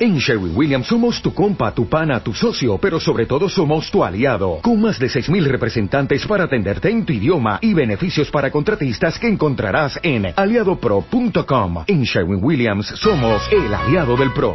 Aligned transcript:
En 0.00 0.16
Sherwin 0.18 0.56
Williams 0.56 0.86
somos 0.86 1.20
tu 1.20 1.34
compa, 1.34 1.74
tu 1.74 1.88
pana, 1.88 2.22
tu 2.22 2.32
socio, 2.32 2.78
pero 2.78 3.00
sobre 3.00 3.26
todo 3.26 3.48
somos 3.48 3.90
tu 3.90 4.04
aliado, 4.04 4.60
con 4.62 4.80
más 4.80 4.96
de 5.00 5.08
6.000 5.08 5.44
representantes 5.50 6.24
para 6.24 6.44
atenderte 6.44 6.88
en 6.88 7.04
tu 7.04 7.12
idioma 7.12 7.58
y 7.60 7.74
beneficios 7.74 8.30
para 8.30 8.48
contratistas 8.52 9.18
que 9.18 9.26
encontrarás 9.26 9.98
en 10.04 10.26
aliadopro.com. 10.36 11.82
En 11.88 12.04
Sherwin 12.04 12.38
Williams 12.44 12.86
somos 12.94 13.42
el 13.50 13.74
aliado 13.74 14.16
del 14.16 14.32
PRO. 14.32 14.54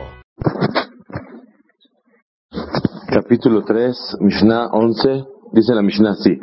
Capítulo 3.09 3.65
3, 3.65 4.19
Mishnah 4.21 4.67
11, 4.71 5.25
dice 5.51 5.75
la 5.75 5.81
Mishnah 5.81 6.11
así. 6.11 6.39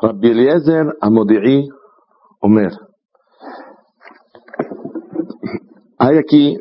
Rabbi 0.00 0.30
Eliezer 0.30 0.86
Amodi'i 1.02 1.68
Omer. 2.40 2.72
Hay 5.98 6.16
aquí 6.16 6.56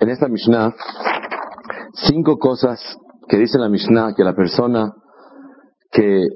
en 0.00 0.08
esta 0.08 0.28
Mishnah 0.28 0.74
cinco 1.94 2.38
cosas 2.38 2.80
que 3.28 3.36
dice 3.36 3.58
la 3.58 3.68
Mishnah 3.68 4.14
que 4.16 4.24
la 4.24 4.34
persona 4.34 4.92
que 5.90 6.26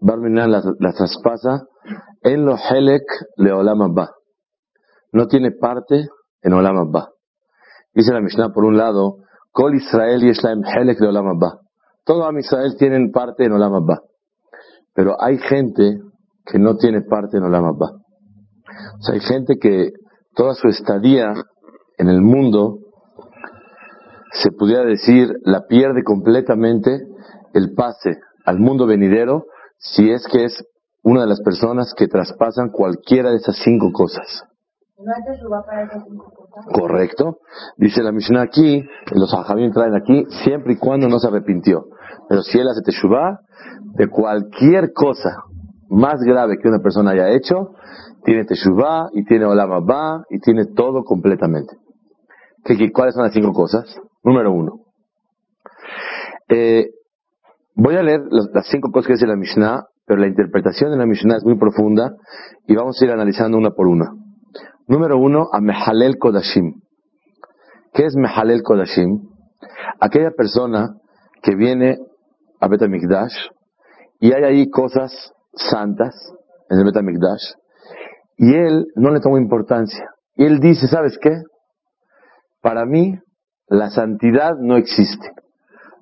Barminan 0.00 0.50
la, 0.50 0.62
la 0.78 0.92
traspasa 0.92 1.66
en 2.22 2.44
lo 2.44 2.56
Helek 2.56 3.02
le 3.36 3.52
Olam. 3.52 3.78
No 5.12 5.26
tiene 5.26 5.50
parte 5.52 6.08
en 6.42 6.52
Olam 6.52 6.78
Abba. 6.78 7.10
Dice 7.92 8.12
la 8.12 8.20
Mishnah 8.20 8.50
por 8.52 8.64
un 8.64 8.76
lado, 8.76 9.16
Kol 9.52 9.74
Israel 9.74 10.22
y 10.24 10.30
Helek 10.30 10.98
de 10.98 11.06
Olam 11.06 11.28
Abba. 11.28 11.60
Todo 12.04 12.24
Am 12.24 12.38
Israel 12.38 12.76
tienen 12.78 13.10
parte 13.10 13.44
en 13.44 13.52
Olam 13.52 13.74
Abba. 13.74 14.00
Pero 14.94 15.16
hay 15.20 15.38
gente 15.38 15.98
que 16.46 16.58
no 16.58 16.76
tiene 16.76 17.02
parte 17.02 17.36
en 17.36 17.44
Olam 17.44 17.64
Abba. 17.64 17.90
O 18.98 19.02
sea, 19.02 19.14
hay 19.14 19.20
gente 19.20 19.58
que 19.60 19.90
toda 20.34 20.54
su 20.54 20.68
estadía 20.68 21.34
en 21.98 22.08
el 22.08 22.22
mundo 22.22 22.78
se 24.32 24.50
pudiera 24.52 24.84
decir, 24.84 25.32
la 25.44 25.66
pierde 25.66 26.02
completamente 26.04 27.00
el 27.54 27.74
pase 27.74 28.18
al 28.44 28.58
mundo 28.58 28.86
venidero 28.86 29.46
si 29.78 30.10
es 30.10 30.26
que 30.30 30.44
es 30.44 30.64
una 31.02 31.22
de 31.22 31.28
las 31.28 31.40
personas 31.40 31.94
que 31.96 32.08
traspasan 32.08 32.70
cualquiera 32.70 33.30
de 33.30 33.36
esas 33.36 33.56
cinco 33.64 33.90
cosas. 33.92 34.44
¿No 34.98 35.12
hay 35.14 35.24
teshuva 35.24 35.64
para 35.64 35.84
esas 35.84 36.04
cinco 36.04 36.30
cosas? 36.30 36.66
Correcto. 36.72 37.38
Dice 37.78 38.02
la 38.02 38.12
Mishnah 38.12 38.42
aquí, 38.42 38.84
los 39.12 39.32
ajamim 39.32 39.72
traen 39.72 39.94
aquí, 39.94 40.26
siempre 40.44 40.74
y 40.74 40.76
cuando 40.76 41.08
no 41.08 41.18
se 41.18 41.28
arrepintió. 41.28 41.86
Pero 42.28 42.42
si 42.42 42.58
él 42.58 42.68
hace 42.68 42.82
teshuvah, 42.82 43.40
de 43.94 44.08
cualquier 44.08 44.92
cosa 44.92 45.44
más 45.88 46.20
grave 46.20 46.58
que 46.58 46.68
una 46.68 46.80
persona 46.80 47.12
haya 47.12 47.30
hecho, 47.30 47.72
tiene 48.24 48.44
teshuvah 48.44 49.08
y 49.12 49.24
tiene 49.24 49.46
olam 49.46 50.22
y 50.28 50.38
tiene 50.40 50.66
todo 50.66 51.02
completamente. 51.02 51.76
¿Qué, 52.64 52.76
qué, 52.76 52.92
cuáles 52.92 53.14
son 53.14 53.24
las 53.24 53.32
cinco 53.32 53.52
cosas? 53.52 53.98
Número 54.22 54.52
uno. 54.52 54.80
Eh, 56.48 56.90
voy 57.74 57.96
a 57.96 58.02
leer 58.02 58.20
las, 58.30 58.66
cinco 58.68 58.90
cosas 58.90 59.06
que 59.06 59.12
dice 59.14 59.26
la 59.26 59.36
Mishnah, 59.36 59.84
pero 60.04 60.20
la 60.20 60.26
interpretación 60.26 60.90
de 60.90 60.98
la 60.98 61.06
Mishnah 61.06 61.36
es 61.36 61.44
muy 61.44 61.58
profunda 61.58 62.14
y 62.66 62.74
vamos 62.74 63.00
a 63.00 63.04
ir 63.04 63.10
analizando 63.10 63.56
una 63.56 63.70
por 63.70 63.86
una. 63.86 64.12
Número 64.86 65.18
uno, 65.18 65.48
a 65.52 65.60
Mehalel 65.60 66.18
Kodashim. 66.18 66.80
¿Qué 67.92 68.06
es 68.06 68.16
Mehalel 68.16 68.62
Kodashim? 68.62 69.28
Aquella 70.00 70.32
persona 70.32 70.96
que 71.42 71.54
viene 71.54 71.98
a 72.60 72.68
Betamikdash 72.68 73.48
y 74.18 74.32
hay 74.32 74.44
ahí 74.44 74.68
cosas 74.68 75.32
santas 75.54 76.14
en 76.68 76.78
el 76.78 76.84
Betamikdash 76.84 77.54
y 78.36 78.54
él 78.54 78.86
no 78.96 79.10
le 79.10 79.20
toma 79.20 79.38
importancia. 79.38 80.10
Y 80.34 80.44
él 80.44 80.60
dice, 80.60 80.88
¿sabes 80.88 81.18
qué? 81.20 81.42
Para 82.62 82.86
mí, 82.86 83.18
la 83.70 83.88
santidad 83.90 84.56
no 84.58 84.76
existe. 84.76 85.30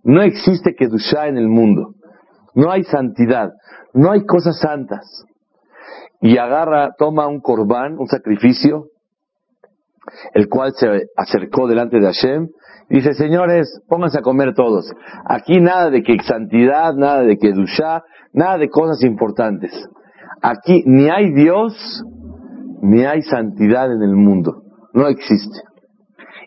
No 0.02 0.22
existe 0.22 0.74
Kedushá 0.74 1.28
en 1.28 1.36
el 1.36 1.48
mundo. 1.48 1.94
No 2.54 2.72
hay 2.72 2.82
santidad. 2.84 3.52
No 3.92 4.10
hay 4.10 4.24
cosas 4.24 4.58
santas. 4.58 5.24
Y 6.20 6.38
agarra, 6.38 6.90
toma 6.98 7.28
un 7.28 7.40
corbán, 7.40 7.98
un 7.98 8.08
sacrificio, 8.08 8.86
el 10.32 10.48
cual 10.48 10.72
se 10.74 11.08
acercó 11.14 11.68
delante 11.68 12.00
de 12.00 12.06
Hashem, 12.06 12.48
y 12.90 12.96
dice, 12.96 13.12
señores, 13.12 13.82
pónganse 13.86 14.18
a 14.18 14.22
comer 14.22 14.54
todos. 14.54 14.90
Aquí 15.26 15.60
nada 15.60 15.90
de 15.90 16.02
que 16.02 16.16
santidad, 16.26 16.94
nada 16.94 17.20
de 17.20 17.36
Kedushá, 17.36 18.02
nada 18.32 18.56
de 18.56 18.70
cosas 18.70 19.04
importantes. 19.04 19.72
Aquí 20.40 20.82
ni 20.86 21.10
hay 21.10 21.34
Dios, 21.34 22.02
ni 22.80 23.04
hay 23.04 23.20
santidad 23.22 23.92
en 23.92 24.02
el 24.02 24.16
mundo. 24.16 24.62
No 24.94 25.06
existe. 25.06 25.67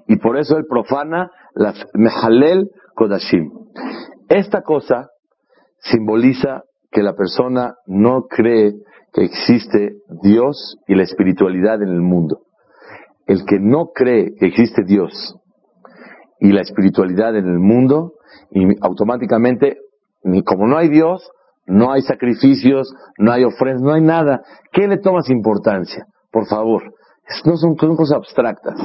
Y 0.08 0.18
por 0.18 0.38
eso 0.38 0.58
él 0.58 0.66
profana 0.68 1.32
las 1.54 1.86
Mehalel 1.94 2.70
Kodashim. 2.96 3.52
Esta 4.30 4.62
cosa 4.62 5.10
simboliza 5.80 6.64
que 6.92 7.04
la 7.04 7.16
persona 7.16 7.76
no 7.86 8.24
cree 8.28 8.74
que 9.14 9.24
existe 9.24 9.98
Dios 10.22 10.78
y 10.88 10.96
la 10.96 11.04
espiritualidad 11.04 11.82
en 11.82 11.90
el 11.90 12.02
mundo. 12.02 12.42
El 13.28 13.46
que 13.46 13.60
no 13.60 13.88
cree 13.94 14.34
que 14.40 14.48
existe 14.48 14.84
Dios 14.84 15.36
y 16.40 16.52
la 16.52 16.62
espiritualidad 16.62 17.36
en 17.36 17.46
el 17.46 17.60
mundo, 17.60 18.14
y 18.50 18.66
automáticamente, 18.82 19.78
ni 20.24 20.44
como 20.44 20.68
no 20.68 20.78
hay 20.78 20.90
Dios, 20.90 21.30
no 21.68 21.92
hay 21.92 22.02
sacrificios, 22.02 22.94
no 23.20 23.32
hay 23.32 23.44
ofrendas, 23.44 23.84
no 23.84 23.94
hay 23.94 24.02
nada. 24.02 24.42
¿Qué 24.72 24.88
le 24.88 24.98
tomas 24.98 25.30
importancia? 25.30 26.06
Por 26.32 26.48
favor, 26.48 26.96
no 27.46 27.58
son, 27.58 27.76
cosas 27.76 28.18
abstractas. 28.18 28.76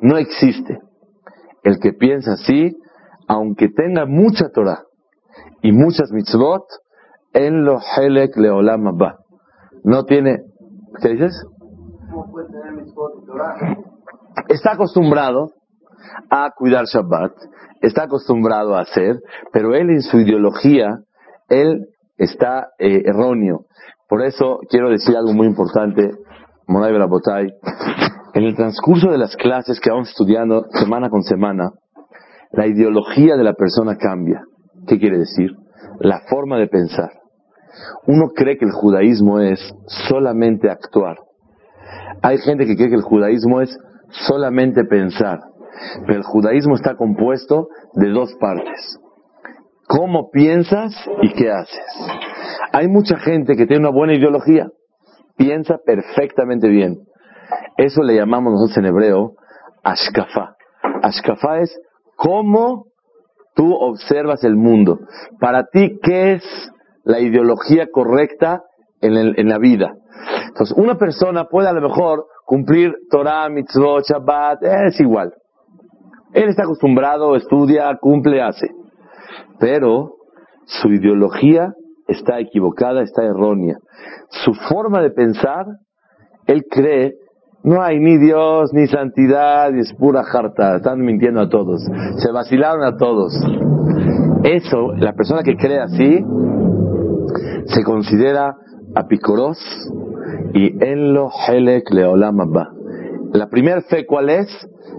No 0.00 0.16
existe. 0.16 0.78
El 1.62 1.78
que 1.78 1.92
piensa 1.92 2.32
así, 2.32 2.76
aunque 3.28 3.68
tenga 3.68 4.06
mucha 4.06 4.50
Torah 4.50 4.82
y 5.62 5.72
muchas 5.72 6.10
mitzvot, 6.10 6.64
en 7.32 7.64
lo 7.64 7.78
helek 7.78 8.36
leolam 8.36 8.88
abba. 8.88 9.18
No 9.84 10.04
tiene, 10.04 10.42
¿qué 11.00 11.10
dices? 11.10 11.46
Está 14.48 14.72
acostumbrado 14.72 15.52
a 16.30 16.50
cuidar 16.50 16.84
Shabbat, 16.86 17.32
está 17.80 18.04
acostumbrado 18.04 18.74
a 18.74 18.80
hacer, 18.80 19.20
pero 19.52 19.74
él 19.74 19.90
en 19.90 20.02
su 20.02 20.18
ideología, 20.18 20.98
él 21.48 21.86
está 22.16 22.68
eh, 22.78 23.02
erróneo. 23.06 23.66
Por 24.08 24.22
eso 24.22 24.58
quiero 24.68 24.90
decir 24.90 25.16
algo 25.16 25.32
muy 25.32 25.46
importante. 25.46 26.10
En 28.34 28.44
el 28.44 28.56
transcurso 28.56 29.10
de 29.10 29.18
las 29.18 29.36
clases 29.36 29.80
que 29.80 29.90
vamos 29.90 30.08
estudiando 30.08 30.64
semana 30.72 31.10
con 31.10 31.22
semana, 31.22 31.72
la 32.52 32.66
ideología 32.66 33.36
de 33.36 33.44
la 33.44 33.54
persona 33.54 33.96
cambia. 33.96 34.42
¿Qué 34.86 34.98
quiere 34.98 35.18
decir? 35.18 35.50
La 36.00 36.20
forma 36.28 36.58
de 36.58 36.68
pensar. 36.68 37.10
Uno 38.06 38.30
cree 38.34 38.58
que 38.58 38.64
el 38.64 38.72
judaísmo 38.72 39.40
es 39.40 39.60
solamente 40.08 40.70
actuar. 40.70 41.16
Hay 42.22 42.38
gente 42.38 42.66
que 42.66 42.76
cree 42.76 42.88
que 42.88 42.96
el 42.96 43.02
judaísmo 43.02 43.60
es 43.60 43.76
solamente 44.26 44.84
pensar. 44.84 45.40
Pero 46.06 46.18
el 46.18 46.24
judaísmo 46.24 46.74
está 46.74 46.96
compuesto 46.96 47.68
de 47.94 48.10
dos 48.10 48.34
partes. 48.40 48.98
¿Cómo 49.88 50.30
piensas 50.30 50.94
y 51.22 51.32
qué 51.34 51.50
haces? 51.50 51.80
Hay 52.72 52.88
mucha 52.88 53.18
gente 53.18 53.56
que 53.56 53.66
tiene 53.66 53.80
una 53.80 53.94
buena 53.94 54.14
ideología, 54.14 54.68
piensa 55.42 55.78
perfectamente 55.84 56.68
bien. 56.68 56.98
Eso 57.76 58.02
le 58.02 58.14
llamamos 58.14 58.52
nosotros 58.52 58.78
en 58.78 58.86
hebreo 58.86 59.32
ashkafa. 59.82 60.54
Ashkafa 61.02 61.60
es 61.60 61.80
cómo 62.16 62.86
tú 63.54 63.74
observas 63.74 64.44
el 64.44 64.56
mundo. 64.56 65.00
Para 65.40 65.64
ti, 65.64 65.98
¿qué 66.02 66.34
es 66.34 66.44
la 67.04 67.20
ideología 67.20 67.88
correcta 67.90 68.62
en 69.00 69.48
la 69.48 69.58
vida? 69.58 69.94
Entonces, 70.48 70.76
una 70.76 70.96
persona 70.96 71.46
puede 71.46 71.68
a 71.68 71.72
lo 71.72 71.80
mejor 71.80 72.26
cumplir 72.46 72.94
Torah, 73.10 73.48
mitzvot, 73.48 74.04
Shabbat, 74.04 74.62
es 74.62 75.00
igual. 75.00 75.32
Él 76.34 76.48
está 76.48 76.62
acostumbrado, 76.62 77.34
estudia, 77.34 77.96
cumple, 78.00 78.40
hace. 78.40 78.68
Pero 79.58 80.14
su 80.66 80.88
ideología 80.88 81.74
está 82.08 82.40
equivocada, 82.40 83.02
está 83.02 83.24
errónea. 83.24 83.78
Su 84.44 84.54
forma 84.54 85.00
de 85.02 85.10
pensar, 85.10 85.66
él 86.46 86.64
cree, 86.70 87.14
no 87.64 87.80
hay 87.80 88.00
ni 88.00 88.18
Dios, 88.18 88.72
ni 88.72 88.86
santidad, 88.86 89.74
es 89.76 89.92
pura 89.94 90.24
jarta, 90.24 90.76
están 90.76 91.00
mintiendo 91.00 91.40
a 91.40 91.48
todos, 91.48 91.82
se 92.16 92.32
vacilaron 92.32 92.82
a 92.84 92.96
todos. 92.96 93.32
Eso, 94.42 94.92
la 94.96 95.12
persona 95.12 95.42
que 95.42 95.56
cree 95.56 95.78
así, 95.78 96.24
se 97.66 97.84
considera 97.84 98.56
apicoros 98.94 99.58
y 100.54 100.84
en 100.84 101.14
lo 101.14 101.30
helek 101.48 101.90
leolam. 101.92 102.38
La 103.32 103.48
primera 103.48 103.80
fe, 103.82 104.04
¿cuál 104.06 104.28
es? 104.28 104.48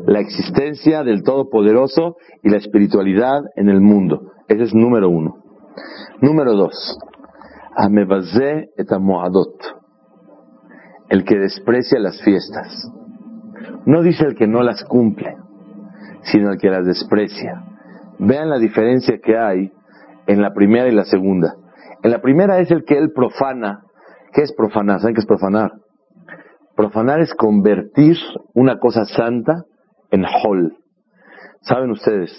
La 0.06 0.20
existencia 0.20 1.04
del 1.04 1.24
Todopoderoso 1.24 2.16
y 2.42 2.50
la 2.50 2.58
espiritualidad 2.58 3.42
en 3.56 3.70
el 3.70 3.82
mundo. 3.82 4.32
Ese 4.48 4.64
es 4.64 4.74
número 4.74 5.10
uno. 5.10 5.43
Número 6.22 6.54
dos, 6.54 6.98
Amebazé 7.75 8.70
et 8.78 8.92
amoadot. 8.92 9.56
El 11.10 11.25
que 11.25 11.38
desprecia 11.38 12.00
las 12.00 12.22
fiestas. 12.22 12.90
No 13.86 14.02
dice 14.02 14.25
el 14.25 14.36
que 14.36 14.48
no 14.48 14.62
las 14.64 14.84
cumple, 14.84 15.36
sino 16.24 16.52
el 16.52 16.60
que 16.60 16.70
las 16.70 16.86
desprecia. 16.86 17.64
Vean 18.20 18.50
la 18.50 18.58
diferencia 18.58 19.20
que 19.24 19.38
hay 19.38 19.72
en 20.28 20.42
la 20.42 20.54
primera 20.54 20.88
y 20.88 20.92
la 20.92 21.04
segunda. 21.04 21.56
En 22.04 22.12
la 22.12 22.22
primera 22.22 22.60
es 22.60 22.72
el 22.72 22.86
que 22.86 22.98
él 22.98 23.12
profana. 23.14 23.81
¿Qué 24.34 24.42
es 24.42 24.54
profanar? 24.54 25.00
¿Saben 25.00 25.16
qué 25.16 25.22
es 25.22 25.28
profanar? 25.28 25.72
Profanar 26.76 27.19
es 27.19 27.34
convertir 27.34 28.18
una 28.54 28.80
cosa 28.80 29.06
santa 29.06 29.66
en 30.12 30.26
hol. 30.26 30.78
¿Saben 31.62 31.92
ustedes? 31.92 32.31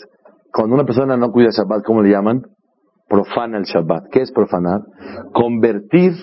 Cuando 0.52 0.74
una 0.74 0.84
persona 0.84 1.16
no 1.16 1.30
cuida 1.30 1.50
Shabbat, 1.50 1.84
¿cómo 1.84 2.02
le 2.02 2.10
llaman? 2.10 2.42
Profana 3.08 3.58
el 3.58 3.64
Shabbat. 3.64 4.08
¿Qué 4.10 4.22
es 4.22 4.32
profanar? 4.32 4.80
Convertir 5.32 6.14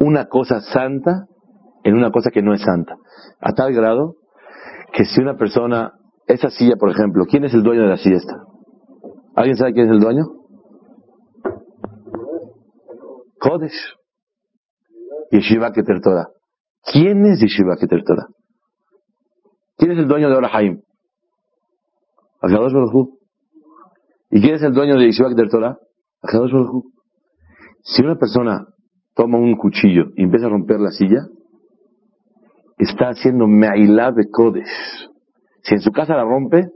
una 0.00 0.26
cosa 0.26 0.60
santa 0.60 1.26
en 1.84 1.94
una 1.94 2.10
cosa 2.10 2.30
que 2.30 2.42
no 2.42 2.54
es 2.54 2.62
santa. 2.62 2.96
A 3.40 3.52
tal 3.52 3.72
grado 3.72 4.16
que 4.92 5.04
si 5.04 5.20
una 5.20 5.36
persona, 5.36 5.92
esa 6.26 6.50
silla, 6.50 6.76
por 6.76 6.90
ejemplo, 6.90 7.24
¿quién 7.26 7.44
es 7.44 7.54
el 7.54 7.62
dueño 7.62 7.82
de 7.82 7.88
la 7.88 7.96
silla 7.96 8.16
esta? 8.16 8.44
¿Alguien 9.34 9.56
sabe 9.56 9.72
quién 9.72 9.86
es 9.86 9.92
el 9.92 10.00
dueño? 10.00 10.24
Kodesh. 13.38 13.96
Yeshiva 15.30 15.72
Keter 15.72 16.00
Torah. 16.00 16.28
¿Quién 16.92 17.24
es 17.26 17.40
Yeshiva 17.40 17.76
Keter 17.76 18.02
Torah? 18.04 18.26
¿Quién 19.76 19.92
es 19.92 19.98
el 19.98 20.08
dueño 20.08 20.28
de 20.28 20.36
Orahaim? 20.36 20.82
¿Y 24.30 24.40
quién 24.40 24.54
es 24.54 24.62
el 24.62 24.72
dueño 24.72 24.96
de 24.96 25.06
Yeshiva 25.06 25.28
Keter 25.30 25.48
Torah? 25.48 25.78
Si 27.82 28.02
una 28.02 28.16
persona 28.16 28.66
toma 29.14 29.38
un 29.38 29.56
cuchillo 29.56 30.06
y 30.16 30.24
empieza 30.24 30.46
a 30.46 30.50
romper 30.50 30.80
la 30.80 30.90
silla, 30.90 31.26
está 32.78 33.10
haciendo 33.10 33.46
Me'ilá 33.46 34.12
de 34.12 34.28
Kodesh. 34.30 35.08
Si 35.62 35.74
en 35.74 35.80
su 35.80 35.92
casa 35.92 36.14
la 36.14 36.24
rompe, 36.24 36.68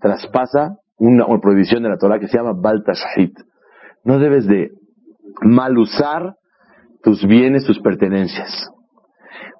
traspasa 0.00 0.76
una, 0.98 1.26
prohibición 1.40 1.82
de 1.82 1.90
la 1.90 1.98
Torah 1.98 2.18
que 2.18 2.28
se 2.28 2.36
llama 2.36 2.54
Baltashahit. 2.54 3.38
No 4.04 4.18
debes 4.18 4.46
de 4.46 4.70
mal 5.42 5.76
usar 5.78 6.36
tus 7.02 7.26
bienes, 7.26 7.64
tus 7.66 7.80
pertenencias. 7.80 8.70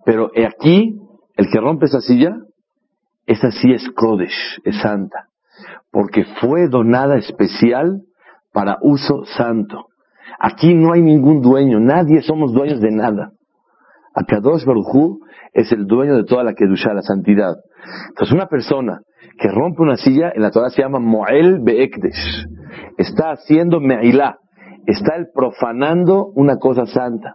Pero 0.04 0.30
aquí, 0.46 0.98
el 1.36 1.48
que 1.50 1.60
rompe 1.60 1.86
esa 1.86 2.00
silla, 2.00 2.36
esa 3.26 3.50
silla 3.50 3.76
es 3.76 3.88
Kodesh, 3.94 4.60
es 4.64 4.80
santa, 4.80 5.28
porque 5.90 6.24
fue 6.40 6.68
donada 6.68 7.16
especial 7.18 8.02
para 8.52 8.78
uso 8.82 9.24
santo. 9.36 9.86
Aquí 10.38 10.74
no 10.74 10.92
hay 10.92 11.02
ningún 11.02 11.40
dueño, 11.40 11.80
nadie 11.80 12.22
somos 12.22 12.52
dueños 12.52 12.80
de 12.80 12.90
nada. 12.90 13.32
Akadosh 14.14 14.64
Baruj 14.64 15.18
es 15.52 15.72
el 15.72 15.86
dueño 15.86 16.16
de 16.16 16.24
toda 16.24 16.44
la 16.44 16.54
Kedusha, 16.54 16.92
la 16.92 17.02
santidad. 17.02 17.54
Entonces 18.10 18.34
una 18.34 18.46
persona 18.46 19.00
que 19.38 19.48
rompe 19.48 19.82
una 19.82 19.96
silla, 19.96 20.32
en 20.34 20.42
la 20.42 20.50
Torah 20.50 20.70
se 20.70 20.82
llama 20.82 20.98
Moel 20.98 21.60
Beekdesh. 21.60 22.46
Está 22.98 23.32
haciendo 23.32 23.80
Me'ilá, 23.80 24.38
está 24.86 25.16
el 25.16 25.28
profanando 25.34 26.26
una 26.34 26.56
cosa 26.56 26.86
santa. 26.86 27.34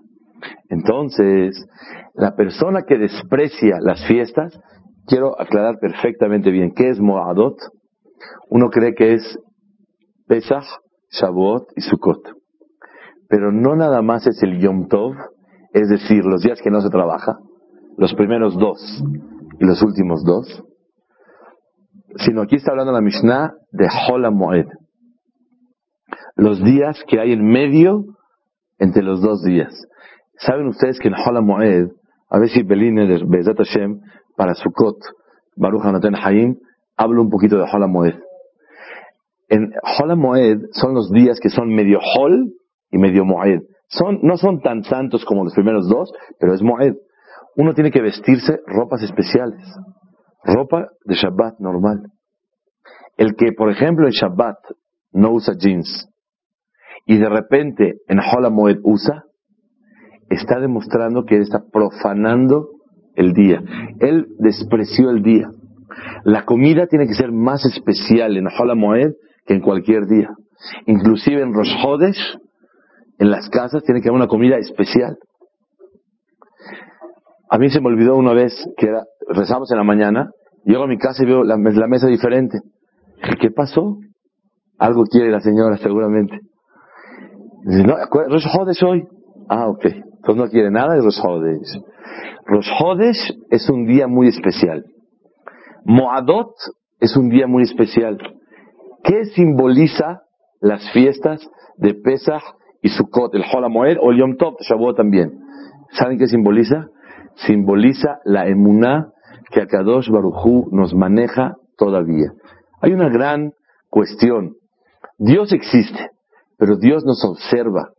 Entonces, 0.69 1.65
la 2.13 2.35
persona 2.35 2.83
que 2.83 2.97
desprecia 2.97 3.77
las 3.81 4.05
fiestas, 4.05 4.59
quiero 5.07 5.39
aclarar 5.39 5.79
perfectamente 5.79 6.51
bien, 6.51 6.71
¿qué 6.75 6.89
es 6.89 6.99
Moadot? 6.99 7.55
Uno 8.49 8.69
cree 8.69 8.93
que 8.93 9.13
es 9.13 9.39
Pesach, 10.27 10.65
Shavuot 11.12 11.69
y 11.75 11.81
Sukkot. 11.81 12.33
Pero 13.30 13.51
no 13.51 13.75
nada 13.75 14.01
más 14.01 14.25
es 14.27 14.42
el 14.44 14.59
Yom 14.59 14.88
Tov, 14.88 15.15
es 15.74 15.89
decir, 15.89 16.24
los 16.24 16.42
días 16.42 16.62
que 16.62 16.71
no 16.71 16.81
se 16.81 16.89
trabaja, 16.89 17.38
los 17.98 18.13
primeros 18.13 18.57
dos 18.57 19.04
y 19.59 19.65
los 19.65 19.81
últimos 19.81 20.24
dos, 20.24 20.63
sino 22.18 22.42
aquí 22.42 22.56
está 22.56 22.71
hablando 22.71 22.94
la 22.94 23.01
Mishnah 23.01 23.54
de 23.71 23.88
Hola 24.09 24.31
Moed. 24.31 24.65
Los 26.36 26.63
días 26.63 27.04
que 27.07 27.19
hay 27.19 27.33
en 27.33 27.44
medio 27.44 28.06
entre 28.80 29.03
los 29.03 29.21
dos 29.21 29.44
días. 29.44 29.74
Saben 30.38 30.68
ustedes 30.68 31.00
que 31.00 31.07
en 31.07 31.15
Hola 31.15 31.42
Moed, 31.42 31.88
a 32.30 32.39
ver 32.39 32.50
si 32.50 32.63
Beline 32.63 33.07
de 33.07 33.24
Bezat 33.25 33.57
Hashem, 33.57 34.00
para 34.36 34.53
Sukkot, 34.53 34.98
Baruch 35.56 35.83
Hanaten 35.83 36.15
Hayim, 36.15 36.57
hablo 36.95 37.21
un 37.21 37.30
poquito 37.30 37.57
de 37.57 37.65
Hola 37.71 37.88
Moed. 37.88 38.15
En 39.49 39.71
Hola 39.99 40.15
Moed 40.15 40.57
son 40.71 40.94
los 40.94 41.11
días 41.11 41.39
que 41.39 41.49
son 41.49 41.69
medio 41.69 41.99
Hol 41.99 42.51
y 42.91 42.97
medio 42.97 43.25
Moed. 43.25 43.61
Son, 43.89 44.19
no 44.21 44.38
son 44.38 44.61
tan 44.61 44.83
santos 44.83 45.23
como 45.25 45.44
los 45.44 45.53
primeros 45.53 45.88
dos, 45.88 46.11
pero 46.39 46.53
es 46.53 46.61
Moed. 46.61 46.95
Uno 47.55 47.73
tiene 47.73 47.91
que 47.91 48.01
vestirse 48.01 48.59
ropas 48.65 49.01
especiales. 49.03 49.63
Ropa 50.44 50.89
de 51.05 51.15
Shabbat 51.15 51.59
normal. 51.59 52.03
El 53.17 53.35
que, 53.35 53.51
por 53.53 53.71
ejemplo, 53.71 54.05
en 54.05 54.11
Shabbat 54.11 54.57
no 55.11 55.31
usa 55.31 55.55
jeans 55.57 56.07
y 57.07 57.17
de 57.17 57.29
repente 57.29 58.01
en 58.07 58.19
Hola 58.19 58.50
Moed 58.50 58.77
usa, 58.83 59.23
está 60.29 60.59
demostrando 60.59 61.23
que 61.23 61.38
él 61.38 61.41
está 61.43 61.63
profanando 61.71 62.67
el 63.15 63.33
día. 63.33 63.63
Él 64.00 64.27
despreció 64.39 65.09
el 65.09 65.23
día. 65.23 65.50
La 66.25 66.43
comida 66.43 66.85
tiene 66.88 67.07
que 67.07 67.15
ser 67.15 67.31
más 67.31 67.65
especial 67.65 68.35
en 68.35 68.47
Hola 68.47 68.75
Moed 68.75 69.13
que 69.47 69.53
en 69.53 69.61
cualquier 69.61 70.05
día. 70.05 70.29
Inclusive 70.85 71.41
en 71.41 71.53
Rosh 71.53 71.73
Hodesh, 71.83 72.38
en 73.19 73.31
las 73.31 73.49
casas, 73.49 73.83
tiene 73.83 74.01
que 74.01 74.09
haber 74.09 74.19
una 74.19 74.27
comida 74.27 74.57
especial. 74.57 75.17
A 77.49 77.57
mí 77.57 77.69
se 77.69 77.79
me 77.79 77.88
olvidó 77.88 78.15
una 78.15 78.33
vez 78.33 78.53
que 78.77 78.88
era, 78.88 79.03
rezamos 79.29 79.71
en 79.71 79.77
la 79.77 79.83
mañana, 79.83 80.29
llego 80.65 80.83
a 80.83 80.88
mi 80.88 80.97
casa 80.97 81.23
y 81.23 81.27
veo 81.27 81.44
la, 81.44 81.57
mesa 81.57 82.07
diferente. 82.07 82.59
¿qué 83.39 83.49
pasó? 83.49 83.97
Algo 84.77 85.03
quiere 85.05 85.31
la 85.31 85.39
señora 85.39 85.77
seguramente. 85.77 86.39
Dice, 87.63 87.83
no, 87.83 87.95
Rosh 88.29 88.45
Hodesh 88.53 88.83
hoy. 88.83 89.07
Ah, 89.50 89.67
ok. 89.69 89.85
Entonces 89.85 90.35
no 90.35 90.50
quiere 90.50 90.69
nada 90.69 90.95
de 90.95 91.01
Rosh 91.01 91.19
Hodesh. 91.23 91.81
Rosh 92.45 92.69
Hodesh 92.79 93.33
es 93.50 93.69
un 93.69 93.85
día 93.85 94.07
muy 94.07 94.27
especial. 94.27 94.83
Moadot 95.85 96.51
es 97.00 97.15
un 97.15 97.29
día 97.29 97.47
muy 97.47 97.63
especial. 97.63 98.17
¿Qué 99.07 99.25
simboliza 99.25 100.21
las 100.59 100.92
fiestas 100.92 101.50
de 101.77 101.94
Pesach 101.94 102.44
y 102.81 102.89
Sukkot, 102.89 103.33
el 103.33 103.44
Hol 103.51 103.69
Moed 103.71 103.98
o 104.01 104.12
el 104.12 104.19
Yom 104.19 104.36
Tov, 104.38 104.57
Shavuot 104.59 104.98
también? 104.98 105.39
¿Saben 105.92 106.19
qué 106.19 106.27
simboliza? 106.27 106.88
simboliza 107.45 108.19
la 108.25 108.48
emuná 108.48 109.12
que 109.51 109.62
Akadosh 109.62 110.09
Barujú 110.09 110.69
nos 110.71 110.94
maneja 110.94 111.56
todavía. 111.77 112.33
Hay 112.81 112.94
una 112.94 113.09
gran 113.09 113.54
cuestión. 113.89 114.56
Dios 115.17 115.53
existe, 115.53 116.12
pero 116.58 116.77
Dios 116.77 117.05
nos 117.05 117.24
observa 117.24 117.91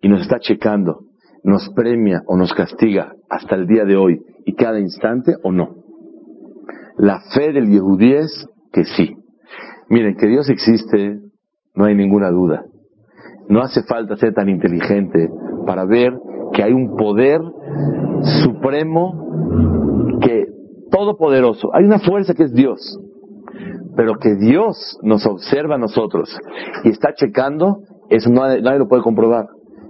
y 0.00 0.08
nos 0.08 0.22
está 0.22 0.38
checando, 0.38 1.00
nos 1.42 1.68
premia 1.70 2.22
o 2.26 2.36
nos 2.36 2.52
castiga 2.54 3.14
hasta 3.28 3.56
el 3.56 3.66
día 3.66 3.84
de 3.84 3.96
hoy 3.96 4.20
y 4.44 4.54
cada 4.54 4.78
instante 4.78 5.34
o 5.42 5.52
no. 5.52 5.76
La 6.96 7.20
fe 7.34 7.52
del 7.52 7.70
Yehudí 7.70 8.12
es 8.14 8.46
que 8.72 8.84
sí. 8.84 9.16
Miren, 9.92 10.16
que 10.16 10.26
Dios 10.26 10.48
existe, 10.48 11.20
no 11.74 11.84
hay 11.84 11.94
ninguna 11.94 12.30
duda. 12.30 12.64
No 13.50 13.60
hace 13.60 13.82
falta 13.82 14.16
ser 14.16 14.32
tan 14.32 14.48
inteligente 14.48 15.28
para 15.66 15.84
ver 15.84 16.14
que 16.54 16.62
hay 16.62 16.72
un 16.72 16.96
poder 16.96 17.42
supremo 18.42 20.18
que 20.22 20.46
todopoderoso. 20.90 21.68
Hay 21.74 21.84
una 21.84 21.98
fuerza 21.98 22.32
que 22.32 22.44
es 22.44 22.54
Dios. 22.54 22.98
Pero 23.94 24.14
que 24.14 24.34
Dios 24.36 24.98
nos 25.02 25.26
observa 25.26 25.74
a 25.74 25.78
nosotros 25.78 26.34
y 26.84 26.88
está 26.88 27.12
checando, 27.12 27.82
eso 28.08 28.30
nadie, 28.30 28.62
lo 28.78 28.88
puede 28.88 29.02
comprobar, 29.02 29.44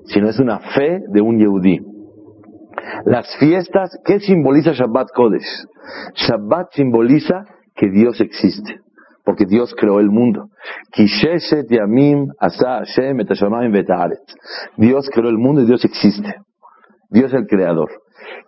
sino 0.07 0.29
es 0.29 0.41
una 0.41 0.59
fe 0.59 0.99
de 1.13 1.21
un 1.21 1.39
Yehudí. 1.39 1.79
Las 3.05 3.37
fiestas, 3.39 3.97
¿qué 4.05 4.19
simboliza 4.19 4.73
Shabbat 4.73 5.13
Kodesh? 5.15 5.65
Shabbat 6.17 6.73
simboliza 6.73 7.45
que 7.77 7.89
Dios 7.89 8.21
existe, 8.21 8.81
porque 9.25 9.47
Dios 9.47 9.75
creó 9.77 10.01
el 10.01 10.11
mundo. 10.11 10.49
Dios 14.77 15.11
creó 15.13 15.29
el 15.29 15.39
mundo 15.39 15.61
y 15.63 15.67
Dios 15.67 15.85
existe. 15.85 16.35
Dios 17.11 17.33
es 17.33 17.41
el 17.41 17.47
creador. 17.47 17.91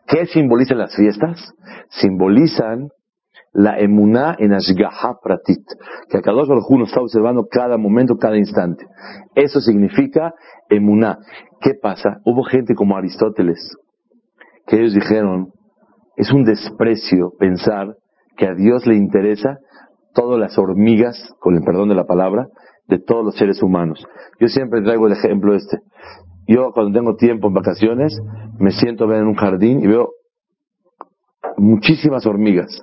¿Qué 0.06 0.26
simbolizan 0.26 0.78
las 0.78 0.94
fiestas? 0.94 1.52
Simbolizan 1.90 2.88
la 3.52 3.78
emuná 3.78 4.34
en 4.38 4.52
Ashgaha 4.52 5.18
Pratit, 5.22 5.64
que 6.10 6.18
Akadosh 6.18 6.48
Baruj 6.48 6.70
nos 6.78 6.88
está 6.88 7.00
observando 7.00 7.46
cada 7.48 7.78
momento, 7.78 8.16
cada 8.16 8.36
instante. 8.36 8.84
Eso 9.36 9.60
significa 9.60 10.34
emuná. 10.68 11.18
¿Qué 11.60 11.74
pasa? 11.80 12.18
Hubo 12.24 12.42
gente 12.42 12.74
como 12.74 12.96
Aristóteles, 12.96 13.76
que 14.66 14.76
ellos 14.76 14.94
dijeron, 14.94 15.52
es 16.16 16.32
un 16.32 16.44
desprecio 16.44 17.30
pensar 17.38 17.94
que 18.36 18.46
a 18.46 18.54
Dios 18.54 18.86
le 18.86 18.96
interesa 18.96 19.58
todas 20.14 20.40
las 20.40 20.56
hormigas, 20.56 21.34
con 21.40 21.56
el 21.56 21.62
perdón 21.62 21.88
de 21.88 21.94
la 21.94 22.04
palabra, 22.04 22.48
de 22.86 22.98
todos 22.98 23.24
los 23.24 23.36
seres 23.36 23.62
humanos. 23.62 24.06
Yo 24.40 24.48
siempre 24.48 24.82
traigo 24.82 25.06
el 25.06 25.12
ejemplo 25.12 25.54
este. 25.54 25.80
Yo 26.46 26.72
cuando 26.72 26.98
tengo 26.98 27.16
tiempo 27.16 27.48
en 27.48 27.54
vacaciones, 27.54 28.18
me 28.58 28.70
siento 28.70 29.06
ver 29.06 29.20
en 29.20 29.26
un 29.26 29.34
jardín 29.34 29.82
y 29.82 29.86
veo 29.86 30.10
muchísimas 31.56 32.26
hormigas. 32.26 32.82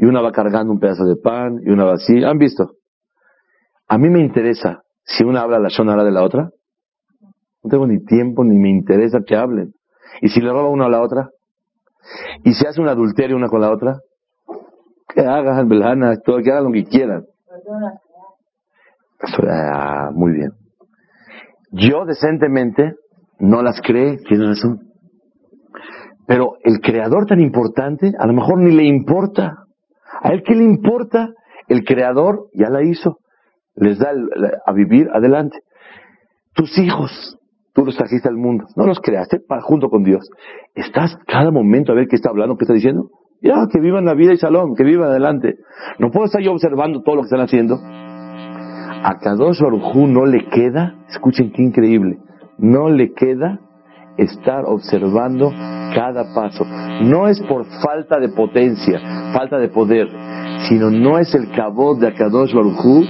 y 0.00 0.04
una 0.04 0.20
va 0.20 0.30
cargando 0.30 0.72
un 0.72 0.78
pedazo 0.78 1.04
de 1.04 1.16
pan 1.16 1.58
y 1.66 1.70
una 1.70 1.84
va 1.84 1.94
así. 1.94 2.22
¿Han 2.22 2.38
visto? 2.38 2.70
A 3.88 3.98
mí 3.98 4.08
me 4.08 4.20
interesa 4.20 4.82
si 5.02 5.24
una 5.24 5.40
habla 5.40 5.58
la 5.58 5.70
shonara 5.70 6.04
de 6.04 6.12
la 6.12 6.22
otra. 6.22 6.50
No 7.64 7.70
tengo 7.70 7.86
ni 7.86 8.04
tiempo 8.04 8.44
ni 8.44 8.56
me 8.56 8.70
interesa 8.70 9.18
que 9.26 9.34
hablen. 9.34 9.72
¿Y 10.20 10.28
si 10.28 10.40
le 10.40 10.52
roba 10.52 10.68
una 10.68 10.86
a 10.86 10.88
la 10.88 11.02
otra? 11.02 11.30
¿Y 12.44 12.54
si 12.54 12.64
hace 12.64 12.80
un 12.80 12.88
adulterio 12.88 13.36
una 13.36 13.48
con 13.48 13.60
la 13.60 13.72
otra? 13.72 13.98
Que 15.14 15.22
hagan, 15.22 15.68
belana, 15.68 16.16
todo, 16.24 16.38
que 16.42 16.50
hagan 16.50 16.64
lo 16.64 16.72
que 16.72 16.84
quieran. 16.84 17.24
Ah, 19.50 20.10
muy 20.12 20.32
bien. 20.32 20.52
Yo 21.70 22.04
decentemente 22.04 22.94
no 23.38 23.62
las 23.62 23.80
cree, 23.80 24.18
tiene 24.28 24.46
razón. 24.46 24.80
Pero 26.26 26.56
el 26.62 26.80
creador 26.80 27.26
tan 27.26 27.40
importante, 27.40 28.12
a 28.18 28.26
lo 28.26 28.34
mejor 28.34 28.58
ni 28.58 28.74
le 28.74 28.84
importa. 28.84 29.64
¿A 30.22 30.30
él 30.30 30.42
qué 30.44 30.54
le 30.54 30.64
importa? 30.64 31.30
El 31.68 31.84
creador 31.84 32.48
ya 32.52 32.68
la 32.68 32.82
hizo. 32.82 33.18
Les 33.74 33.98
da 33.98 34.12
a 34.66 34.72
vivir 34.72 35.08
adelante. 35.12 35.58
Tus 36.54 36.76
hijos, 36.78 37.38
tú 37.72 37.84
los 37.84 37.96
trajiste 37.96 38.28
al 38.28 38.36
mundo. 38.36 38.66
No 38.76 38.86
los 38.86 39.00
creaste 39.00 39.40
para, 39.40 39.62
junto 39.62 39.88
con 39.88 40.02
Dios. 40.02 40.28
Estás 40.74 41.16
cada 41.26 41.50
momento 41.50 41.92
a 41.92 41.94
ver 41.94 42.08
qué 42.08 42.16
está 42.16 42.30
hablando, 42.30 42.56
qué 42.56 42.64
está 42.64 42.74
diciendo. 42.74 43.10
Ya, 43.40 43.66
que 43.70 43.80
vivan 43.80 44.04
la 44.04 44.14
vida 44.14 44.32
y 44.32 44.36
salón, 44.36 44.74
que 44.74 44.84
vivan 44.84 45.10
adelante. 45.10 45.56
No 45.98 46.10
puedo 46.10 46.26
estar 46.26 46.42
yo 46.42 46.52
observando 46.52 47.02
todo 47.02 47.16
lo 47.16 47.22
que 47.22 47.26
están 47.26 47.40
haciendo. 47.40 47.78
A 47.80 49.18
Kadosh 49.20 49.62
Hu 49.62 50.06
no 50.08 50.26
le 50.26 50.46
queda, 50.48 50.96
escuchen 51.08 51.52
qué 51.52 51.62
increíble, 51.62 52.18
no 52.58 52.88
le 52.88 53.12
queda 53.12 53.60
estar 54.16 54.64
observando 54.66 55.52
cada 55.94 56.34
paso. 56.34 56.64
No 57.02 57.28
es 57.28 57.40
por 57.42 57.64
falta 57.80 58.18
de 58.18 58.30
potencia, 58.30 59.00
falta 59.32 59.58
de 59.58 59.68
poder, 59.68 60.08
sino 60.68 60.90
no 60.90 61.18
es 61.18 61.32
el 61.34 61.50
cabot 61.52 61.98
de 62.00 62.08
Akadosh 62.08 62.52
Baruj 62.52 62.84
Hu 62.84 63.04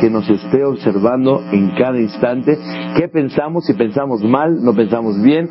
que 0.00 0.10
nos 0.10 0.28
esté 0.28 0.64
observando 0.64 1.42
en 1.52 1.74
cada 1.74 1.98
instante 1.98 2.56
qué 2.96 3.08
pensamos, 3.08 3.64
si 3.66 3.74
pensamos 3.74 4.22
mal, 4.22 4.62
no 4.62 4.74
pensamos 4.74 5.20
bien. 5.22 5.48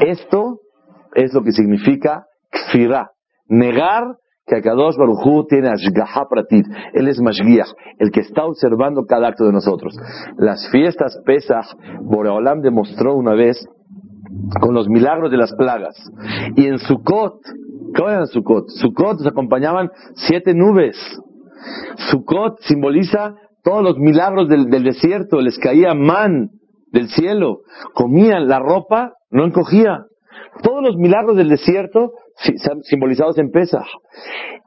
Esto 0.00 0.58
es 1.14 1.32
lo 1.32 1.42
que 1.42 1.52
significa 1.52 2.24
kfirah, 2.50 3.10
negar 3.46 4.16
que 4.46 4.56
Akadosh 4.56 4.96
Baruj 4.96 5.24
Hu 5.24 5.46
tiene 5.46 5.68
Ashgaha 5.68 6.28
Pratit. 6.28 6.66
Él 6.94 7.08
es 7.08 7.20
Mashgiach, 7.20 7.72
el 7.98 8.10
que 8.10 8.20
está 8.20 8.44
observando 8.44 9.04
cada 9.06 9.28
acto 9.28 9.44
de 9.44 9.52
nosotros. 9.52 9.96
Las 10.36 10.68
fiestas 10.70 11.18
Pesach, 11.24 11.66
Boreolam 12.02 12.60
demostró 12.60 13.14
una 13.14 13.34
vez 13.34 13.64
con 14.60 14.74
los 14.74 14.88
milagros 14.88 15.30
de 15.30 15.36
las 15.36 15.52
plagas. 15.54 15.96
Y 16.56 16.66
en 16.66 16.78
Sukkot, 16.78 17.40
¿qué 17.94 18.02
era 18.02 18.26
Sukkot? 18.26 18.68
Sukkot 18.68 19.26
acompañaban 19.26 19.90
siete 20.14 20.54
nubes. 20.54 20.96
Sukkot 22.10 22.60
simboliza 22.62 23.34
todos 23.62 23.82
los 23.82 23.98
milagros 23.98 24.48
del, 24.48 24.68
del 24.70 24.82
desierto, 24.82 25.40
les 25.40 25.56
caía 25.58 25.94
man 25.94 26.50
del 26.90 27.08
cielo, 27.08 27.60
comían 27.94 28.48
la 28.48 28.58
ropa, 28.58 29.12
no 29.30 29.44
encogía. 29.44 30.06
Todos 30.62 30.82
los 30.82 30.96
milagros 30.96 31.36
del 31.36 31.48
desierto 31.48 32.12
simbolizados 32.82 33.38
en 33.38 33.50
Pesach. 33.50 33.86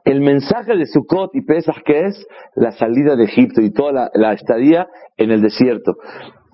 El 0.04 0.20
mensaje 0.20 0.76
de 0.76 0.86
Sukkot 0.86 1.34
y 1.34 1.42
Pesach 1.42 1.82
que 1.84 2.06
es 2.06 2.26
la 2.54 2.72
salida 2.72 3.16
de 3.16 3.24
Egipto 3.24 3.60
y 3.60 3.72
toda 3.72 4.10
la, 4.14 4.32
estadía 4.32 4.86
en 5.16 5.30
el 5.30 5.42
desierto. 5.42 5.94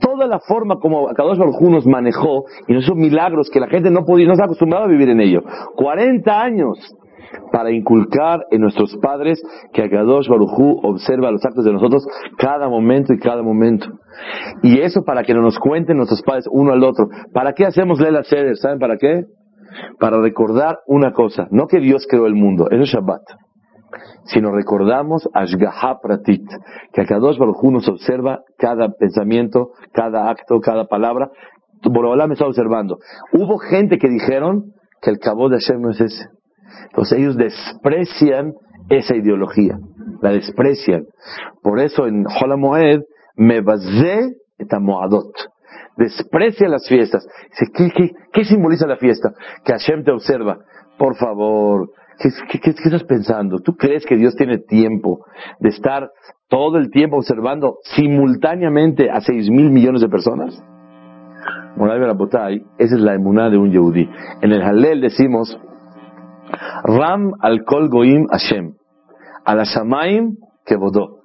Toda 0.01 0.27
la 0.27 0.41
forma 0.41 0.77
como 0.81 1.07
Kadosh 1.15 1.39
Baruj 1.39 1.61
nos 1.63 1.87
manejó 1.87 2.45
y 2.67 2.77
esos 2.77 2.97
milagros 2.97 3.51
que 3.51 3.61
la 3.61 3.69
gente 3.69 3.91
no 3.91 4.05
podía, 4.05 4.27
no 4.27 4.35
se 4.35 4.43
acostumbraba 4.43 4.87
a 4.87 4.89
vivir 4.89 5.09
en 5.11 5.21
ello. 5.21 5.43
40 5.77 6.41
años 6.41 6.79
para 7.53 7.71
inculcar 7.71 8.47
en 8.51 8.61
nuestros 8.63 8.97
padres 9.01 9.41
que 9.73 9.83
Akadosh 9.83 10.29
Baruj 10.29 10.59
Hu 10.59 10.81
observa 10.83 11.31
los 11.31 11.45
actos 11.45 11.65
de 11.65 11.73
nosotros 11.73 12.07
cada 12.39 12.69
momento 12.69 13.13
y 13.13 13.19
cada 13.19 13.43
momento. 13.43 13.87
Y 14.63 14.81
eso 14.81 15.03
para 15.05 15.23
que 15.23 15.35
no 15.35 15.43
nos 15.43 15.59
cuenten 15.59 15.97
nuestros 15.97 16.23
padres 16.23 16.47
uno 16.51 16.73
al 16.73 16.83
otro. 16.83 17.09
¿Para 17.33 17.53
qué 17.53 17.67
hacemos 17.67 18.01
Lela 18.01 18.23
Seder? 18.25 18.57
¿Saben 18.57 18.79
para 18.79 18.97
qué? 18.97 19.25
Para 19.99 20.21
recordar 20.21 20.79
una 20.87 21.13
cosa, 21.13 21.49
no 21.51 21.67
que 21.67 21.81
Dios 21.81 22.07
creó 22.09 22.27
el 22.27 22.35
mundo, 22.35 22.69
eso 22.71 22.83
es 22.83 22.91
Shabbat, 22.91 23.23
sino 24.25 24.53
recordamos 24.53 25.29
Ashgaha 25.33 25.99
Pratit, 26.01 26.49
que 26.93 27.03
Akadosh 27.03 27.39
Baruj 27.39 27.63
Hu 27.63 27.73
nos 27.73 27.89
observa 27.89 28.41
cada 28.59 28.91
pensamiento, 28.91 29.71
cada 29.93 30.31
acto, 30.31 30.61
cada 30.61 30.87
palabra. 30.87 31.31
Borobalá 31.85 32.27
me 32.27 32.35
está 32.35 32.47
observando. 32.47 32.99
Hubo 33.33 33.59
gente 33.59 33.99
que 33.99 34.09
dijeron 34.09 34.73
que 35.01 35.11
el 35.11 35.19
cabo 35.19 35.49
de 35.49 35.59
Hashem 35.59 35.81
no 35.81 35.91
es 35.91 36.01
ese. 36.01 36.27
Entonces 36.91 37.19
ellos 37.19 37.37
desprecian 37.37 38.53
esa 38.89 39.17
ideología, 39.17 39.79
la 40.21 40.31
desprecian. 40.31 41.05
Por 41.63 41.81
eso 41.81 42.07
en 42.07 42.25
Holamoed 42.27 43.01
me 43.37 43.61
basé 43.61 44.37
et 44.59 44.73
Moadot. 44.79 45.33
Desprecia 45.97 46.69
las 46.69 46.89
fiestas. 46.89 47.27
Dice, 47.51 47.73
¿qué, 47.95 48.11
qué, 48.33 48.45
simboliza 48.45 48.87
la 48.87 48.97
fiesta? 48.97 49.33
Que 49.65 49.73
Hashem 49.73 50.05
te 50.05 50.11
observa. 50.11 50.59
Por 50.99 51.17
favor, 51.17 51.91
¿qué, 52.19 52.71
estás 52.71 53.05
pensando? 53.05 53.59
¿Tú 53.59 53.77
crees 53.77 54.07
que 54.07 54.17
Dios 54.17 54.35
tiene 54.37 54.59
tiempo 54.59 55.25
de 55.61 55.69
estar 55.69 56.11
todo 56.49 56.79
el 56.79 56.91
tiempo 56.91 57.17
observando 57.17 57.77
simultáneamente 57.95 59.11
a 59.11 59.21
seis 59.21 59.51
mil 59.51 59.71
millones 59.71 60.01
de 60.01 60.09
personas? 60.09 60.63
Moray 61.77 62.01
esa 62.79 62.95
es 62.95 63.01
la 63.01 63.15
emuná 63.15 63.49
de 63.49 63.57
un 63.57 63.71
Yehudí. 63.71 64.09
En 64.43 64.53
el 64.53 64.63
Halel 64.63 65.01
decimos, 65.01 65.59
Ram 66.85 67.33
al 67.41 67.65
Kol 67.65 67.89
Goim 67.89 68.27
Hashem. 68.29 68.75
Al 69.45 69.59
Hashamaim 69.59 70.37
Kevodó. 70.67 71.23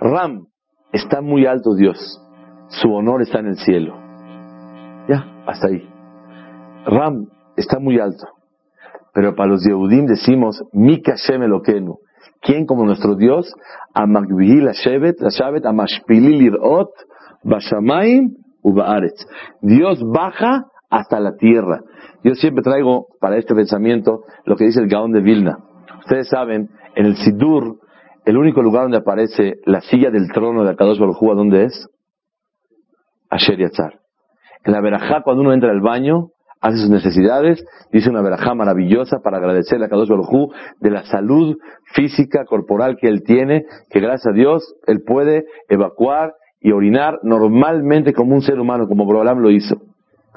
Ram, 0.00 0.46
está 0.92 1.20
muy 1.20 1.46
alto 1.46 1.74
Dios. 1.74 1.98
Su 2.68 2.92
honor 2.92 3.22
está 3.22 3.40
en 3.40 3.46
el 3.46 3.56
cielo. 3.56 4.07
Hasta 5.48 5.68
ahí. 5.68 5.82
Ram 6.84 7.26
está 7.56 7.78
muy 7.78 7.98
alto. 7.98 8.26
Pero 9.14 9.34
para 9.34 9.48
los 9.48 9.64
Yehudim 9.64 10.04
decimos, 10.04 10.62
Mika 10.72 11.12
Hashem 11.12 11.42
Elokenu. 11.42 11.96
¿Quién 12.42 12.66
como 12.66 12.84
nuestro 12.84 13.16
Dios? 13.16 13.50
Amagbihi 13.94 14.60
la 14.60 14.72
Shevet, 14.72 15.18
la 15.20 15.30
Shevet, 15.30 15.64
Amashpili 15.64 16.38
Lirot, 16.38 16.90
Bashamaim 17.44 18.36
Ubaaretz. 18.62 19.26
Dios 19.62 20.02
baja 20.04 20.66
hasta 20.90 21.18
la 21.18 21.34
tierra. 21.36 21.80
Yo 22.22 22.34
siempre 22.34 22.62
traigo 22.62 23.06
para 23.18 23.38
este 23.38 23.54
pensamiento 23.54 24.24
lo 24.44 24.54
que 24.54 24.64
dice 24.64 24.80
el 24.80 24.88
Gaón 24.88 25.12
de 25.12 25.22
Vilna. 25.22 25.56
Ustedes 26.00 26.28
saben, 26.28 26.68
en 26.94 27.06
el 27.06 27.16
Sidur, 27.16 27.78
el 28.26 28.36
único 28.36 28.60
lugar 28.60 28.82
donde 28.82 28.98
aparece 28.98 29.54
la 29.64 29.80
silla 29.80 30.10
del 30.10 30.30
trono 30.30 30.62
de 30.62 30.72
Akadosh 30.72 30.98
Baruj 30.98 31.22
Hu, 31.22 31.32
¿a 31.32 31.34
¿dónde 31.34 31.64
es? 31.64 31.88
Asher 33.30 33.58
Yatzar. 33.58 33.98
En 34.64 34.72
la 34.72 34.80
verajá, 34.80 35.22
cuando 35.22 35.42
uno 35.42 35.52
entra 35.52 35.70
al 35.70 35.80
baño, 35.80 36.28
hace 36.60 36.78
sus 36.78 36.90
necesidades, 36.90 37.64
dice 37.92 38.10
una 38.10 38.22
verajá 38.22 38.54
maravillosa 38.54 39.18
para 39.22 39.38
agradecerle 39.38 39.86
a 39.86 39.88
Kadosh 39.88 40.08
Baruj 40.08 40.32
Hu 40.32 40.52
de 40.80 40.90
la 40.90 41.04
salud 41.04 41.56
física, 41.94 42.44
corporal 42.44 42.96
que 43.00 43.08
él 43.08 43.22
tiene, 43.22 43.64
que 43.90 44.00
gracias 44.00 44.32
a 44.32 44.36
Dios 44.36 44.74
él 44.86 45.02
puede 45.06 45.44
evacuar 45.68 46.34
y 46.60 46.72
orinar 46.72 47.20
normalmente 47.22 48.12
como 48.12 48.34
un 48.34 48.42
ser 48.42 48.58
humano, 48.58 48.88
como 48.88 49.04
Borolam 49.04 49.38
lo 49.38 49.50
hizo. 49.50 49.76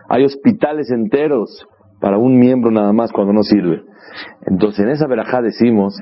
Hay 0.09 0.23
hospitales 0.23 0.91
enteros 0.91 1.65
para 1.99 2.17
un 2.17 2.37
miembro 2.37 2.71
nada 2.71 2.93
más 2.93 3.11
cuando 3.11 3.33
no 3.33 3.43
sirve. 3.43 3.81
Entonces 4.45 4.85
en 4.85 4.91
esa 4.91 5.07
verajá 5.07 5.41
decimos, 5.41 5.97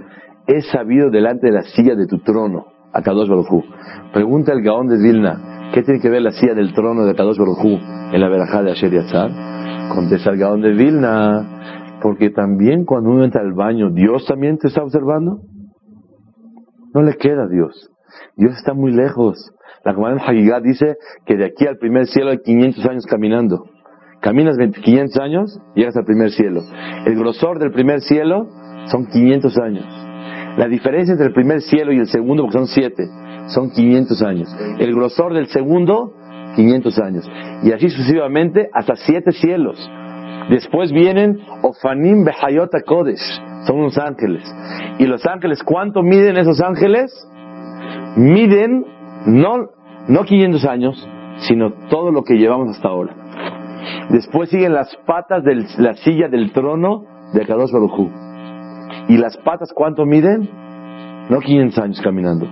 es 0.48 0.68
sabido 0.72 1.10
delante 1.10 1.48
de 1.48 1.54
la 1.54 1.62
silla 1.62 1.96
de 1.96 2.08
tu 2.08 2.20
trono, 2.20 2.66
a 2.92 3.02
Kadosh 3.02 3.30
Baruj 3.30 3.52
Hu. 3.52 3.64
Pregunta 4.12 4.52
el 4.52 4.64
Gaón 4.64 4.88
de 4.88 4.98
Vilna, 4.98 5.59
¿qué 5.74 5.84
tiene 5.84 6.00
que 6.00 6.10
ver 6.10 6.22
la 6.22 6.32
silla 6.32 6.54
del 6.54 6.74
trono 6.74 7.06
de 7.06 7.16
Kadosh 7.16 7.38
Baruj 7.38 7.64
Hu 7.64 7.80
en 8.14 8.20
la 8.20 8.30
verajá 8.30 8.64
de 8.64 8.72
Asher 8.72 8.92
Yatzar? 8.92 9.32
Contesta 9.94 10.32
el 10.32 10.38
Gaón 10.38 10.62
de 10.62 10.74
Vilna, 10.74 11.98
porque 12.02 12.30
también 12.30 12.86
cuando 12.86 13.10
uno 13.12 13.24
entra 13.24 13.42
al 13.42 13.54
baño, 13.54 13.92
¿Dios 13.92 14.26
también 14.26 14.58
te 14.58 14.68
está 14.68 14.84
observando? 14.84 15.40
No 16.94 17.02
le 17.02 17.16
queda 17.16 17.44
a 17.44 17.48
Dios. 17.48 17.90
Dios 18.36 18.56
está 18.58 18.74
muy 18.74 18.92
lejos. 18.92 19.52
La 19.86 19.94
Gemara 19.94 20.16
en 20.16 20.22
Hagigah 20.22 20.60
dice 20.60 20.98
que 21.26 21.38
de 21.38 21.46
aquí 21.46 21.66
al 21.66 21.78
primer 21.78 22.08
cielo 22.08 22.32
hay 22.32 22.40
500 22.40 22.86
años 22.86 23.06
caminando. 23.06 23.66
Caminas 24.22 24.58
20 24.58 24.82
500 24.82 25.22
años, 25.22 25.60
llegas 25.76 25.96
al 25.96 26.04
primer 26.04 26.32
cielo. 26.32 26.62
El 27.06 27.16
grosor 27.18 27.60
del 27.60 27.72
primer 27.72 28.02
cielo 28.02 28.48
son 28.88 29.06
500 29.06 29.58
años. 29.60 29.86
La 30.58 30.68
diferencia 30.68 31.14
entre 31.14 31.28
el 31.28 31.34
primer 31.34 31.62
cielo 31.62 31.94
y 31.94 32.00
el 32.00 32.08
segundo, 32.08 32.44
porque 32.44 32.58
son 32.58 32.68
7, 32.68 33.08
son 33.50 33.72
500 33.72 34.22
años. 34.24 34.56
El 34.80 34.94
grosor 34.94 35.34
del 35.34 35.48
segundo, 35.48 36.14
500 36.56 37.00
años. 37.00 37.32
Y 37.64 37.72
así 37.72 37.90
sucesivamente 37.90 38.70
hasta 38.74 38.96
7 38.96 39.32
cielos. 39.32 39.90
Después 40.50 40.92
vienen 40.92 41.40
Ofanim 41.62 42.24
Behayota 42.24 42.82
Kodesh, 42.82 43.42
son 43.68 43.80
unos 43.80 43.98
ángeles. 44.00 44.44
Y 44.98 45.06
los 45.06 45.26
ángeles, 45.28 45.62
¿cuánto 45.64 46.02
miden 46.02 46.38
esos 46.38 46.60
ángeles? 46.60 47.12
Miden 48.16 48.84
no, 49.28 49.70
no 50.08 50.24
500 50.24 50.66
años, 50.66 51.08
sino 51.48 51.72
todo 51.90 52.12
lo 52.12 52.24
que 52.24 52.36
llevamos 52.36 52.70
hasta 52.76 52.88
ahora. 52.88 53.16
Después 54.10 54.50
siguen 54.50 54.74
las 54.74 54.96
patas 55.06 55.44
de 55.44 55.56
la 55.78 55.94
silla 55.96 56.28
del 56.30 56.52
trono 56.52 57.06
de 57.34 57.46
Kadosh 57.46 57.72
Baruj. 57.72 58.10
¿Y 59.08 59.18
las 59.18 59.38
patas 59.38 59.72
cuánto 59.74 60.06
miden? 60.06 60.50
No 61.30 61.40
500 61.40 61.78
años 61.78 62.02
caminando, 62.02 62.48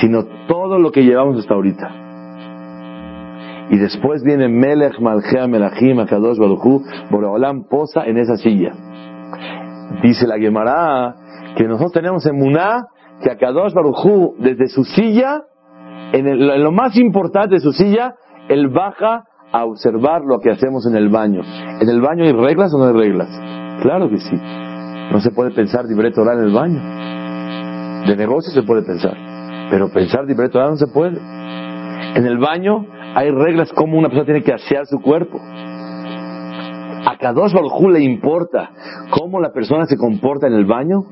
sino 0.00 0.24
todo 0.46 0.78
lo 0.78 0.90
que 0.90 1.04
llevamos 1.04 1.38
hasta 1.38 1.54
ahorita. 1.54 1.90
Y 3.70 3.78
después 3.78 4.22
viene 4.22 4.48
Melech, 4.48 5.00
Malchea, 5.00 5.46
Melachim, 5.46 5.98
Akadosh, 6.00 6.38
Baruchu, 6.38 6.82
Boreolam 7.10 7.64
posa 7.64 8.04
en 8.04 8.18
esa 8.18 8.36
silla. 8.36 8.72
Dice 10.02 10.26
la 10.26 10.38
Gemara 10.38 11.14
que 11.56 11.64
nosotros 11.64 11.92
tenemos 11.92 12.26
en 12.26 12.36
Muná 12.36 12.86
que 13.22 13.30
Akadosh 13.30 13.72
Baruchu, 13.72 14.34
desde 14.38 14.68
su 14.68 14.84
silla, 14.84 15.42
en, 16.12 16.26
en, 16.26 16.62
lo 16.62 16.72
más 16.72 16.96
importante 16.96 17.54
de 17.54 17.60
su 17.60 17.72
silla, 17.72 18.14
él 18.48 18.68
baja 18.68 19.24
a 19.52 19.64
observar 19.64 20.22
lo 20.22 20.40
que 20.40 20.50
hacemos 20.50 20.86
en 20.86 20.96
el 20.96 21.08
baño. 21.08 21.42
¿En 21.80 21.88
el 21.88 22.00
baño 22.00 22.24
hay 22.24 22.32
reglas 22.32 22.74
o 22.74 22.78
no 22.78 22.84
hay 22.84 22.92
reglas? 22.92 23.28
Claro 23.82 24.08
que 24.08 24.18
sí. 24.18 24.36
No 25.12 25.20
se 25.20 25.30
puede 25.30 25.50
pensar 25.50 25.84
libreto 25.84 26.22
oral 26.22 26.38
en 26.38 26.44
el 26.44 26.52
baño. 26.52 26.80
De 28.06 28.16
negocio 28.16 28.52
se 28.52 28.62
puede 28.62 28.82
pensar, 28.82 29.16
pero 29.72 29.90
pensar 29.90 30.26
oral 30.26 30.70
no 30.72 30.76
se 30.76 30.86
puede. 30.86 31.18
En 31.18 32.26
el 32.26 32.36
baño 32.36 32.84
hay 33.14 33.30
reglas 33.30 33.72
como 33.72 33.96
una 33.96 34.08
persona 34.08 34.26
tiene 34.26 34.42
que 34.42 34.52
asear 34.52 34.84
su 34.84 35.00
cuerpo. 35.00 35.40
A 37.04 37.16
Kadosh 37.18 37.54
Baruj 37.54 37.88
le 37.88 38.00
importa 38.00 38.70
cómo 39.08 39.40
la 39.40 39.50
persona 39.50 39.86
se 39.86 39.96
comporta 39.96 40.46
en 40.46 40.52
el 40.52 40.66
baño. 40.66 41.04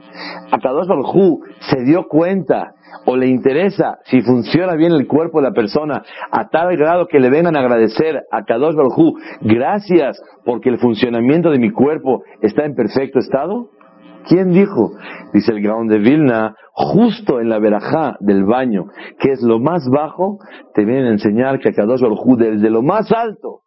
A 0.53 0.59
Kadosh 0.59 0.87
Baruj 0.87 1.41
se 1.71 1.83
dio 1.85 2.07
cuenta 2.07 2.75
o 3.07 3.17
le 3.17 3.29
interesa 3.29 3.97
si 4.05 4.21
funciona 4.21 4.75
bien 4.75 4.93
el 4.93 5.07
cuerpo 5.07 5.41
de 5.41 5.49
la 5.49 5.55
persona 5.55 6.03
a 6.31 6.49
tal 6.51 6.77
grado 6.77 7.07
que 7.07 7.19
le 7.19 7.31
vengan 7.31 7.57
a 7.57 7.61
agradecer 7.61 8.25
a 8.31 8.45
Kadosh 8.45 8.75
Baruj 8.75 9.15
gracias 9.41 10.23
porque 10.45 10.69
el 10.69 10.79
funcionamiento 10.79 11.51
de 11.51 11.59
mi 11.59 11.71
cuerpo 11.71 12.25
está 12.43 12.67
en 12.67 12.75
perfecto 12.75 13.21
estado. 13.21 13.71
¿Quién 14.29 14.53
dijo? 14.53 14.93
Dice 15.33 15.53
el 15.53 15.63
Gaón 15.63 15.89
de 15.89 15.99
Vilna, 15.99 16.55
justo 16.73 17.41
en 17.41 17.49
la 17.49 17.59
verajá 17.59 18.17
del 18.21 18.45
baño, 18.45 18.87
que 19.19 19.33
es 19.33 19.43
lo 19.43 19.59
más 19.59 19.89
bajo, 19.89 20.39
te 20.75 20.85
vienen 20.85 21.07
a 21.07 21.13
enseñar 21.13 21.59
que 21.59 21.71
a 21.71 21.73
Kadosh 21.73 22.01
Baruj 22.01 22.37
desde 22.37 22.71
lo 22.71 22.83
más 22.83 23.11
alto, 23.13 23.61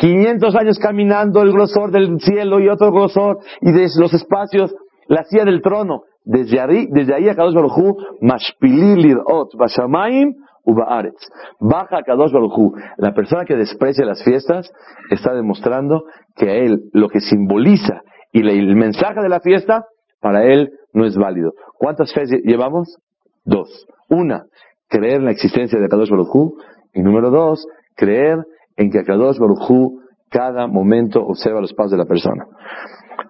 500 0.00 0.54
años 0.56 0.78
caminando 0.78 1.42
el 1.42 1.52
grosor 1.52 1.90
del 1.90 2.18
cielo 2.20 2.60
y 2.60 2.68
otro 2.68 2.90
grosor 2.92 3.38
y 3.60 3.72
desde 3.72 4.00
los 4.00 4.12
espacios, 4.12 4.74
la 5.08 5.24
silla 5.24 5.44
del 5.44 5.62
trono, 5.62 6.02
desde 6.24 6.60
ahí, 6.60 6.86
desde 6.90 7.14
ahí 7.14 7.28
a 7.28 7.34
Kadosh 7.34 7.54
Baruj 7.54 7.96
mashpili 8.20 9.14
ot 9.14 9.50
bashamaim 9.58 10.34
ubaaretz. 10.64 11.28
Baja 11.60 11.98
a 11.98 12.02
Kadosh 12.02 12.32
Baruj 12.32 12.72
La 12.98 13.12
persona 13.12 13.44
que 13.44 13.56
desprecia 13.56 14.04
las 14.04 14.22
fiestas 14.24 14.70
está 15.10 15.34
demostrando 15.34 16.04
que 16.34 16.50
a 16.50 16.54
él 16.54 16.88
lo 16.92 17.08
que 17.08 17.20
simboliza 17.20 18.02
y 18.32 18.40
el 18.40 18.74
mensaje 18.74 19.20
de 19.20 19.28
la 19.28 19.40
fiesta 19.40 19.84
para 20.24 20.42
él 20.50 20.72
no 20.94 21.04
es 21.04 21.18
válido. 21.18 21.52
¿Cuántas 21.76 22.14
fe 22.14 22.24
llevamos? 22.44 22.96
Dos. 23.44 23.86
Una, 24.08 24.46
creer 24.88 25.16
en 25.16 25.26
la 25.26 25.32
existencia 25.32 25.78
de 25.78 25.86
Kadosh 25.86 26.08
Baruj 26.08 26.54
y 26.94 27.02
número 27.02 27.30
dos, 27.30 27.66
creer 27.94 28.38
en 28.78 28.90
que 28.90 29.04
Kadosh 29.04 29.38
Baruj 29.38 30.00
cada 30.30 30.66
momento 30.66 31.20
observa 31.22 31.60
los 31.60 31.74
pasos 31.74 31.92
de 31.92 31.98
la 31.98 32.06
persona. 32.06 32.46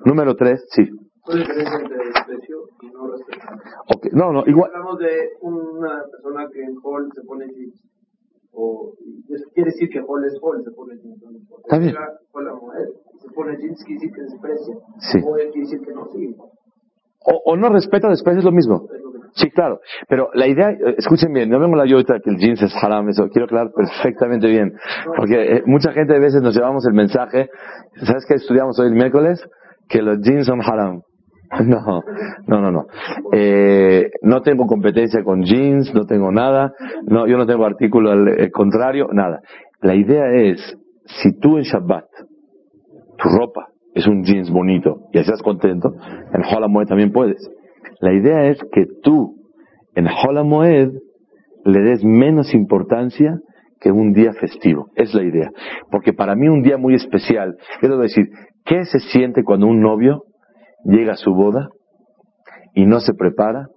Número 0.05 0.37
tres, 0.37 0.65
sí. 0.71 0.89
¿Cuál 1.21 1.43
es 1.43 1.49
la 1.49 1.55
diferencia 1.55 1.81
entre 1.81 2.07
desprecio 2.07 2.57
y 2.83 2.87
no 2.93 3.11
respeto? 3.11 3.43
Okay. 3.97 4.11
No, 4.15 4.33
no, 4.33 4.45
igual. 4.47 4.71
Hablamos 4.73 4.99
de 5.01 5.31
una 5.41 6.05
persona 6.13 6.47
que 6.53 6.63
en 6.63 6.77
hall 6.81 7.11
se 7.13 7.23
pone 7.23 7.47
jeans. 7.49 7.83
O, 8.53 8.93
quiere 9.53 9.73
decir 9.73 9.89
que 9.89 9.99
hall 9.99 10.25
es 10.27 10.39
hall, 10.41 10.63
se 10.63 10.71
pone 10.71 10.95
jeans. 11.03 11.21
Está 11.65 11.79
bien. 11.79 11.97
Hall 12.33 12.49
a 12.49 12.55
moed, 12.55 12.89
se 13.19 13.29
pone 13.35 13.57
jeans, 13.57 13.83
quiere 13.85 14.01
decir 14.01 14.13
que 14.15 14.23
desprecia. 14.23 14.75
Sí. 15.11 15.19
O 15.27 15.35
quiere 15.35 15.51
decir 15.59 15.81
que 15.81 15.93
no 15.93 16.07
sigue. 16.13 16.37
O, 17.25 17.57
no 17.57 17.71
respeta, 17.71 18.09
después 18.09 18.37
es 18.37 18.45
lo 18.45 18.53
mismo. 18.53 18.87
Sí, 19.35 19.51
claro. 19.51 19.81
Pero 20.09 20.29
la 20.35 20.47
idea, 20.47 20.71
eh, 20.71 20.95
escuchen 20.99 21.33
bien, 21.33 21.49
no 21.49 21.59
vengo 21.59 21.75
la 21.75 21.87
yo 21.87 21.99
que 22.05 22.31
el 22.31 22.37
jeans 22.37 22.63
es 22.63 22.73
haram, 22.81 23.09
eso 23.09 23.29
quiero 23.31 23.47
aclarar 23.47 23.73
perfectamente 23.75 24.47
bien. 24.47 24.75
Porque 25.17 25.57
eh, 25.57 25.63
mucha 25.67 25.93
gente 25.93 26.15
a 26.15 26.19
veces 26.19 26.43
nos 26.43 26.55
llevamos 26.55 26.87
el 26.87 26.93
mensaje, 26.93 27.49
¿sabes 28.05 28.25
qué 28.29 28.35
estudiamos 28.35 28.79
hoy 28.79 28.89
el 28.89 28.95
miércoles? 28.95 29.43
Que 29.89 30.03
los 30.03 30.21
jeans 30.21 30.47
son 30.47 30.61
haram. 30.63 31.03
No, 31.65 32.03
no, 32.49 32.61
no, 32.61 32.73
no. 32.73 32.87
Eh, 33.33 34.11
no 34.23 34.43
tengo 34.43 34.67
competencia 34.67 35.23
con 35.23 35.43
jeans, 35.43 35.95
no 35.95 36.05
tengo 36.05 36.33
nada, 36.33 36.73
no, 37.07 37.29
yo 37.29 37.37
no 37.37 37.47
tengo 37.47 37.65
artículo 37.65 38.11
al 38.11 38.29
eh, 38.29 38.51
contrario, 38.51 39.09
nada. 39.13 39.41
La 39.81 39.95
idea 39.95 40.33
es, 40.33 40.77
si 41.05 41.39
tú 41.39 41.59
en 41.59 41.63
Shabbat, 41.63 42.07
tu 43.19 43.29
ropa 43.29 43.74
es 43.95 44.07
un 44.07 44.25
jeans 44.25 44.51
bonito 44.51 45.09
y 45.13 45.19
estás 45.19 45.43
contento, 45.43 45.93
en 46.33 46.43
Hola 46.45 46.69
Moed 46.69 46.87
también 46.87 47.13
puedes. 47.13 47.49
La 48.01 48.13
idea 48.13 48.49
es 48.49 48.59
que 48.73 48.87
tú 49.03 49.37
en 49.95 50.07
Hola 50.07 50.43
Moed 50.43 50.91
le 51.65 51.81
des 51.81 52.05
menos 52.05 52.55
importancia 52.55 53.39
que 53.81 53.93
un 53.93 54.13
día 54.13 54.33
festivo. 54.33 54.89
Es 54.95 55.15
la 55.15 55.23
idea. 55.23 55.51
Porque 55.91 56.13
para 56.13 56.35
mí 56.35 56.49
un 56.49 56.63
día 56.63 56.77
muy 56.77 56.95
especial, 56.95 57.57
debo 57.83 57.99
decir, 57.99 58.27
¿qué 58.65 58.85
se 58.85 58.99
siente 58.99 59.45
cuando 59.45 59.67
un 59.67 59.81
novio 59.81 60.25
llega 60.85 61.13
a 61.13 61.17
su 61.17 61.35
boda 61.35 61.69
y 62.75 62.87
no 62.87 63.01
se 63.01 63.15
prepara 63.15 63.69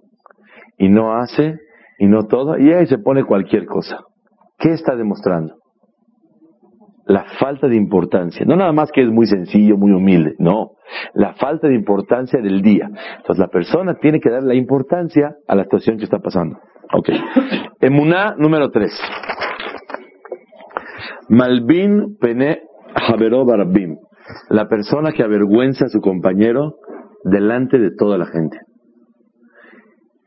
y 0.78 0.88
no 0.88 1.14
hace 1.14 1.56
y 1.98 2.06
no 2.06 2.24
todo 2.24 2.58
y 2.58 2.72
ahí 2.72 2.86
se 2.86 2.98
pone 2.98 3.24
cualquier 3.24 3.66
cosa? 3.66 3.98
¿Qué 4.58 4.72
está 4.72 4.96
demostrando? 4.96 5.57
La 7.08 7.24
falta 7.40 7.68
de 7.68 7.76
importancia. 7.76 8.44
No 8.46 8.54
nada 8.54 8.72
más 8.72 8.92
que 8.92 9.00
es 9.00 9.08
muy 9.08 9.26
sencillo, 9.26 9.78
muy 9.78 9.92
humilde. 9.92 10.34
No. 10.38 10.72
La 11.14 11.32
falta 11.32 11.66
de 11.66 11.74
importancia 11.74 12.38
del 12.42 12.60
día. 12.60 12.90
Entonces 13.16 13.38
la 13.38 13.48
persona 13.48 13.94
tiene 13.94 14.20
que 14.20 14.28
dar 14.28 14.42
la 14.42 14.54
importancia 14.54 15.34
a 15.48 15.54
la 15.54 15.62
situación 15.64 15.96
que 15.96 16.04
está 16.04 16.18
pasando. 16.18 16.58
Ok. 16.92 17.08
Emuná 17.80 18.34
número 18.36 18.70
3. 18.70 18.92
Malvin 21.30 22.18
pene 22.20 22.60
Javero 22.94 23.46
Barabim. 23.46 23.96
La 24.50 24.68
persona 24.68 25.12
que 25.12 25.22
avergüenza 25.22 25.86
a 25.86 25.88
su 25.88 26.00
compañero 26.00 26.74
delante 27.24 27.78
de 27.78 27.90
toda 27.96 28.18
la 28.18 28.26
gente. 28.26 28.58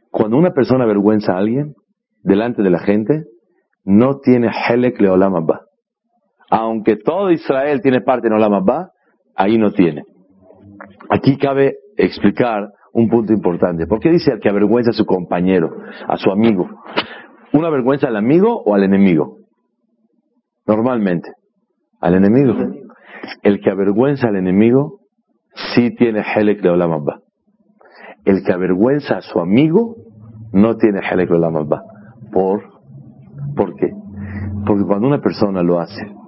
Cuando 0.09 0.35
una 0.35 0.51
persona 0.51 0.85
avergüenza 0.85 1.33
a 1.33 1.37
alguien 1.37 1.75
delante 2.23 2.63
de 2.63 2.71
la 2.71 2.79
gente, 2.79 3.25
no 3.83 4.17
tiene 4.17 4.49
Helek 4.67 4.99
Leolam. 4.99 5.33
Aunque 6.51 6.97
todo 6.97 7.31
Israel 7.31 7.81
tiene 7.81 8.01
parte 8.01 8.27
en 8.27 8.33
Olam 8.33 8.53
Abba, 8.53 8.91
ahí 9.35 9.57
no 9.57 9.71
tiene. 9.71 10.03
Aquí 11.09 11.37
cabe 11.37 11.75
explicar 11.95 12.67
un 12.93 13.07
punto 13.09 13.31
importante. 13.31 13.87
¿Por 13.87 14.01
qué 14.01 14.11
dice 14.11 14.33
el 14.33 14.41
que 14.41 14.49
avergüenza 14.49 14.91
a 14.91 14.93
su 14.93 15.05
compañero, 15.05 15.69
a 16.05 16.17
su 16.17 16.29
amigo? 16.29 16.67
¿Una 17.53 17.69
vergüenza 17.69 18.09
al 18.09 18.17
amigo 18.17 18.61
o 18.65 18.75
al 18.75 18.83
enemigo? 18.83 19.37
Normalmente, 20.67 21.31
al 22.01 22.15
enemigo. 22.15 22.53
El 23.43 23.61
que 23.61 23.69
avergüenza 23.69 24.27
al 24.27 24.35
enemigo 24.35 24.99
sí 25.73 25.95
tiene 25.95 26.21
Helek 26.35 26.61
de 26.61 26.69
Olam 26.69 26.91
Abba. 26.91 27.21
El 28.25 28.43
que 28.43 28.51
avergüenza 28.51 29.17
a 29.17 29.21
su 29.21 29.39
amigo 29.39 29.95
no 30.51 30.75
tiene 30.75 30.99
Helek 30.99 31.29
de 31.29 31.35
Olam 31.35 31.55
Abba. 31.55 31.81
¿Por? 32.33 32.61
¿Por 33.55 33.73
qué? 33.75 33.89
Porque 34.65 34.83
cuando 34.83 35.07
una 35.07 35.21
persona 35.21 35.63
lo 35.63 35.79
hace 35.79 36.20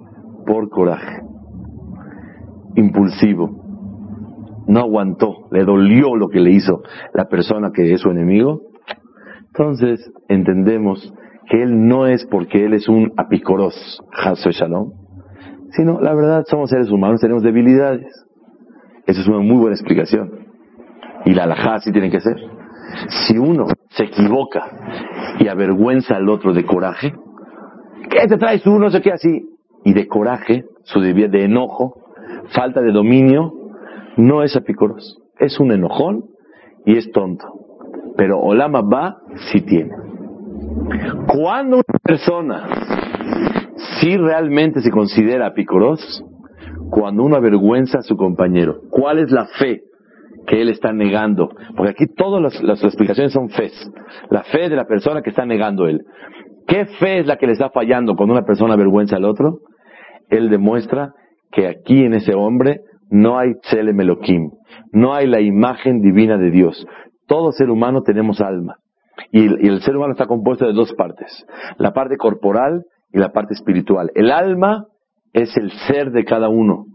por 0.44 0.68
coraje, 0.68 1.22
impulsivo, 2.76 3.64
no 4.66 4.80
aguantó, 4.80 5.48
le 5.50 5.64
dolió 5.64 6.16
lo 6.16 6.28
que 6.28 6.40
le 6.40 6.50
hizo 6.50 6.82
la 7.12 7.26
persona 7.26 7.70
que 7.72 7.92
es 7.92 8.00
su 8.00 8.10
enemigo, 8.10 8.60
entonces 9.48 10.10
entendemos 10.28 11.12
que 11.48 11.62
él 11.62 11.86
no 11.86 12.06
es 12.06 12.26
porque 12.26 12.64
él 12.64 12.74
es 12.74 12.88
un 12.88 13.12
apicoros, 13.16 14.00
Hasso 14.12 14.50
Shalom, 14.50 14.92
sino 15.70 16.00
la 16.00 16.14
verdad 16.14 16.44
somos 16.46 16.70
seres 16.70 16.90
humanos, 16.90 17.20
tenemos 17.20 17.42
debilidades. 17.42 18.06
Esa 19.06 19.20
es 19.20 19.28
una 19.28 19.40
muy 19.40 19.56
buena 19.56 19.74
explicación. 19.74 20.30
Y 21.24 21.34
la 21.34 21.44
alajá 21.44 21.80
sí 21.80 21.92
tiene 21.92 22.10
que 22.10 22.20
ser. 22.20 22.36
Si 23.08 23.36
uno 23.36 23.66
se 23.90 24.04
equivoca 24.04 24.62
y 25.40 25.48
avergüenza 25.48 26.16
al 26.16 26.28
otro 26.28 26.52
de 26.52 26.64
coraje, 26.64 27.12
¿qué 28.10 28.26
te 28.26 28.36
traes 28.36 28.62
tú? 28.62 28.78
No 28.78 28.90
sé 28.90 29.00
qué 29.00 29.12
así. 29.12 29.53
Y 29.84 29.92
de 29.92 30.08
coraje, 30.08 30.64
su 30.84 31.00
de, 31.00 31.44
enojo, 31.44 31.94
falta 32.54 32.80
de 32.80 32.92
dominio, 32.92 33.52
no 34.16 34.42
es 34.42 34.56
apicoros. 34.56 35.20
Es 35.38 35.60
un 35.60 35.72
enojón 35.72 36.24
y 36.86 36.96
es 36.96 37.10
tonto. 37.12 37.44
Pero 38.16 38.38
Olama 38.40 38.80
va 38.80 39.18
sí 39.50 39.60
tiene. 39.60 39.90
Cuando 41.26 41.76
una 41.76 41.98
persona 42.02 42.66
sí 44.00 44.16
realmente 44.16 44.80
se 44.80 44.90
considera 44.90 45.48
apicoros, 45.48 46.24
cuando 46.90 47.24
uno 47.24 47.36
avergüenza 47.36 47.98
a 47.98 48.02
su 48.02 48.16
compañero, 48.16 48.80
¿cuál 48.90 49.18
es 49.18 49.30
la 49.30 49.46
fe 49.46 49.82
que 50.46 50.60
él 50.60 50.68
está 50.68 50.92
negando? 50.92 51.50
Porque 51.76 51.90
aquí 51.90 52.06
todas 52.06 52.40
las, 52.40 52.62
las 52.62 52.82
explicaciones 52.84 53.32
son 53.32 53.48
fe. 53.48 53.70
La 54.30 54.44
fe 54.44 54.68
de 54.68 54.76
la 54.76 54.84
persona 54.84 55.22
que 55.22 55.30
está 55.30 55.44
negando 55.44 55.86
él. 55.86 56.04
¿Qué 56.66 56.86
fe 56.86 57.20
es 57.20 57.26
la 57.26 57.36
que 57.36 57.46
le 57.46 57.52
está 57.52 57.70
fallando 57.70 58.14
cuando 58.16 58.34
una 58.34 58.44
persona 58.44 58.74
avergüenza 58.74 59.16
al 59.16 59.24
otro? 59.24 59.60
Él 60.36 60.50
demuestra 60.50 61.12
que 61.50 61.68
aquí 61.68 62.04
en 62.04 62.14
ese 62.14 62.34
hombre 62.34 62.80
no 63.10 63.38
hay 63.38 63.54
Tselem 63.62 64.00
Elohim, 64.00 64.50
no 64.92 65.14
hay 65.14 65.26
la 65.26 65.40
imagen 65.40 66.00
divina 66.00 66.36
de 66.36 66.50
Dios. 66.50 66.86
Todo 67.26 67.52
ser 67.52 67.70
humano 67.70 68.02
tenemos 68.02 68.40
alma. 68.40 68.76
Y 69.30 69.46
el, 69.46 69.64
y 69.64 69.68
el 69.68 69.80
ser 69.82 69.96
humano 69.96 70.12
está 70.12 70.26
compuesto 70.26 70.66
de 70.66 70.72
dos 70.72 70.92
partes, 70.94 71.46
la 71.78 71.92
parte 71.92 72.16
corporal 72.16 72.84
y 73.12 73.18
la 73.18 73.30
parte 73.30 73.54
espiritual. 73.54 74.10
El 74.14 74.30
alma 74.30 74.86
es 75.32 75.56
el 75.56 75.70
ser 75.88 76.10
de 76.10 76.24
cada 76.24 76.48
uno. 76.48 76.86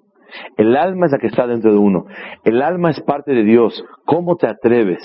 El 0.57 0.75
alma 0.75 1.05
es 1.05 1.11
la 1.11 1.17
que 1.17 1.27
está 1.27 1.47
dentro 1.47 1.71
de 1.71 1.77
uno. 1.77 2.05
El 2.43 2.61
alma 2.61 2.91
es 2.91 3.01
parte 3.01 3.33
de 3.33 3.43
Dios. 3.43 3.83
¿Cómo 4.05 4.35
te 4.35 4.47
atreves 4.47 5.01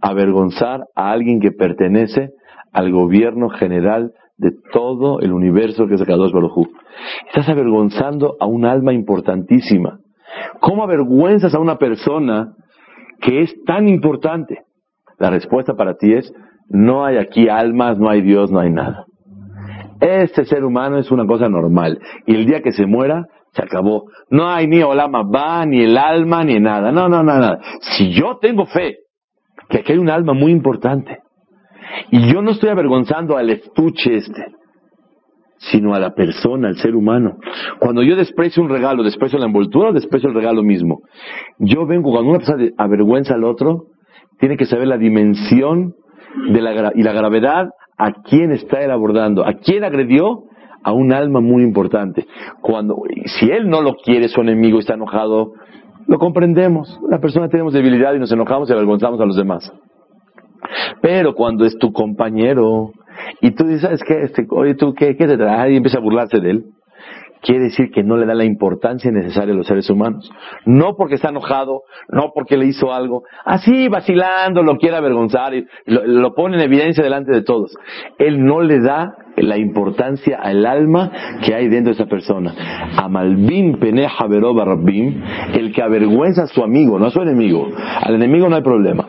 a 0.00 0.10
avergonzar 0.10 0.84
a 0.94 1.10
alguien 1.10 1.40
que 1.40 1.50
pertenece 1.50 2.30
al 2.72 2.92
gobierno 2.92 3.48
general 3.48 4.12
de 4.36 4.52
todo 4.72 5.20
el 5.20 5.32
universo 5.32 5.86
que 5.86 5.94
es 5.94 6.00
el 6.00 6.06
Kadosh 6.06 6.32
Baruj 6.32 6.66
Estás 7.28 7.48
avergonzando 7.48 8.36
a 8.40 8.46
un 8.46 8.64
alma 8.64 8.92
importantísima. 8.92 10.00
¿Cómo 10.60 10.82
avergüenzas 10.82 11.54
a 11.54 11.60
una 11.60 11.78
persona 11.78 12.54
que 13.20 13.42
es 13.42 13.54
tan 13.64 13.88
importante? 13.88 14.62
La 15.18 15.30
respuesta 15.30 15.74
para 15.74 15.94
ti 15.94 16.12
es, 16.12 16.32
no 16.68 17.04
hay 17.04 17.18
aquí 17.18 17.48
almas, 17.48 17.98
no 17.98 18.08
hay 18.10 18.22
Dios, 18.22 18.50
no 18.50 18.60
hay 18.60 18.70
nada. 18.70 19.04
Este 20.00 20.44
ser 20.44 20.64
humano 20.64 20.98
es 20.98 21.10
una 21.10 21.26
cosa 21.26 21.48
normal. 21.48 22.00
Y 22.26 22.34
el 22.34 22.46
día 22.46 22.60
que 22.60 22.72
se 22.72 22.86
muera, 22.86 23.26
se 23.52 23.62
acabó. 23.62 24.04
No 24.28 24.48
hay 24.48 24.66
ni 24.66 24.82
Olama 24.82 25.22
va, 25.22 25.64
ni 25.64 25.84
el 25.84 25.96
alma, 25.96 26.42
ni 26.44 26.58
nada. 26.58 26.90
No, 26.90 27.08
no, 27.08 27.22
no, 27.22 27.38
nada. 27.38 27.60
Si 27.80 28.12
yo 28.12 28.38
tengo 28.40 28.66
fe 28.66 28.96
que 29.68 29.78
aquí 29.78 29.92
hay 29.92 29.98
un 29.98 30.10
alma 30.10 30.34
muy 30.34 30.52
importante, 30.52 31.18
y 32.10 32.32
yo 32.32 32.42
no 32.42 32.52
estoy 32.52 32.70
avergonzando 32.70 33.36
al 33.36 33.50
estuche 33.50 34.16
este, 34.16 34.46
sino 35.70 35.94
a 35.94 35.98
la 35.98 36.14
persona, 36.14 36.68
al 36.68 36.76
ser 36.76 36.94
humano. 36.94 37.38
Cuando 37.78 38.02
yo 38.02 38.16
desprecio 38.16 38.62
un 38.62 38.68
regalo, 38.68 39.02
desprecio 39.02 39.38
la 39.38 39.46
envoltura 39.46 39.92
desprecio 39.92 40.28
el 40.28 40.34
regalo 40.34 40.62
mismo. 40.62 41.00
Yo 41.58 41.86
vengo, 41.86 42.10
cuando 42.10 42.30
una 42.30 42.38
persona 42.38 42.68
avergüenza 42.76 43.34
al 43.34 43.44
otro, 43.44 43.86
tiene 44.38 44.56
que 44.56 44.66
saber 44.66 44.88
la 44.88 44.98
dimensión 44.98 45.94
de 46.50 46.60
la, 46.60 46.92
y 46.94 47.02
la 47.02 47.12
gravedad 47.12 47.68
a 47.96 48.12
quién 48.12 48.52
está 48.52 48.82
él 48.82 48.90
abordando, 48.90 49.46
a 49.46 49.54
quién 49.54 49.84
agredió 49.84 50.44
a 50.82 50.92
un 50.92 51.12
alma 51.12 51.40
muy 51.40 51.62
importante. 51.62 52.26
Cuando, 52.60 52.96
si 53.26 53.50
él 53.50 53.68
no 53.68 53.80
lo 53.80 53.94
quiere, 53.94 54.28
su 54.28 54.40
enemigo 54.40 54.78
está 54.78 54.94
enojado, 54.94 55.52
lo 56.06 56.18
comprendemos. 56.18 57.00
La 57.08 57.20
persona 57.20 57.48
tenemos 57.48 57.72
debilidad 57.72 58.14
y 58.14 58.18
nos 58.18 58.32
enojamos 58.32 58.68
y 58.68 58.72
avergonzamos 58.72 59.20
a 59.20 59.24
los 59.24 59.36
demás. 59.36 59.72
Pero 61.00 61.34
cuando 61.34 61.64
es 61.64 61.78
tu 61.78 61.92
compañero 61.92 62.92
y 63.40 63.52
tú 63.52 63.64
dices, 63.64 63.82
¿sabes 63.82 64.02
qué? 64.04 64.22
Este, 64.22 64.46
oye, 64.50 64.74
¿tú 64.74 64.94
qué, 64.94 65.16
qué 65.16 65.26
te 65.26 65.36
trae? 65.36 65.72
Y 65.72 65.76
empieza 65.76 65.98
a 65.98 66.02
burlarse 66.02 66.40
de 66.40 66.50
él. 66.50 66.64
Quiere 67.42 67.64
decir 67.64 67.90
que 67.90 68.02
no 68.02 68.16
le 68.16 68.24
da 68.24 68.34
la 68.34 68.46
importancia 68.46 69.10
necesaria 69.10 69.52
a 69.52 69.56
los 69.56 69.66
seres 69.66 69.90
humanos. 69.90 70.30
No 70.64 70.96
porque 70.96 71.16
está 71.16 71.28
enojado, 71.28 71.82
no 72.08 72.32
porque 72.34 72.56
le 72.56 72.64
hizo 72.64 72.90
algo. 72.90 73.24
Así, 73.44 73.88
vacilando, 73.88 74.62
lo 74.62 74.78
quiere 74.78 74.96
avergonzar 74.96 75.52
y 75.52 75.66
lo, 75.84 76.34
pone 76.34 76.56
en 76.56 76.62
evidencia 76.62 77.04
delante 77.04 77.32
de 77.32 77.42
todos. 77.42 77.76
Él 78.18 78.42
no 78.46 78.62
le 78.62 78.80
da 78.80 79.14
la 79.36 79.58
importancia 79.58 80.38
al 80.40 80.64
alma 80.64 81.12
que 81.44 81.54
hay 81.54 81.68
dentro 81.68 81.92
de 81.92 82.00
esa 82.00 82.08
persona. 82.08 82.54
Amalbim 82.96 83.78
peneja 83.78 84.26
veroba 84.26 84.64
rabbim, 84.64 85.22
el 85.52 85.70
que 85.74 85.82
avergüenza 85.82 86.44
a 86.44 86.46
su 86.46 86.64
amigo, 86.64 86.98
no 86.98 87.06
a 87.06 87.10
su 87.10 87.20
enemigo. 87.20 87.68
Al 88.00 88.14
enemigo 88.14 88.48
no 88.48 88.56
hay 88.56 88.62
problema 88.62 89.06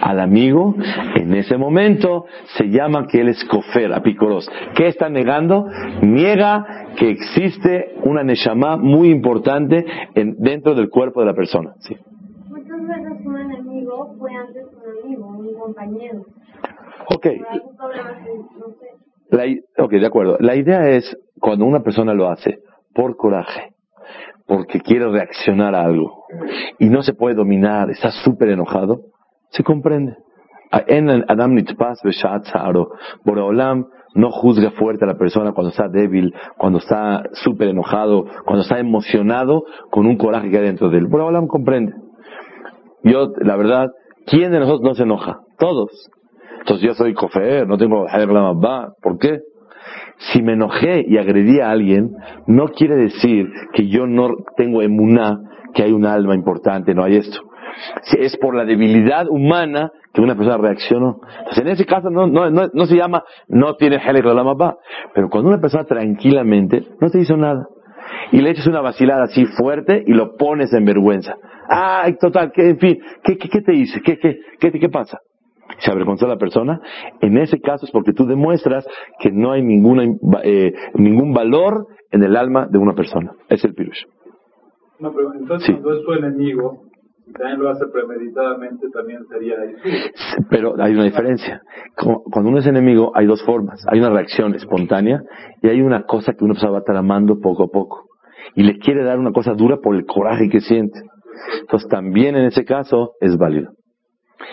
al 0.00 0.20
amigo, 0.20 0.74
en 1.14 1.34
ese 1.34 1.56
momento 1.56 2.26
se 2.56 2.68
llama 2.68 3.06
que 3.06 3.20
él 3.20 3.28
es 3.28 3.44
kofer, 3.44 3.92
apicoros. 3.92 4.48
¿Qué 4.74 4.88
está 4.88 5.08
negando? 5.08 5.66
Niega 6.02 6.86
que 6.96 7.10
existe 7.10 7.94
una 8.04 8.22
neshama 8.22 8.76
muy 8.76 9.10
importante 9.10 9.84
en, 10.14 10.36
dentro 10.38 10.74
del 10.74 10.88
cuerpo 10.88 11.20
de 11.20 11.26
la 11.26 11.34
persona. 11.34 11.74
¿sí? 11.80 11.96
Muchas 12.48 12.86
veces 12.86 13.26
un 13.26 13.38
enemigo 13.38 14.14
fue 14.18 14.34
antes 14.34 14.64
un 14.64 15.04
amigo, 15.04 15.26
un 15.28 15.54
compañero. 15.54 16.24
Ok, 17.08 17.26
la 19.30 19.44
ok, 19.78 19.90
de 19.92 20.06
acuerdo. 20.06 20.36
La 20.40 20.56
idea 20.56 20.88
es 20.90 21.16
cuando 21.40 21.64
una 21.64 21.80
persona 21.80 22.14
lo 22.14 22.28
hace 22.28 22.58
por 22.94 23.16
coraje, 23.16 23.74
porque 24.46 24.80
quiere 24.80 25.08
reaccionar 25.08 25.74
a 25.74 25.84
algo 25.84 26.24
y 26.78 26.88
no 26.88 27.02
se 27.02 27.12
puede 27.12 27.34
dominar, 27.34 27.90
está 27.90 28.10
súper 28.10 28.50
enojado, 28.50 29.02
se 29.56 29.64
comprende. 29.64 30.16
A- 30.70 30.84
En 30.86 31.08
Adam 31.28 31.56
Boreolam 33.24 33.86
no 34.14 34.30
juzga 34.30 34.70
fuerte 34.72 35.04
a 35.04 35.08
la 35.08 35.18
persona 35.18 35.52
cuando 35.52 35.70
está 35.70 35.88
débil, 35.88 36.32
cuando 36.56 36.78
está 36.78 37.22
súper 37.32 37.68
enojado, 37.68 38.24
cuando 38.44 38.62
está 38.62 38.78
emocionado 38.78 39.64
con 39.90 40.06
un 40.06 40.16
coraje 40.16 40.50
que 40.50 40.58
hay 40.58 40.64
dentro 40.64 40.88
de 40.90 40.98
él. 40.98 41.06
Boreolam 41.06 41.46
comprende. 41.46 41.92
Yo, 43.04 43.28
la 43.40 43.56
verdad, 43.56 43.88
¿quién 44.26 44.52
de 44.52 44.58
nosotros 44.60 44.82
no 44.82 44.94
se 44.94 45.02
enoja? 45.04 45.38
Todos. 45.58 45.90
Entonces 46.60 46.86
yo 46.86 46.94
soy 46.94 47.14
cofer, 47.14 47.66
no 47.68 47.76
tengo. 47.78 48.06
¿Por 49.02 49.18
qué? 49.18 49.38
Si 50.32 50.42
me 50.42 50.54
enojé 50.54 51.04
y 51.06 51.18
agredí 51.18 51.60
a 51.60 51.70
alguien, 51.70 52.10
no 52.46 52.68
quiere 52.68 52.96
decir 52.96 53.46
que 53.74 53.86
yo 53.88 54.06
no 54.06 54.28
tengo 54.56 54.82
emuná, 54.82 55.38
que 55.74 55.82
hay 55.84 55.92
un 55.92 56.06
alma 56.06 56.34
importante, 56.34 56.94
no 56.94 57.04
hay 57.04 57.16
esto. 57.16 57.38
Es 58.18 58.36
por 58.36 58.54
la 58.54 58.64
debilidad 58.64 59.26
humana 59.28 59.90
que 60.12 60.20
una 60.20 60.34
persona 60.34 60.56
reaccionó. 60.56 61.20
Entonces 61.38 61.58
en 61.58 61.68
ese 61.68 61.86
caso 61.86 62.10
no, 62.10 62.26
no, 62.26 62.50
no, 62.50 62.68
no 62.72 62.86
se 62.86 62.96
llama, 62.96 63.24
no 63.48 63.74
tiene 63.74 63.98
ba. 64.56 64.76
Pero 65.14 65.28
cuando 65.28 65.50
una 65.50 65.60
persona 65.60 65.84
tranquilamente 65.84 66.82
no 67.00 67.10
te 67.10 67.20
hizo 67.20 67.36
nada 67.36 67.66
y 68.32 68.40
le 68.40 68.50
echas 68.50 68.66
una 68.66 68.80
vacilada 68.80 69.24
así 69.24 69.44
fuerte 69.46 70.02
y 70.06 70.12
lo 70.12 70.36
pones 70.36 70.72
en 70.72 70.84
vergüenza. 70.84 71.36
Ay, 71.68 72.16
total, 72.18 72.52
que, 72.52 72.70
en 72.70 72.78
fin, 72.78 72.98
¿qué, 73.24 73.36
qué, 73.36 73.48
qué 73.48 73.60
te 73.60 73.74
hice? 73.74 74.00
¿Qué, 74.00 74.18
qué, 74.18 74.38
qué, 74.60 74.70
qué 74.72 74.88
pasa? 74.88 75.18
Se 75.78 75.90
avergonzó 75.90 76.26
la 76.26 76.36
persona. 76.36 76.80
En 77.20 77.36
ese 77.38 77.60
caso 77.60 77.86
es 77.86 77.90
porque 77.92 78.12
tú 78.12 78.24
demuestras 78.26 78.86
que 79.18 79.30
no 79.32 79.52
hay 79.52 79.62
ninguna, 79.62 80.04
eh, 80.44 80.72
ningún 80.94 81.32
valor 81.34 81.88
en 82.12 82.22
el 82.22 82.36
alma 82.36 82.66
de 82.70 82.78
una 82.78 82.94
persona. 82.94 83.32
Es 83.48 83.64
el 83.64 83.74
pirush. 83.74 84.04
No, 85.00 85.12
pero 85.12 85.34
entonces 85.34 85.66
Sí. 85.66 85.72
cuando 85.72 85.94
es 85.98 86.04
tu 86.06 86.12
enemigo, 86.12 86.82
y 87.26 87.32
también 87.32 87.58
lo 87.58 87.70
hace 87.70 87.86
premeditadamente, 87.86 88.88
también 88.90 89.26
sería 89.28 89.54
ahí. 89.60 89.74
Pero 90.48 90.80
hay 90.80 90.94
una 90.94 91.04
diferencia. 91.04 91.60
Cuando 91.96 92.50
uno 92.50 92.58
es 92.58 92.66
enemigo 92.66 93.10
hay 93.14 93.26
dos 93.26 93.42
formas. 93.44 93.84
Hay 93.88 93.98
una 93.98 94.10
reacción 94.10 94.54
espontánea 94.54 95.22
y 95.60 95.68
hay 95.68 95.82
una 95.82 96.04
cosa 96.04 96.34
que 96.34 96.44
uno 96.44 96.54
se 96.54 96.68
va 96.68 96.82
tramando 96.82 97.40
poco 97.40 97.64
a 97.64 97.68
poco. 97.68 98.06
Y 98.54 98.62
le 98.62 98.78
quiere 98.78 99.02
dar 99.02 99.18
una 99.18 99.32
cosa 99.32 99.54
dura 99.54 99.78
por 99.82 99.96
el 99.96 100.06
coraje 100.06 100.48
que 100.48 100.60
siente. 100.60 101.00
Entonces 101.62 101.88
también 101.88 102.36
en 102.36 102.44
ese 102.44 102.64
caso 102.64 103.14
es 103.20 103.36
válido. 103.36 103.72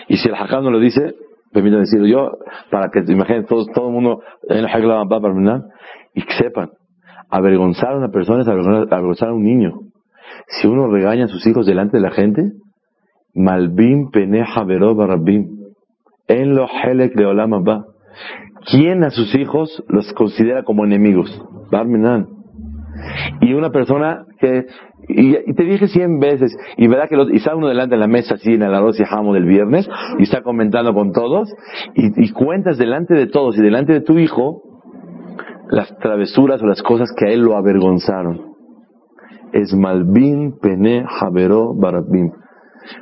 Y 0.08 0.16
si 0.16 0.28
el 0.28 0.34
hajam 0.34 0.64
no 0.64 0.70
lo 0.72 0.80
dice, 0.80 1.14
permítanme 1.52 1.82
decirlo 1.82 2.08
yo, 2.08 2.32
para 2.72 2.88
que 2.90 3.00
imaginen 3.10 3.46
todos, 3.46 3.68
todo 3.72 3.86
el 3.86 3.94
mundo 3.94 4.20
en 4.48 4.64
el 4.64 5.62
y 6.14 6.22
que 6.22 6.32
sepan, 6.34 6.70
avergonzar 7.30 7.92
a 7.92 7.98
una 7.98 8.10
persona 8.10 8.42
es 8.42 8.48
avergonzar 8.48 9.28
a 9.28 9.32
un 9.32 9.44
niño. 9.44 9.78
Si 10.48 10.66
uno 10.66 10.88
regaña 10.88 11.24
a 11.24 11.28
sus 11.28 11.46
hijos 11.46 11.66
delante 11.66 11.96
de 11.96 12.02
la 12.02 12.10
gente, 12.10 12.52
malbim 13.34 14.10
peneja 14.10 14.64
veroba 14.64 15.06
rabbim, 15.06 15.48
en 16.28 16.54
lo 16.54 16.66
helek 16.66 17.14
de 17.14 17.26
olam. 17.26 17.52
¿Quién 18.70 19.04
a 19.04 19.10
sus 19.10 19.34
hijos 19.34 19.84
los 19.88 20.12
considera 20.14 20.62
como 20.62 20.84
enemigos? 20.84 21.42
Barminan. 21.70 22.28
Y 23.40 23.52
una 23.52 23.70
persona 23.70 24.24
que, 24.38 24.66
y, 25.08 25.52
te 25.52 25.64
dije 25.64 25.88
cien 25.88 26.18
veces, 26.18 26.56
y 26.76 26.86
verdad 26.86 27.08
que 27.08 27.16
los, 27.16 27.30
y 27.30 27.36
está 27.36 27.54
uno 27.54 27.68
delante 27.68 27.96
de 27.96 28.00
la 28.00 28.06
mesa 28.06 28.34
así 28.34 28.54
en 28.54 28.62
el 28.62 28.74
arroz 28.74 28.98
y 28.98 29.04
jamo 29.04 29.34
del 29.34 29.44
viernes, 29.44 29.88
y 30.18 30.22
está 30.22 30.42
comentando 30.42 30.94
con 30.94 31.12
todos, 31.12 31.52
y, 31.94 32.30
cuentas 32.32 32.78
delante 32.78 33.14
de 33.14 33.26
todos 33.26 33.58
y 33.58 33.62
delante 33.62 33.92
de 33.92 34.00
tu 34.00 34.18
hijo, 34.18 34.62
las 35.68 35.96
travesuras 35.98 36.62
o 36.62 36.66
las 36.66 36.82
cosas 36.82 37.10
que 37.16 37.26
a 37.26 37.32
él 37.32 37.40
lo 37.40 37.56
avergonzaron. 37.56 38.54
Es 39.52 39.74
Malbin 39.74 40.58
Pene 40.60 41.04
Javeró 41.06 41.74
Barabim. 41.74 42.32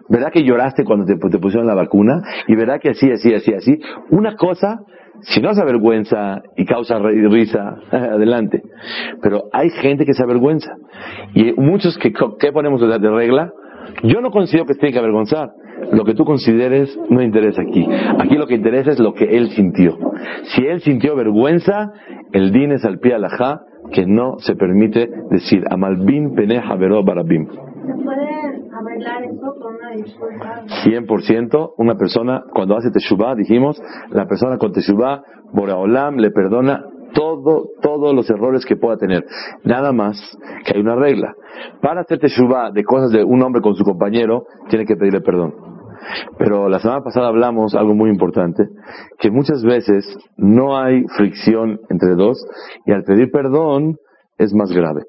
¿Verdad 0.08 0.30
que 0.32 0.44
lloraste 0.44 0.84
cuando 0.84 1.06
te, 1.06 1.16
te 1.16 1.38
pusieron 1.38 1.66
la 1.66 1.74
vacuna? 1.74 2.22
Y 2.46 2.56
verdad 2.56 2.80
que 2.80 2.90
así, 2.90 3.10
así, 3.10 3.34
así, 3.34 3.54
así. 3.54 3.80
Una 4.10 4.36
cosa, 4.36 4.80
si 5.20 5.40
no 5.40 5.54
se 5.54 5.60
avergüenza 5.60 6.42
y 6.56 6.64
causa 6.64 6.98
risa, 6.98 7.76
adelante. 7.90 8.62
Pero 9.22 9.44
hay 9.52 9.70
gente 9.70 10.04
que 10.04 10.14
se 10.14 10.22
avergüenza. 10.22 10.72
Y 11.34 11.52
muchos 11.52 11.96
que, 11.98 12.12
¿qué 12.38 12.52
ponemos 12.52 12.80
de 12.80 13.10
regla? 13.10 13.52
Yo 14.02 14.20
no 14.20 14.30
considero 14.30 14.66
que 14.66 14.74
se 14.74 14.80
tiene 14.80 14.92
que 14.92 14.98
avergonzar. 14.98 15.50
Lo 15.92 16.04
que 16.04 16.14
tú 16.14 16.24
consideres 16.24 16.96
no 17.10 17.22
interesa 17.22 17.62
aquí. 17.62 17.86
Aquí 18.18 18.36
lo 18.36 18.46
que 18.46 18.54
interesa 18.54 18.90
es 18.90 19.00
lo 19.00 19.14
que 19.14 19.24
él 19.24 19.50
sintió. 19.50 19.98
Si 20.54 20.64
él 20.64 20.80
sintió 20.80 21.16
vergüenza, 21.16 21.92
el 22.32 22.52
din 22.52 22.72
es 22.72 22.84
al 22.84 22.98
pie 22.98 23.14
alajá 23.14 23.62
que 23.92 24.06
no 24.06 24.38
se 24.38 24.54
permite 24.54 25.10
decir 25.30 25.64
amalbin 25.70 26.34
peneja 26.34 26.76
veró 26.76 27.02
barabim. 27.04 27.46
Se 27.46 28.04
puede 28.04 28.61
arreglar 28.82 29.24
eso 29.24 29.54
con 29.60 29.74
una 29.74 29.90
disculpa. 29.92 30.64
100% 30.84 31.74
una 31.78 31.94
persona 31.96 32.44
cuando 32.52 32.76
hace 32.76 32.90
teshuvah, 32.90 33.34
dijimos, 33.34 33.80
la 34.10 34.26
persona 34.26 34.58
con 34.58 34.72
teshuvah, 34.72 35.22
Boraolam 35.52 36.16
le 36.16 36.30
perdona 36.30 36.84
todo, 37.14 37.68
todos 37.80 38.14
los 38.14 38.28
errores 38.30 38.64
que 38.64 38.76
pueda 38.76 38.96
tener. 38.96 39.24
Nada 39.64 39.92
más 39.92 40.18
que 40.64 40.74
hay 40.74 40.80
una 40.80 40.96
regla. 40.96 41.34
Para 41.80 42.02
hacer 42.02 42.18
teshuvah 42.18 42.70
de 42.70 42.84
cosas 42.84 43.10
de 43.10 43.24
un 43.24 43.42
hombre 43.42 43.62
con 43.62 43.74
su 43.74 43.84
compañero, 43.84 44.44
tiene 44.68 44.84
que 44.84 44.96
pedirle 44.96 45.20
perdón. 45.20 45.54
Pero 46.38 46.68
la 46.68 46.80
semana 46.80 47.02
pasada 47.02 47.28
hablamos 47.28 47.74
algo 47.74 47.94
muy 47.94 48.10
importante, 48.10 48.64
que 49.18 49.30
muchas 49.30 49.62
veces 49.62 50.04
no 50.36 50.78
hay 50.78 51.04
fricción 51.16 51.78
entre 51.90 52.14
dos 52.14 52.44
y 52.86 52.92
al 52.92 53.04
pedir 53.04 53.30
perdón 53.30 53.96
es 54.38 54.52
más 54.54 54.72
grave. 54.72 55.02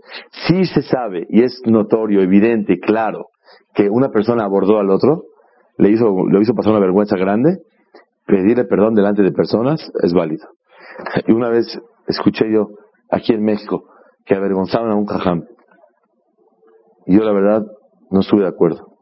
Si 0.48 0.66
se 0.66 0.82
sabe 0.82 1.26
y 1.30 1.44
es 1.44 1.62
notorio, 1.66 2.22
evidente, 2.22 2.80
claro, 2.80 3.28
que 3.74 3.90
una 3.90 4.10
persona 4.10 4.44
abordó 4.44 4.80
al 4.80 4.90
otro, 4.90 5.24
le 5.78 5.90
hizo, 5.90 6.28
le 6.28 6.40
hizo 6.42 6.54
pasar 6.54 6.72
una 6.72 6.82
vergüenza 6.82 7.18
grande, 7.18 7.60
pedirle 8.26 8.66
perdón 8.66 8.94
delante 8.94 9.22
de 9.22 9.32
personas 9.32 9.92
es 10.02 10.14
válido. 10.14 10.48
Y 11.28 11.32
una 11.32 11.50
vez 11.50 11.80
escuché 12.08 12.52
yo 12.52 12.70
aquí 13.10 13.34
en 13.34 13.44
México 13.44 13.86
que 14.26 14.36
avergonzaban 14.36 14.92
a 14.92 14.96
un 14.96 15.06
cajam. 15.06 15.44
Y 17.06 17.18
yo 17.18 17.24
la 17.24 17.34
verdad 17.34 17.66
no 18.12 18.22
estuve 18.22 18.42
de 18.42 18.48
acuerdo. 18.48 18.94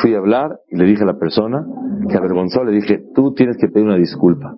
Fui 0.00 0.14
a 0.14 0.18
hablar 0.18 0.58
y 0.68 0.76
le 0.76 0.84
dije 0.84 1.02
a 1.02 1.06
la 1.06 1.18
persona 1.18 1.66
que 2.08 2.16
avergonzó, 2.16 2.64
le 2.64 2.72
dije, 2.72 3.02
tú 3.14 3.34
tienes 3.34 3.56
que 3.58 3.68
pedir 3.68 3.86
una 3.86 3.96
disculpa. 3.96 4.54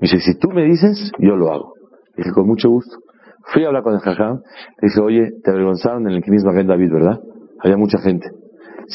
Me 0.00 0.08
dice, 0.08 0.18
si 0.18 0.38
tú 0.38 0.50
me 0.50 0.64
dices, 0.64 1.10
yo 1.18 1.36
lo 1.36 1.52
hago. 1.52 1.74
dije, 2.16 2.30
con 2.32 2.46
mucho 2.46 2.68
gusto. 2.68 2.98
Fui 3.52 3.64
a 3.64 3.68
hablar 3.68 3.82
con 3.82 3.94
el 3.94 4.00
jajam, 4.00 4.42
le 4.80 4.88
dije, 4.88 5.00
oye, 5.00 5.30
te 5.42 5.50
avergonzaron 5.50 6.06
en 6.08 6.14
el 6.14 6.22
Knis 6.22 6.44
Magen 6.44 6.68
David, 6.68 6.92
¿verdad? 6.92 7.20
Había 7.60 7.76
mucha 7.76 7.98
gente. 7.98 8.28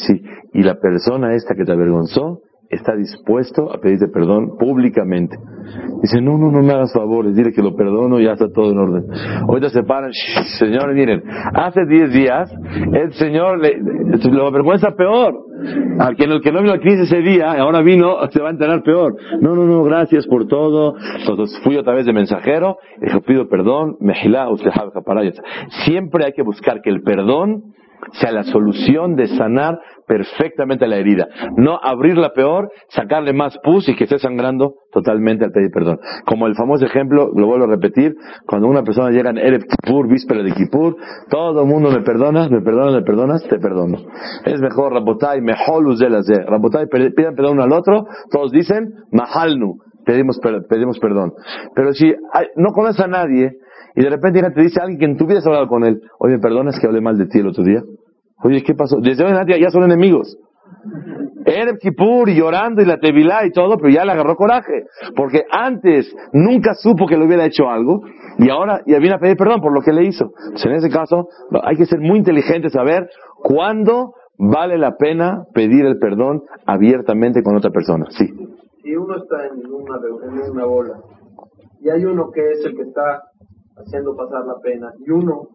Sí, 0.06 0.22
y 0.54 0.62
la 0.62 0.76
persona 0.76 1.34
esta 1.34 1.54
que 1.54 1.64
te 1.64 1.72
avergonzó 1.72 2.40
está 2.70 2.94
dispuesto 2.94 3.72
a 3.72 3.78
pedirte 3.78 4.08
perdón 4.08 4.58
públicamente. 4.58 5.36
Dice, 6.02 6.20
no, 6.20 6.36
no, 6.36 6.50
no 6.50 6.62
me 6.62 6.72
hagas 6.72 6.92
favores, 6.92 7.34
dile 7.34 7.52
que 7.52 7.62
lo 7.62 7.74
perdono 7.74 8.20
y 8.20 8.24
ya 8.24 8.32
está 8.32 8.48
todo 8.52 8.70
en 8.70 8.78
orden. 8.78 9.04
Ahorita 9.48 9.70
se 9.70 9.82
paran, 9.82 10.10
"Shh, 10.10 10.58
señores, 10.58 10.94
miren, 10.94 11.22
hace 11.54 11.86
10 11.86 12.12
días 12.12 12.50
el 12.92 13.12
señor 13.14 13.60
le, 13.60 13.78
lo 14.30 14.46
avergüenza 14.46 14.90
peor. 14.92 15.34
Al 15.98 16.14
que, 16.14 16.24
el 16.24 16.40
que 16.40 16.52
no 16.52 16.62
vino 16.62 16.74
a 16.74 16.78
crisis 16.78 17.10
ese 17.10 17.20
día, 17.20 17.52
ahora 17.52 17.82
vino, 17.82 18.16
se 18.30 18.40
va 18.40 18.48
a 18.48 18.52
enterar 18.52 18.82
peor. 18.82 19.16
No, 19.40 19.54
no, 19.54 19.64
no, 19.64 19.82
gracias 19.82 20.26
por 20.26 20.46
todo. 20.46 20.94
Entonces 21.18 21.58
fui 21.64 21.76
otra 21.76 21.94
vez 21.94 22.06
de 22.06 22.12
mensajero, 22.12 22.76
y 23.02 23.20
pido 23.20 23.48
perdón, 23.48 23.96
mejilá, 23.98 24.48
usted 24.50 24.70
Siempre 25.84 26.26
hay 26.26 26.32
que 26.32 26.42
buscar 26.42 26.80
que 26.80 26.90
el 26.90 27.02
perdón 27.02 27.74
sea 28.12 28.32
la 28.32 28.44
solución 28.44 29.16
de 29.16 29.26
sanar 29.28 29.78
perfectamente 30.06 30.86
la 30.86 30.96
herida. 30.96 31.28
No 31.56 31.78
abrirla 31.82 32.32
peor, 32.32 32.70
sacarle 32.88 33.32
más 33.32 33.58
pus 33.62 33.88
y 33.88 33.96
que 33.96 34.04
esté 34.04 34.18
sangrando 34.18 34.74
totalmente 34.90 35.44
al 35.44 35.52
pedir 35.52 35.70
perdón. 35.70 35.98
Como 36.24 36.46
el 36.46 36.54
famoso 36.54 36.86
ejemplo, 36.86 37.30
lo 37.34 37.46
vuelvo 37.46 37.66
a 37.66 37.68
repetir, 37.68 38.14
cuando 38.46 38.68
una 38.68 38.82
persona 38.82 39.10
llega 39.10 39.30
en 39.30 39.38
Erev 39.38 39.64
Kippur, 39.64 40.08
víspera 40.08 40.42
de 40.42 40.52
Kippur, 40.52 40.96
todo 41.30 41.62
el 41.62 41.68
mundo 41.68 41.90
me 41.90 42.02
perdonas, 42.02 42.50
me 42.50 42.62
perdonas, 42.62 42.94
me 42.94 43.02
perdonas, 43.02 43.42
te 43.46 43.58
perdono. 43.58 43.98
Es 44.44 44.60
mejor 44.60 44.94
Rabotai, 44.94 45.40
mejor 45.40 45.96
de 45.96 46.44
Rabotai, 46.46 46.86
pidan 47.14 47.34
perdón 47.34 47.48
uno 47.52 47.62
al 47.62 47.72
otro, 47.72 48.06
todos 48.30 48.50
dicen, 48.50 48.92
Mahalnu, 49.12 49.78
pedimos, 50.04 50.40
pedimos 50.68 50.98
perdón. 50.98 51.32
Pero 51.74 51.92
si 51.92 52.14
no 52.56 52.72
conoces 52.72 53.04
a 53.04 53.08
nadie, 53.08 53.52
y 53.94 54.02
de 54.02 54.10
repente 54.10 54.42
te 54.50 54.62
dice 54.62 54.80
alguien 54.80 54.98
que 54.98 55.04
en 55.04 55.16
tu 55.16 55.26
vida 55.26 55.38
has 55.38 55.46
hablado 55.46 55.68
con 55.68 55.84
él, 55.84 56.00
oye, 56.18 56.34
¿me 56.34 56.40
perdonas 56.40 56.78
que 56.80 56.86
hablé 56.86 57.00
mal 57.00 57.16
de 57.16 57.26
ti 57.26 57.38
el 57.38 57.48
otro 57.48 57.64
día? 57.64 57.82
Oye, 58.42 58.62
¿qué 58.62 58.74
pasó? 58.74 58.98
Desde 59.00 59.24
hoy 59.24 59.30
en 59.30 59.36
adelante 59.36 59.60
ya 59.60 59.70
son 59.70 59.84
enemigos. 59.84 60.36
Erev 61.44 61.78
Kippur 61.78 62.28
y 62.28 62.36
llorando 62.36 62.82
y 62.82 62.84
la 62.84 62.98
Tevilá 62.98 63.44
y 63.46 63.50
todo, 63.50 63.76
pero 63.78 63.88
ya 63.88 64.04
le 64.04 64.12
agarró 64.12 64.36
coraje. 64.36 64.84
Porque 65.16 65.42
antes 65.50 66.14
nunca 66.32 66.74
supo 66.74 67.06
que 67.06 67.16
le 67.16 67.26
hubiera 67.26 67.46
hecho 67.46 67.68
algo 67.68 68.02
y 68.38 68.50
ahora 68.50 68.82
ya 68.86 68.98
viene 68.98 69.16
a 69.16 69.18
pedir 69.18 69.36
perdón 69.36 69.60
por 69.60 69.72
lo 69.72 69.80
que 69.80 69.92
le 69.92 70.04
hizo. 70.04 70.30
Entonces, 70.44 70.66
en 70.66 70.76
ese 70.76 70.90
caso, 70.90 71.28
hay 71.62 71.76
que 71.76 71.86
ser 71.86 72.00
muy 72.00 72.18
inteligente, 72.18 72.68
saber 72.70 73.08
cuándo 73.42 74.14
vale 74.38 74.78
la 74.78 74.96
pena 74.96 75.44
pedir 75.54 75.84
el 75.86 75.98
perdón 75.98 76.42
abiertamente 76.66 77.42
con 77.42 77.56
otra 77.56 77.70
persona. 77.70 78.06
Sí. 78.10 78.26
Si 78.82 78.94
uno 78.94 79.16
está 79.16 79.46
en 79.46 79.72
una, 79.72 79.96
en 80.22 80.50
una 80.50 80.64
bola 80.64 80.94
y 81.80 81.90
hay 81.90 82.04
uno 82.04 82.30
que 82.32 82.40
es 82.52 82.64
el 82.64 82.76
que 82.76 82.82
está 82.82 83.22
haciendo 83.78 84.14
pasar 84.16 84.44
la 84.46 84.56
pena 84.62 84.92
y 85.04 85.10
uno 85.10 85.48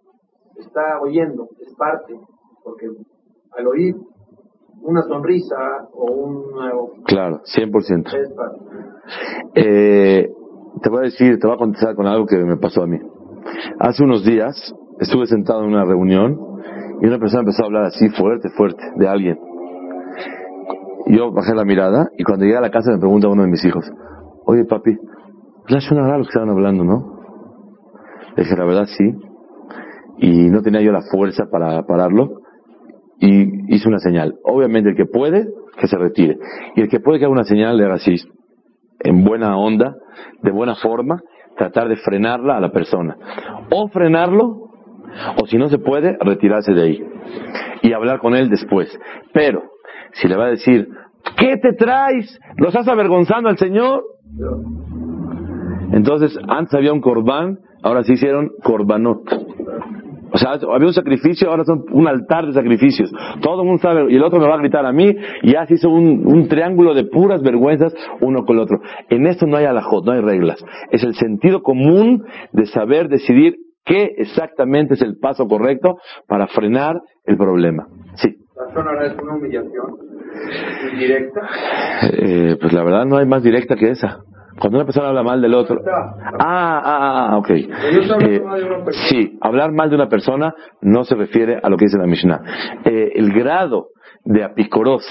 está 0.58 1.00
oyendo, 1.02 1.48
es 1.62 1.74
parte, 1.76 2.14
porque 2.64 2.88
al 3.58 3.68
oír 3.68 3.96
una 4.82 5.02
sonrisa 5.04 5.88
o 5.94 6.12
una 6.12 6.72
Claro, 7.06 7.42
100%. 7.46 8.14
es 8.14 8.34
parte. 8.34 8.60
Eh, 9.56 10.30
te 10.82 10.90
voy 10.90 11.00
a 11.00 11.02
decir, 11.04 11.40
te 11.40 11.48
voy 11.48 11.56
a 11.56 11.60
contestar 11.60 11.96
con 11.96 12.08
algo 12.08 12.26
que 12.26 12.38
me 12.38 12.58
pasó 12.58 12.84
a 12.84 12.88
mí. 12.88 13.00
Hace 13.80 14.04
unos 14.04 14.26
días 14.26 14.56
estuve 15.00 15.26
sentado 15.28 15.62
en 15.64 15.70
una 15.70 15.86
reunión 15.86 16.38
y 17.02 17.08
una 17.08 17.20
persona 17.20 17.42
empezó 17.42 17.64
a 17.64 17.66
hablar 17.68 17.84
así 17.86 18.10
fuerte, 18.10 18.50
fuerte, 18.50 18.84
de 18.98 19.08
alguien. 19.08 19.38
Yo 21.08 21.32
bajé 21.32 21.54
la 21.54 21.66
mirada 21.66 22.10
y 22.18 22.24
cuando 22.24 22.46
llegué 22.46 22.58
a 22.58 22.62
la 22.62 22.72
casa 22.72 22.92
me 22.92 23.00
pregunta 23.00 23.28
uno 23.28 23.44
de 23.44 23.50
mis 23.50 23.64
hijos, 23.66 23.90
oye 24.46 24.66
papi, 24.66 24.98
ya 25.70 25.80
suena 25.82 26.18
lo 26.18 26.24
que 26.24 26.30
estaban 26.30 26.50
hablando, 26.50 26.84
¿no? 26.84 27.23
Dije, 28.36 28.56
la 28.56 28.66
verdad 28.66 28.86
sí. 28.86 29.12
Y 30.18 30.50
no 30.50 30.62
tenía 30.62 30.82
yo 30.82 30.92
la 30.92 31.02
fuerza 31.12 31.46
para 31.52 31.84
pararlo 31.84 32.44
y 33.20 33.74
hice 33.74 33.88
una 33.88 34.00
señal. 34.00 34.36
Obviamente 34.44 34.90
el 34.90 34.96
que 34.96 35.06
puede, 35.06 35.48
que 35.80 35.88
se 35.88 35.98
retire. 35.98 36.38
Y 36.76 36.82
el 36.82 36.90
que 36.90 37.00
puede 37.00 37.20
que 37.20 37.26
haga 37.26 37.32
una 37.32 37.46
señal, 37.46 37.78
le 37.78 37.86
haga 37.86 37.96
así, 37.96 38.16
en 39.00 39.24
buena 39.24 39.58
onda, 39.58 39.96
de 40.42 40.52
buena 40.52 40.76
forma, 40.76 41.22
tratar 41.58 41.88
de 41.88 41.96
frenarla 41.98 42.58
a 42.58 42.60
la 42.60 42.72
persona. 42.72 43.16
O 43.72 43.88
frenarlo, 43.88 44.72
o 45.42 45.48
si 45.48 45.58
no 45.58 45.70
se 45.70 45.78
puede, 45.78 46.18
retirarse 46.20 46.74
de 46.74 46.82
ahí. 46.82 47.04
Y 47.82 47.94
hablar 47.94 48.20
con 48.20 48.36
él 48.36 48.50
después. 48.50 48.90
Pero, 49.34 49.64
si 50.14 50.28
le 50.28 50.36
va 50.36 50.46
a 50.46 50.50
decir, 50.50 50.90
¿qué 51.38 51.58
te 51.58 51.74
traes? 51.74 52.40
¿Lo 52.58 52.68
estás 52.68 52.88
avergonzando 52.88 53.50
al 53.50 53.58
Señor? 53.58 54.04
Entonces, 55.92 56.38
antes 56.48 56.74
había 56.74 56.92
un 56.92 57.02
corbán, 57.02 57.60
ahora 57.84 58.04
se 58.04 58.14
hicieron 58.14 58.52
corbanot. 58.64 59.22
O 60.34 60.38
sea, 60.40 60.54
había 60.54 60.88
un 60.88 60.94
sacrificio, 60.94 61.52
ahora 61.52 61.64
son 61.64 61.86
un 61.92 62.08
altar 62.08 62.48
de 62.48 62.54
sacrificios. 62.54 63.12
Todo 63.40 63.62
el 63.62 63.68
mundo 63.68 63.82
sabe, 63.84 64.12
y 64.12 64.16
el 64.16 64.24
otro 64.24 64.40
me 64.40 64.48
va 64.48 64.56
a 64.56 64.58
gritar 64.58 64.84
a 64.84 64.92
mí, 64.92 65.16
y 65.44 65.52
ya 65.52 65.68
se 65.68 65.76
hizo 65.76 65.90
un, 65.90 66.24
un 66.26 66.48
triángulo 66.48 66.96
de 66.96 67.04
puras 67.04 67.44
vergüenzas 67.44 67.94
uno 68.20 68.44
con 68.44 68.58
el 68.58 68.64
otro. 68.64 68.80
En 69.10 69.28
esto 69.28 69.46
no 69.46 69.58
hay 69.58 69.66
alajot, 69.66 70.04
no 70.06 70.14
hay 70.14 70.22
reglas. 70.22 70.64
Es 70.90 71.04
el 71.04 71.14
sentido 71.14 71.62
común 71.62 72.24
de 72.52 72.66
saber 72.66 73.10
decidir 73.10 73.58
qué 73.86 74.16
exactamente 74.18 74.96
es 74.96 75.02
el 75.04 75.18
paso 75.18 75.48
correcto 75.48 75.98
para 76.28 76.48
frenar 76.48 76.96
el 77.26 77.38
problema. 77.38 77.88
Sí. 78.16 78.36
La 78.56 79.06
es 79.06 79.14
una 79.22 79.36
humillación 79.36 79.98
indirecta. 80.94 81.42
Eh, 82.12 82.58
pues 82.60 82.74
la 82.74 82.84
verdad 82.84 83.06
no 83.06 83.18
hay 83.18 83.28
más 83.28 83.44
directa 83.44 83.76
que 83.76 83.92
esa. 83.92 84.24
Cuando 84.60 84.78
una 84.78 84.86
persona 84.86 85.10
habla 85.10 85.24
mal 85.24 85.42
del 85.42 85.54
otro. 85.54 85.82
Ah, 85.86 86.82
ah, 86.84 87.30
ah, 87.32 87.38
ok. 87.38 87.50
estoy 87.50 88.12
hablando 88.12 88.92
Eh, 88.92 88.94
sí, 89.10 89.38
hablar 89.42 89.72
mal 89.72 89.90
de 89.90 89.96
una 89.96 90.08
persona 90.08 90.54
no 90.82 91.04
se 91.04 91.16
refiere 91.16 91.60
a 91.62 91.70
lo 91.70 91.78
que 91.78 91.86
dice 91.86 91.98
la 91.98 92.06
Mishnah. 92.06 92.42
Eh, 92.86 93.12
el 93.16 93.34
grado 93.34 93.88
de 94.26 94.44
apicoros 94.44 95.04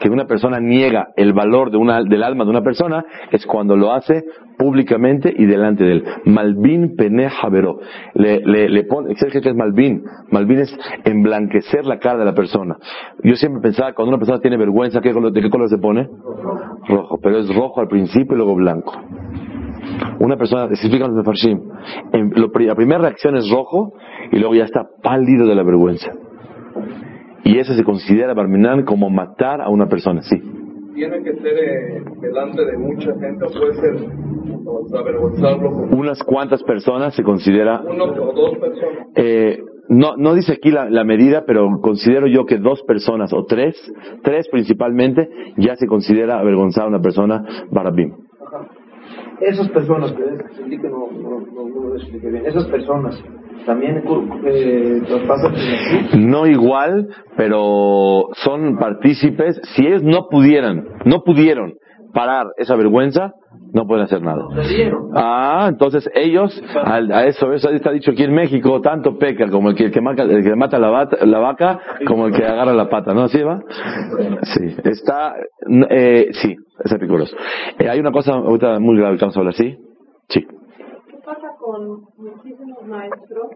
que 0.00 0.10
una 0.10 0.26
persona 0.26 0.60
niega 0.60 1.08
el 1.16 1.32
valor 1.32 1.70
de 1.70 1.76
una, 1.76 2.02
del 2.02 2.22
alma 2.22 2.44
de 2.44 2.50
una 2.50 2.62
persona 2.62 3.04
es 3.30 3.46
cuando 3.46 3.76
lo 3.76 3.92
hace 3.92 4.24
públicamente 4.58 5.32
y 5.36 5.46
delante 5.46 5.84
de 5.84 5.92
él. 5.92 6.04
Malvin 6.24 6.96
pene 6.96 7.28
javero. 7.28 7.78
Le, 8.14 8.40
le, 8.40 8.68
le 8.68 8.84
pone, 8.84 9.14
¿sabes 9.16 9.40
qué 9.40 9.48
es 9.48 9.54
Malvin? 9.54 10.02
Malvin 10.30 10.60
es 10.60 10.78
emblanquecer 11.04 11.86
la 11.86 11.98
cara 11.98 12.18
de 12.18 12.24
la 12.24 12.34
persona. 12.34 12.76
Yo 13.22 13.34
siempre 13.36 13.60
pensaba, 13.62 13.92
cuando 13.92 14.10
una 14.10 14.18
persona 14.18 14.40
tiene 14.40 14.56
vergüenza, 14.56 15.00
¿qué 15.00 15.12
¿de 15.12 15.40
qué 15.40 15.50
color 15.50 15.68
se 15.68 15.78
pone? 15.78 16.08
Rojo. 16.88 17.18
Pero 17.22 17.38
es 17.38 17.54
rojo 17.54 17.80
al 17.80 17.88
principio 17.88 18.34
y 18.34 18.36
luego 18.36 18.54
blanco. 18.54 18.92
Una 20.20 20.36
persona, 20.36 20.64
explican 20.64 21.08
los 21.08 21.16
mefarshim, 21.16 21.60
la 22.12 22.74
primera 22.74 23.00
reacción 23.00 23.36
es 23.36 23.50
rojo 23.50 23.92
y 24.32 24.38
luego 24.38 24.54
ya 24.54 24.64
está 24.64 24.86
pálido 25.02 25.46
de 25.46 25.54
la 25.54 25.62
vergüenza. 25.62 26.10
Y 27.44 27.58
eso 27.58 27.74
se 27.74 27.84
considera, 27.84 28.32
Barminan, 28.34 28.84
como 28.84 29.10
matar 29.10 29.60
a 29.60 29.68
una 29.68 29.86
persona, 29.86 30.22
sí. 30.22 30.36
¿Tiene 30.94 31.22
que 31.22 31.34
ser 31.34 31.58
eh, 31.58 32.04
delante 32.20 32.64
de 32.64 32.78
mucha 32.78 33.12
gente 33.18 33.46
puede 33.58 33.74
ser 33.74 33.96
avergonzarlo 34.96 35.70
Unas 35.90 36.22
cuantas 36.22 36.62
personas 36.62 37.14
se 37.14 37.22
considera 37.22 37.80
uno 37.80 38.04
o 38.04 38.32
dos 38.32 38.58
personas? 38.58 39.08
Eh, 39.16 39.58
no, 39.88 40.16
no 40.16 40.34
dice 40.34 40.52
aquí 40.52 40.70
la, 40.70 40.88
la 40.88 41.04
medida, 41.04 41.44
pero 41.46 41.68
considero 41.82 42.26
yo 42.26 42.46
que 42.46 42.58
dos 42.58 42.82
personas 42.84 43.32
o 43.32 43.44
tres, 43.44 43.76
tres 44.22 44.48
principalmente, 44.48 45.28
ya 45.58 45.76
se 45.76 45.86
considera 45.86 46.38
avergonzar 46.38 46.84
a 46.84 46.88
una 46.88 47.00
persona 47.00 47.44
barabim. 47.70 48.23
Esas 49.40 49.68
personas, 49.70 50.12
que 50.12 50.22
entendí 50.22 50.78
que 50.78 50.88
no, 50.88 51.10
no, 51.10 51.40
no, 51.40 51.68
no 51.68 51.88
lo 51.88 51.96
expliqué 51.96 52.30
bien, 52.30 52.46
esas 52.46 52.64
personas 52.66 53.22
también 53.66 54.02
eh, 54.44 55.02
traspasan. 55.06 55.54
No 56.30 56.46
igual, 56.46 57.08
pero 57.36 58.28
son 58.34 58.76
partícipes. 58.78 59.60
Si 59.74 59.86
ellos 59.86 60.02
no 60.02 60.28
pudieran, 60.28 60.86
no 61.04 61.22
pudieron 61.24 61.74
parar 62.14 62.46
esa 62.56 62.76
vergüenza, 62.76 63.32
no 63.72 63.86
pueden 63.86 64.04
hacer 64.04 64.22
nada. 64.22 64.46
Ah, 65.14 65.66
entonces 65.68 66.08
ellos, 66.14 66.62
al- 66.84 67.12
a 67.12 67.26
eso, 67.26 67.52
eso 67.52 67.68
está 67.70 67.90
dicho 67.90 68.12
aquí 68.12 68.22
en 68.22 68.32
México, 68.34 68.80
tanto 68.80 69.18
peca 69.18 69.50
como 69.50 69.68
el 69.70 69.74
que, 69.76 69.86
el 69.86 69.90
que 69.92 70.00
mata, 70.00 70.22
el 70.22 70.42
que 70.42 70.54
mata 70.56 70.78
la, 70.78 70.90
bata- 70.90 71.26
la 71.26 71.38
vaca, 71.40 71.80
como 72.06 72.26
el 72.28 72.34
que 72.34 72.44
agarra 72.46 72.72
la 72.72 72.88
pata, 72.88 73.12
¿no? 73.12 73.24
¿Así? 73.24 73.38
Sí, 74.42 74.76
está, 74.84 75.34
eh, 75.90 76.28
sí, 76.32 76.54
es 76.84 76.92
riguroso. 76.98 77.36
Eh, 77.78 77.88
hay 77.88 77.98
una 78.00 78.12
cosa 78.12 78.38
muy 78.38 78.96
grave 78.98 79.16
que 79.16 79.22
vamos 79.24 79.36
a 79.36 79.40
hablar, 79.40 79.54
¿sí? 79.54 79.76
Sí. 80.28 80.40
¿Qué 80.46 81.16
pasa 81.24 81.48
con 81.58 82.04
muchísimos 82.16 82.86
maestros 82.86 83.48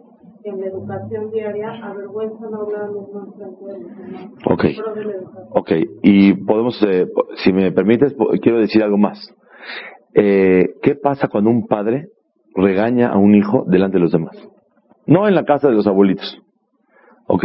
en 0.45 0.61
la 0.61 0.67
educación 0.67 1.31
diaria 1.31 1.71
avergüenzan 1.83 2.55
a 2.55 2.57
hablar 2.57 2.83
a 2.83 2.87
los 2.89 3.13
más 3.13 3.35
tranquilos? 3.37 3.81
Ok. 4.47 4.65
Ok, 5.51 5.73
y 6.03 6.35
podemos, 6.45 6.83
eh, 6.83 7.07
si 7.37 7.53
me 7.53 7.73
permites, 7.73 8.15
quiero 8.43 8.59
decir 8.59 8.83
algo 8.83 8.99
más. 8.99 9.19
Eh, 10.15 10.75
¿Qué 10.83 10.95
pasa 10.95 11.29
cuando 11.29 11.51
un 11.51 11.67
padre 11.67 12.09
regaña 12.55 13.09
a 13.09 13.19
un 13.19 13.35
hijo 13.35 13.65
delante 13.67 13.99
de 13.99 14.03
los 14.03 14.13
demás? 14.13 14.37
No 15.07 15.27
en 15.29 15.35
la 15.35 15.45
casa 15.45 15.69
de 15.69 15.75
los 15.75 15.87
abuelitos. 15.87 16.41
Ok. 17.27 17.45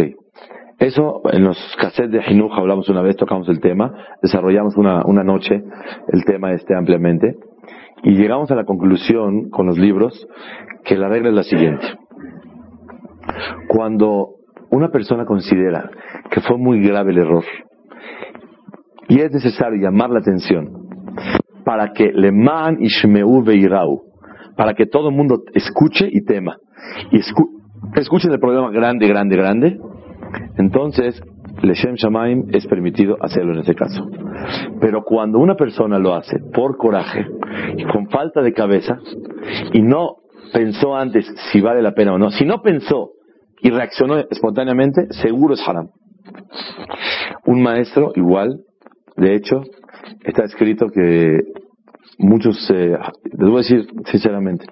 Eso, 0.80 1.22
en 1.32 1.44
los 1.44 1.58
cassettes 1.80 2.12
de 2.12 2.24
Jinuj 2.24 2.52
hablamos 2.54 2.90
una 2.90 3.02
vez, 3.02 3.16
tocamos 3.16 3.48
el 3.48 3.62
tema, 3.62 3.94
desarrollamos 4.22 4.76
una, 4.76 5.06
una 5.06 5.24
noche 5.24 5.64
el 6.12 6.26
tema 6.26 6.52
este 6.54 6.76
ampliamente, 6.76 7.38
y 8.04 8.16
llegamos 8.16 8.52
a 8.52 8.56
la 8.56 8.66
conclusión 8.66 9.50
con 9.50 9.66
los 9.66 9.78
libros 9.78 10.28
que 10.84 10.98
la 10.98 11.08
regla 11.08 11.30
es 11.30 11.36
la 11.36 11.44
siguiente. 11.44 11.86
Cuando 13.68 14.36
una 14.72 14.90
persona 14.90 15.26
considera 15.26 15.90
que 16.32 16.42
fue 16.42 16.58
muy 16.58 16.82
grave 16.82 17.12
el 17.12 17.20
error, 17.20 17.44
y 19.08 19.20
es 19.20 19.32
necesario 19.32 19.80
llamar 19.82 20.10
la 20.10 20.20
atención 20.20 20.70
para 21.66 21.92
que 21.94 22.12
le 22.14 22.32
man 22.32 22.78
ishmeu 22.82 23.44
veirau, 23.44 24.02
para 24.56 24.74
que 24.74 24.86
todo 24.86 25.10
el 25.10 25.16
mundo 25.16 25.44
escuche 25.54 26.08
y 26.12 26.24
tema, 26.24 26.58
y 27.12 27.18
escu- 27.18 27.50
escuchen 27.96 28.32
el 28.32 28.40
problema 28.40 28.70
grande, 28.72 29.08
grande, 29.08 29.36
grande, 29.36 29.80
entonces 30.58 31.22
Leshem 31.62 31.96
Shamaim 31.96 32.46
es 32.52 32.66
permitido 32.68 33.16
hacerlo 33.22 33.54
en 33.54 33.60
ese 33.60 33.76
caso. 33.76 34.10
Pero 34.82 35.04
cuando 35.04 35.40
una 35.40 35.56
persona 35.56 36.00
lo 36.00 36.16
hace 36.16 36.40
por 36.54 36.76
coraje 36.78 37.26
y 37.78 37.84
con 37.86 38.10
falta 38.10 38.42
de 38.42 38.52
cabeza 38.54 38.98
y 39.72 39.82
no 39.82 40.18
pensó 40.52 40.96
antes 40.96 41.26
si 41.52 41.62
vale 41.62 41.82
la 41.82 41.94
pena 41.94 42.14
o 42.14 42.18
no, 42.18 42.32
si 42.32 42.44
no 42.46 42.62
pensó 42.62 43.12
y 43.64 43.70
reaccionó 43.70 44.18
espontáneamente, 44.30 45.08
seguro 45.22 45.54
es 45.54 45.68
haram. 45.68 45.90
Un 47.46 47.64
maestro 47.64 48.12
igual, 48.16 48.60
de 49.16 49.36
hecho, 49.36 49.62
está 50.22 50.44
escrito 50.44 50.90
que 50.90 51.40
muchos, 52.20 52.70
eh, 52.70 52.98
les 53.24 53.50
voy 53.50 53.56
a 53.56 53.58
decir 53.60 53.88
sinceramente, 54.12 54.66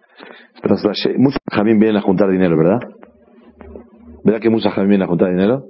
muchos 1.17 1.39
jamín 1.49 1.79
vienen 1.79 1.97
a 1.97 2.01
juntar 2.01 2.29
dinero, 2.29 2.57
¿verdad? 2.57 2.79
¿Verdad 4.25 4.41
que 4.41 4.49
muchos 4.49 4.73
jamín 4.73 4.89
vienen 4.89 5.05
a 5.05 5.09
juntar 5.09 5.29
dinero? 5.29 5.63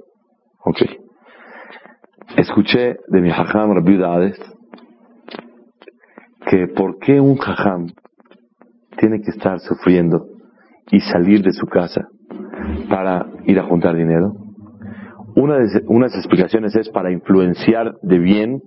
Ok. 0.64 0.82
Escuché 2.36 2.96
de 3.06 3.20
mi 3.20 3.30
jajam 3.30 3.72
Rabbi 3.72 4.02
Hades 4.02 4.38
que 6.46 6.66
por 6.66 6.98
qué 6.98 7.20
un 7.20 7.36
jajam 7.36 7.86
tiene 8.98 9.20
que 9.20 9.30
estar 9.30 9.60
sufriendo 9.60 10.26
y 10.90 10.98
salir 11.00 11.42
de 11.42 11.52
su 11.52 11.66
casa 11.66 12.08
para 12.92 13.24
ir 13.46 13.58
a 13.58 13.62
juntar 13.62 13.96
dinero. 13.96 14.34
Una 15.34 15.56
de, 15.56 15.82
una 15.86 16.08
explicaciones 16.08 16.76
es 16.76 16.90
para 16.90 17.10
influenciar 17.10 17.94
de 18.02 18.18
bien, 18.18 18.62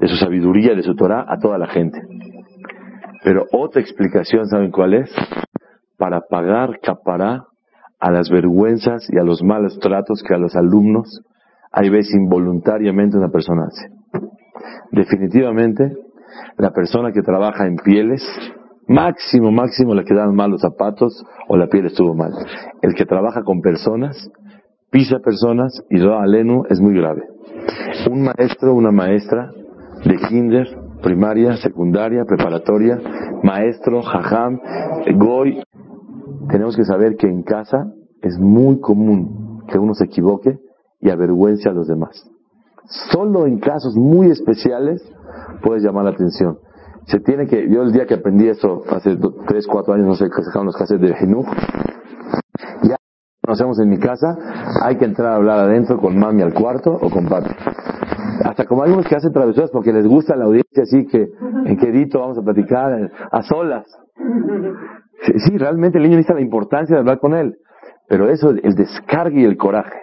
de 0.00 0.08
su 0.08 0.16
sabiduría, 0.16 0.74
de 0.74 0.82
su 0.82 0.96
Torah 0.96 1.26
a 1.28 1.38
toda 1.38 1.58
la 1.58 1.66
gente. 1.66 2.00
Pero 3.22 3.44
otra 3.52 3.82
explicación, 3.82 4.46
¿saben 4.46 4.70
cuál 4.70 4.94
es? 4.94 5.14
Para 5.98 6.22
pagar 6.22 6.80
capará 6.80 7.44
a 8.00 8.10
las 8.10 8.30
vergüenzas 8.30 9.06
y 9.12 9.18
a 9.18 9.24
los 9.24 9.42
malos 9.42 9.78
tratos 9.78 10.22
que 10.26 10.32
a 10.32 10.38
los 10.38 10.56
alumnos 10.56 11.22
hay 11.70 11.90
veces 11.90 12.14
involuntariamente 12.14 13.18
una 13.18 13.28
persona 13.28 13.66
hace. 13.66 13.90
Definitivamente, 14.90 15.92
la 16.56 16.70
persona 16.70 17.12
que 17.12 17.20
trabaja 17.20 17.66
en 17.66 17.76
pieles, 17.76 18.22
máximo, 18.88 19.50
máximo 19.50 19.94
le 19.94 20.04
quedan 20.04 20.34
mal 20.34 20.50
los 20.50 20.60
zapatos 20.60 21.24
o 21.48 21.56
la 21.56 21.66
piel 21.66 21.86
estuvo 21.86 22.14
mal. 22.14 22.32
El 22.82 22.94
que 22.94 23.04
trabaja 23.04 23.42
con 23.42 23.60
personas, 23.60 24.30
pisa 24.90 25.18
personas 25.18 25.82
y 25.90 25.98
lo 25.98 26.18
alenu 26.18 26.64
es 26.68 26.80
muy 26.80 26.94
grave. 26.94 27.22
Un 28.10 28.22
maestro, 28.22 28.74
una 28.74 28.92
maestra 28.92 29.50
de 30.04 30.16
kinder, 30.28 30.66
primaria, 31.02 31.56
secundaria, 31.56 32.24
preparatoria, 32.24 33.00
maestro, 33.42 34.02
jajam, 34.02 34.60
goy, 35.14 35.62
tenemos 36.48 36.76
que 36.76 36.84
saber 36.84 37.16
que 37.16 37.26
en 37.26 37.42
casa 37.42 37.92
es 38.22 38.38
muy 38.38 38.80
común 38.80 39.62
que 39.68 39.78
uno 39.78 39.94
se 39.94 40.04
equivoque 40.04 40.58
y 41.00 41.10
avergüence 41.10 41.68
a 41.68 41.72
los 41.72 41.88
demás. 41.88 42.30
Solo 43.10 43.46
en 43.46 43.58
casos 43.58 43.96
muy 43.96 44.30
especiales 44.30 45.02
puedes 45.62 45.82
llamar 45.82 46.04
la 46.04 46.10
atención. 46.10 46.58
Se 47.06 47.20
tiene 47.20 47.46
que, 47.46 47.68
yo 47.70 47.82
el 47.82 47.92
día 47.92 48.06
que 48.06 48.14
aprendí 48.14 48.48
eso, 48.48 48.82
hace 48.90 49.16
3, 49.16 49.66
4 49.66 49.94
años, 49.94 50.06
no 50.06 50.14
sé, 50.14 50.26
que 50.26 50.42
sacaron 50.42 50.66
los 50.66 50.76
cassettes 50.76 51.08
de 51.08 51.16
Jinuj, 51.16 51.46
ya 52.82 52.96
conocemos 53.44 53.78
en 53.78 53.88
mi 53.88 53.98
casa, 53.98 54.36
hay 54.82 54.96
que 54.96 55.04
entrar 55.04 55.32
a 55.32 55.36
hablar 55.36 55.60
adentro 55.60 55.98
con 55.98 56.18
mami 56.18 56.42
al 56.42 56.52
cuarto 56.52 56.92
o 56.92 57.08
con 57.08 57.26
papi. 57.26 57.50
Hasta 58.44 58.64
como 58.64 58.82
hay 58.82 58.92
unos 58.92 59.06
que 59.06 59.14
hacen 59.14 59.32
travesuras 59.32 59.70
porque 59.70 59.92
les 59.92 60.06
gusta 60.06 60.36
la 60.36 60.46
audiencia, 60.46 60.82
así 60.82 61.06
que 61.06 61.28
en 61.64 61.76
quedito 61.76 62.20
vamos 62.20 62.38
a 62.38 62.42
platicar 62.42 63.10
a 63.30 63.42
solas. 63.42 63.86
Sí, 65.22 65.32
sí, 65.38 65.58
realmente 65.58 65.98
el 65.98 66.04
niño 66.04 66.16
necesita 66.16 66.34
la 66.34 66.42
importancia 66.42 66.94
de 66.94 67.00
hablar 67.00 67.18
con 67.18 67.34
él. 67.34 67.56
Pero 68.08 68.28
eso, 68.28 68.50
el 68.50 68.74
descargue 68.74 69.40
y 69.40 69.44
el 69.44 69.56
coraje 69.56 69.98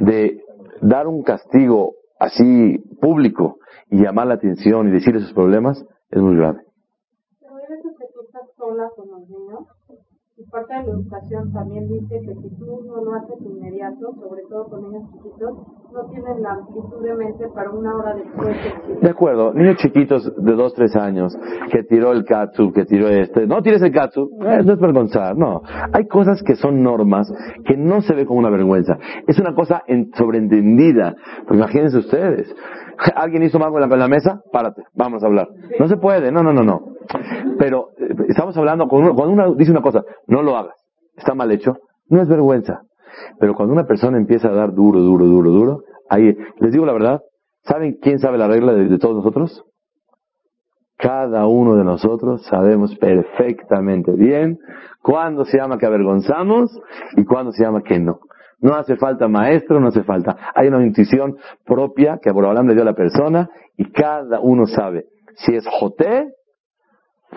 de 0.00 0.40
dar 0.82 1.06
un 1.06 1.22
castigo 1.22 1.92
así 2.18 2.78
público 3.00 3.58
y 3.90 4.02
llamar 4.02 4.26
la 4.26 4.34
atención 4.34 4.88
y 4.88 4.90
decirle 4.90 5.20
sus 5.20 5.32
problemas 5.32 5.84
es 6.14 6.22
muy 6.22 6.36
grave. 6.36 6.60
Pero 7.40 7.56
hay 7.56 7.66
veces 7.68 7.92
que 7.98 8.06
tú 8.14 8.20
estás 8.22 8.48
sola 8.56 8.88
con 8.94 9.10
los 9.10 9.28
niños 9.28 9.66
y 10.36 10.44
parte 10.44 10.74
de 10.74 10.82
la 10.82 10.92
educación 10.92 11.52
también 11.52 11.88
dice 11.88 12.20
que 12.20 12.34
si 12.34 12.50
tú 12.56 12.84
no 12.84 13.04
lo 13.04 13.14
haces 13.14 13.40
inmediato, 13.40 14.14
sobre 14.14 14.42
todo 14.48 14.68
con 14.68 14.82
niños 14.82 15.10
chiquitos, 15.10 15.58
no 15.94 16.04
tienen 16.10 16.42
la 16.42 16.50
amplitud 16.54 17.02
de 17.04 17.14
mente 17.14 17.44
para 17.54 17.70
una 17.70 17.94
hora 17.96 18.14
después. 18.14 18.56
De 19.00 19.08
acuerdo, 19.10 19.54
niños 19.54 19.76
chiquitos 19.76 20.30
de 20.36 20.52
2, 20.52 20.74
3 20.74 20.96
años 20.96 21.36
que 21.70 21.84
tiró 21.84 22.10
el 22.12 22.24
katsu, 22.24 22.72
que 22.72 22.84
tiró 22.84 23.08
este, 23.08 23.46
no 23.46 23.62
tires 23.62 23.80
el 23.82 23.92
katsu, 23.92 24.28
eh, 24.42 24.62
no 24.64 24.72
es 24.72 24.80
vergonzar, 24.80 25.36
no. 25.36 25.62
Hay 25.92 26.06
cosas 26.08 26.42
que 26.42 26.56
son 26.56 26.82
normas 26.82 27.32
que 27.64 27.76
no 27.76 28.00
se 28.00 28.14
ve 28.14 28.26
como 28.26 28.40
una 28.40 28.50
vergüenza. 28.50 28.98
Es 29.28 29.38
una 29.38 29.54
cosa 29.54 29.82
en- 29.86 30.10
sobreentendida. 30.14 31.14
Pues 31.46 31.58
imagínense 31.58 31.98
ustedes. 31.98 32.52
¿Alguien 33.14 33.42
hizo 33.44 33.58
la, 33.58 33.66
en 33.68 33.98
la 33.98 34.08
mesa? 34.08 34.40
Párate, 34.52 34.82
vamos 34.94 35.22
a 35.22 35.26
hablar. 35.26 35.48
No 35.78 35.86
se 35.88 35.96
puede, 35.96 36.32
no, 36.32 36.42
no, 36.42 36.52
no, 36.52 36.62
no. 36.64 36.80
Pero 37.58 37.88
eh, 37.98 38.14
estamos 38.28 38.56
hablando, 38.56 38.88
cuando 38.88 39.10
uno, 39.10 39.16
cuando 39.16 39.32
uno 39.32 39.54
dice 39.54 39.70
una 39.70 39.82
cosa, 39.82 40.02
no 40.26 40.42
lo 40.42 40.56
hagas, 40.56 40.74
está 41.16 41.34
mal 41.34 41.50
hecho, 41.52 41.74
no 42.08 42.20
es 42.20 42.28
vergüenza. 42.28 42.80
Pero 43.38 43.54
cuando 43.54 43.72
una 43.72 43.86
persona 43.86 44.18
empieza 44.18 44.48
a 44.48 44.54
dar 44.54 44.72
duro, 44.72 45.00
duro, 45.00 45.24
duro, 45.24 45.50
duro, 45.50 45.82
ahí, 46.08 46.36
les 46.58 46.72
digo 46.72 46.86
la 46.86 46.92
verdad, 46.92 47.20
¿saben 47.62 47.98
quién 48.00 48.18
sabe 48.18 48.38
la 48.38 48.48
regla 48.48 48.72
de, 48.72 48.98
todos 48.98 49.16
nosotros? 49.16 49.64
Cada 50.96 51.46
uno 51.46 51.76
de 51.76 51.84
nosotros 51.84 52.44
sabemos 52.46 52.96
perfectamente 52.96 54.12
bien 54.12 54.58
cuándo 55.02 55.44
se 55.44 55.58
llama 55.58 55.78
que 55.78 55.86
avergonzamos 55.86 56.70
y 57.16 57.24
cuándo 57.24 57.52
se 57.52 57.64
llama 57.64 57.82
que 57.82 57.98
no. 57.98 58.20
No 58.60 58.74
hace 58.74 58.96
falta 58.96 59.28
maestro, 59.28 59.80
no 59.80 59.88
hace 59.88 60.04
falta. 60.04 60.36
Hay 60.54 60.68
una 60.68 60.84
intuición 60.86 61.36
propia 61.66 62.18
que 62.22 62.30
Borobalam 62.30 62.66
le 62.68 62.74
dio 62.74 62.84
la 62.84 62.94
persona 62.94 63.50
y 63.76 63.90
cada 63.90 64.40
uno 64.40 64.66
sabe 64.66 65.06
si 65.36 65.54
es 65.54 65.66
Joté 65.68 66.28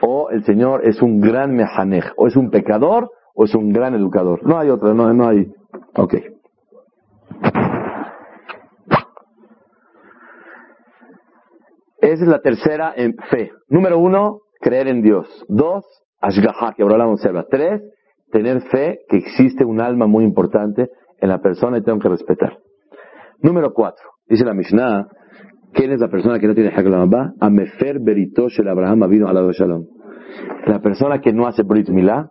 o 0.02 0.30
el 0.30 0.44
Señor 0.46 0.88
es 0.88 1.02
un 1.02 1.20
gran 1.20 1.56
mejanej, 1.56 2.04
o 2.16 2.28
es 2.28 2.36
un 2.36 2.50
pecador 2.50 3.10
o 3.36 3.46
es 3.46 3.56
un 3.56 3.72
gran 3.72 3.94
educador. 3.96 4.42
No 4.44 4.58
hay 4.58 4.70
otra, 4.70 4.94
no 4.94 5.28
hay. 5.28 5.52
Ok. 5.95 6.13
Esa 12.00 12.23
es 12.23 12.29
la 12.29 12.39
tercera 12.39 12.94
en 12.96 13.15
fe. 13.29 13.52
Número 13.67 13.98
uno, 13.98 14.42
creer 14.62 14.87
en 14.87 15.02
Dios. 15.02 15.27
Dos, 15.48 15.83
ashgaha, 16.21 16.73
que 16.73 16.83
ahora 16.83 16.98
la 16.98 17.08
observa. 17.08 17.46
Tres, 17.50 17.81
tener 18.31 18.62
fe 18.69 19.00
que 19.10 19.17
existe 19.17 19.65
un 19.65 19.81
alma 19.81 20.08
muy 20.08 20.23
importante 20.23 20.89
en 21.19 21.29
la 21.29 21.39
persona 21.39 21.77
y 21.77 21.83
tengo 21.83 22.00
que 22.00 22.10
respetar. 22.10 22.60
Número 23.42 23.73
cuatro, 23.73 24.06
dice 24.27 24.46
la 24.46 24.54
Mishnah, 24.54 25.08
¿quién 25.73 25.92
es 25.92 26.00
la 26.00 26.10
persona 26.10 26.39
que 26.39 26.48
no 26.48 26.56
tiene 26.56 26.73
Haglamabá? 26.75 27.33
Amefer 27.39 28.00
beritosh 28.00 28.60
el 28.60 28.67
Abraham 28.67 29.10
vino 29.10 29.27
al 29.27 29.52
shalom. 29.52 29.85
La 30.65 30.79
persona 30.79 31.19
que 31.21 31.33
no 31.33 31.48
hace 31.48 31.63
Brit 31.63 31.89
Milá, 31.89 32.29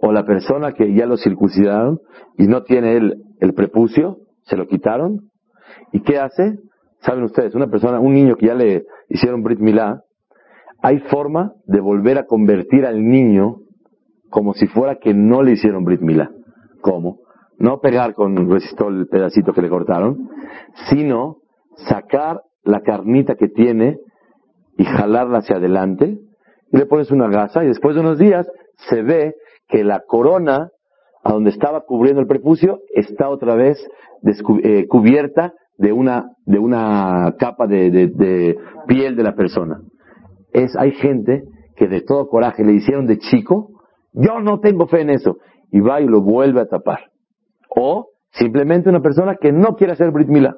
o 0.00 0.12
la 0.12 0.24
persona 0.24 0.72
que 0.72 0.94
ya 0.94 1.06
lo 1.06 1.16
circuncidaron 1.16 2.00
y 2.36 2.46
no 2.46 2.62
tiene 2.62 2.96
el, 2.96 3.14
el 3.40 3.54
prepucio, 3.54 4.18
se 4.42 4.56
lo 4.56 4.66
quitaron, 4.66 5.30
¿y 5.92 6.00
qué 6.02 6.18
hace? 6.18 6.58
Saben 7.00 7.24
ustedes, 7.24 7.54
una 7.54 7.68
persona, 7.68 8.00
un 8.00 8.14
niño 8.14 8.36
que 8.36 8.46
ya 8.46 8.54
le 8.54 8.84
hicieron 9.08 9.42
Brit 9.42 9.60
Milá, 9.60 10.02
hay 10.82 10.98
forma 11.10 11.52
de 11.66 11.80
volver 11.80 12.18
a 12.18 12.26
convertir 12.26 12.84
al 12.84 13.02
niño 13.02 13.56
como 14.30 14.52
si 14.54 14.66
fuera 14.66 14.96
que 14.96 15.14
no 15.14 15.42
le 15.42 15.52
hicieron 15.52 15.84
Brit 15.84 16.00
Milá. 16.00 16.30
¿Cómo? 16.80 17.20
No 17.58 17.78
pegar 17.80 18.14
con 18.14 18.50
resistol 18.50 18.98
el 18.98 19.06
pedacito 19.06 19.52
que 19.52 19.62
le 19.62 19.68
cortaron, 19.68 20.28
sino 20.90 21.38
sacar 21.88 22.40
la 22.64 22.80
carnita 22.80 23.36
que 23.36 23.48
tiene 23.48 23.98
y 24.76 24.84
jalarla 24.84 25.38
hacia 25.38 25.56
adelante, 25.56 26.18
y 26.72 26.76
le 26.76 26.86
pones 26.86 27.10
una 27.10 27.28
gasa, 27.28 27.62
y 27.62 27.68
después 27.68 27.94
de 27.94 28.00
unos 28.00 28.18
días 28.18 28.46
se 28.88 29.02
ve 29.02 29.34
que 29.68 29.84
la 29.84 30.00
corona, 30.06 30.70
a 31.22 31.32
donde 31.32 31.50
estaba 31.50 31.82
cubriendo 31.82 32.20
el 32.20 32.26
prepucio, 32.26 32.80
está 32.94 33.28
otra 33.28 33.54
vez 33.54 33.78
eh, 34.62 34.86
cubierta 34.88 35.54
de 35.76 35.92
una, 35.92 36.30
de 36.46 36.58
una 36.58 37.34
capa 37.38 37.66
de, 37.66 37.90
de, 37.90 38.56
piel 38.86 39.16
de 39.16 39.22
la 39.22 39.34
persona. 39.34 39.80
Es, 40.52 40.76
hay 40.76 40.92
gente 40.92 41.42
que 41.76 41.88
de 41.88 42.02
todo 42.02 42.28
coraje 42.28 42.64
le 42.64 42.74
hicieron 42.74 43.06
de 43.06 43.18
chico, 43.18 43.70
yo 44.12 44.40
no 44.40 44.60
tengo 44.60 44.86
fe 44.86 45.00
en 45.00 45.10
eso, 45.10 45.38
y 45.70 45.80
va 45.80 46.00
y 46.00 46.06
lo 46.06 46.22
vuelve 46.22 46.60
a 46.60 46.66
tapar. 46.66 47.10
O 47.68 48.10
simplemente 48.30 48.88
una 48.88 49.00
persona 49.00 49.36
que 49.40 49.52
no 49.52 49.74
quiere 49.74 49.94
hacer 49.94 50.12
Brit 50.12 50.28
Mila. 50.28 50.56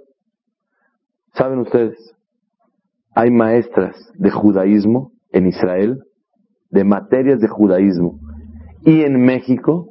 ¿Saben 1.33 1.59
ustedes? 1.61 2.15
Hay 3.15 3.31
maestras 3.31 3.97
de 4.15 4.31
judaísmo 4.31 5.13
en 5.31 5.47
Israel, 5.47 6.03
de 6.71 6.85
materias 6.85 7.41
de 7.41 7.49
judaísmo, 7.49 8.19
y 8.87 9.03
en 9.03 9.21
México, 9.21 9.91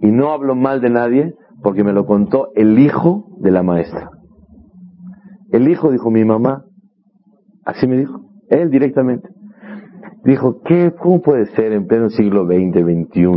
y 0.00 0.10
no 0.10 0.32
hablo 0.32 0.56
mal 0.56 0.80
de 0.80 0.88
nadie, 0.88 1.34
porque 1.62 1.84
me 1.84 1.92
lo 1.92 2.06
contó 2.06 2.48
el 2.54 2.78
hijo 2.78 3.36
de 3.38 3.50
la 3.50 3.62
maestra. 3.62 4.10
El 5.52 5.68
hijo 5.68 5.92
dijo, 5.92 6.10
mi 6.10 6.24
mamá, 6.24 6.64
así 7.66 7.86
me 7.86 7.98
dijo, 7.98 8.22
él 8.48 8.70
directamente. 8.70 9.28
Dijo, 10.24 10.62
¿qué, 10.62 10.94
¿cómo 10.98 11.20
puede 11.20 11.46
ser 11.54 11.72
en 11.72 11.86
pleno 11.86 12.08
siglo 12.08 12.46
XX, 12.46 12.82
XXI? 12.82 13.30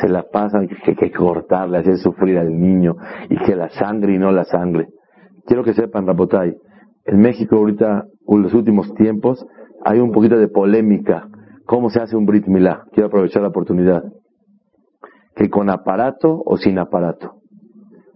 Se 0.00 0.08
la 0.08 0.24
pasan 0.32 0.68
que 0.68 0.76
hay 0.86 0.96
que 0.96 1.12
cortarle, 1.12 1.76
hacer 1.76 1.98
sufrir 1.98 2.38
al 2.38 2.58
niño, 2.58 2.96
y 3.28 3.36
que 3.44 3.54
la 3.54 3.68
sangre 3.68 4.14
y 4.14 4.18
no 4.18 4.32
la 4.32 4.44
sangre. 4.44 4.88
Quiero 5.44 5.64
que 5.64 5.74
sepan, 5.74 6.06
Rapotay, 6.06 6.56
en 7.04 7.20
México 7.20 7.56
ahorita, 7.56 8.06
en 8.26 8.42
los 8.42 8.54
últimos 8.54 8.94
tiempos, 8.94 9.46
hay 9.84 9.98
un 9.98 10.12
poquito 10.12 10.38
de 10.38 10.48
polémica. 10.48 11.28
¿Cómo 11.66 11.90
se 11.90 12.00
hace 12.00 12.16
un 12.16 12.26
Brit 12.26 12.46
Milá? 12.46 12.84
Quiero 12.92 13.08
aprovechar 13.08 13.42
la 13.42 13.48
oportunidad. 13.48 14.04
Que 15.34 15.48
con 15.48 15.70
aparato 15.70 16.42
o 16.44 16.56
sin 16.56 16.78
aparato. 16.78 17.36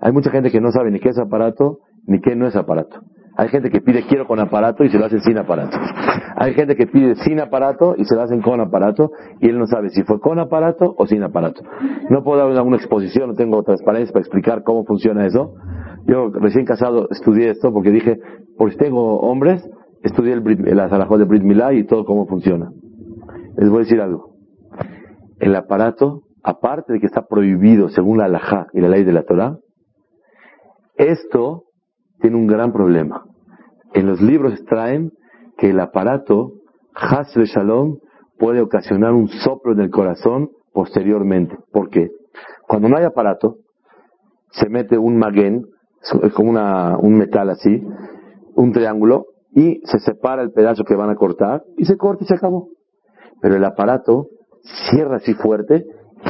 Hay 0.00 0.12
mucha 0.12 0.30
gente 0.30 0.50
que 0.50 0.60
no 0.60 0.70
sabe 0.70 0.90
ni 0.90 1.00
qué 1.00 1.10
es 1.10 1.18
aparato 1.18 1.80
ni 2.06 2.20
qué 2.20 2.36
no 2.36 2.46
es 2.46 2.56
aparato. 2.56 3.00
Hay 3.38 3.48
gente 3.48 3.68
que 3.70 3.82
pide 3.82 4.06
quiero 4.06 4.26
con 4.26 4.40
aparato 4.40 4.82
y 4.82 4.88
se 4.88 4.98
lo 4.98 5.04
hacen 5.04 5.20
sin 5.20 5.36
aparato. 5.36 5.76
Hay 6.36 6.54
gente 6.54 6.74
que 6.74 6.86
pide 6.86 7.16
sin 7.16 7.38
aparato 7.40 7.94
y 7.98 8.04
se 8.04 8.14
lo 8.14 8.22
hacen 8.22 8.40
con 8.40 8.60
aparato 8.60 9.10
y 9.40 9.48
él 9.48 9.58
no 9.58 9.66
sabe 9.66 9.90
si 9.90 10.04
fue 10.04 10.20
con 10.20 10.38
aparato 10.38 10.94
o 10.96 11.06
sin 11.06 11.22
aparato. 11.22 11.62
No 12.08 12.22
puedo 12.24 12.38
dar 12.50 12.66
una 12.66 12.76
exposición, 12.76 13.28
no 13.28 13.34
tengo 13.34 13.62
transparencia 13.62 14.12
para 14.12 14.22
explicar 14.22 14.62
cómo 14.62 14.84
funciona 14.84 15.26
eso. 15.26 15.54
Yo 16.06 16.30
recién 16.30 16.64
casado 16.64 17.08
estudié 17.10 17.50
esto 17.50 17.72
porque 17.72 17.90
dije, 17.90 18.18
por 18.56 18.70
si 18.70 18.78
tengo 18.78 19.18
hombres, 19.18 19.68
estudié 20.02 20.32
el, 20.32 20.40
Brit, 20.40 20.60
de 20.60 21.24
Brit 21.24 21.42
Milá 21.42 21.74
y 21.74 21.84
todo 21.84 22.06
cómo 22.06 22.26
funciona. 22.26 22.70
Les 23.56 23.68
voy 23.70 23.78
a 23.78 23.84
decir 23.84 24.00
algo. 24.00 24.34
El 25.38 25.54
aparato, 25.56 26.22
aparte 26.42 26.94
de 26.94 27.00
que 27.00 27.06
está 27.06 27.26
prohibido 27.26 27.88
según 27.88 28.18
la 28.18 28.26
halajá 28.26 28.66
y 28.72 28.80
la 28.80 28.88
ley 28.88 29.04
de 29.04 29.12
la 29.12 29.24
Torah, 29.24 29.58
esto 30.96 31.64
tiene 32.20 32.36
un 32.36 32.46
gran 32.46 32.72
problema. 32.72 33.24
En 33.94 34.06
los 34.06 34.20
libros 34.20 34.52
extraen 34.54 35.12
que 35.56 35.70
el 35.70 35.80
aparato, 35.80 36.52
Hasre 36.94 37.46
Shalom, 37.46 37.98
puede 38.38 38.60
ocasionar 38.60 39.12
un 39.12 39.28
soplo 39.28 39.72
en 39.72 39.80
el 39.80 39.90
corazón 39.90 40.50
posteriormente. 40.72 41.56
¿Por 41.72 41.88
qué? 41.88 42.10
Cuando 42.68 42.88
no 42.88 42.98
hay 42.98 43.04
aparato, 43.04 43.56
se 44.50 44.68
mete 44.68 44.98
un 44.98 45.16
maguen, 45.16 45.66
es 46.22 46.32
como 46.34 46.50
una, 46.50 46.98
un 46.98 47.16
metal 47.16 47.48
así, 47.50 47.82
un 48.54 48.72
triángulo, 48.72 49.26
y 49.52 49.80
se 49.84 49.98
separa 50.00 50.42
el 50.42 50.52
pedazo 50.52 50.84
que 50.84 50.94
van 50.96 51.08
a 51.08 51.16
cortar, 51.16 51.62
y 51.78 51.86
se 51.86 51.96
corta 51.96 52.24
y 52.24 52.26
se 52.26 52.34
acabó. 52.34 52.68
Pero 53.40 53.56
el 53.56 53.64
aparato 53.64 54.28
cierra 54.90 55.16
así 55.16 55.34
fuerte, 55.34 55.86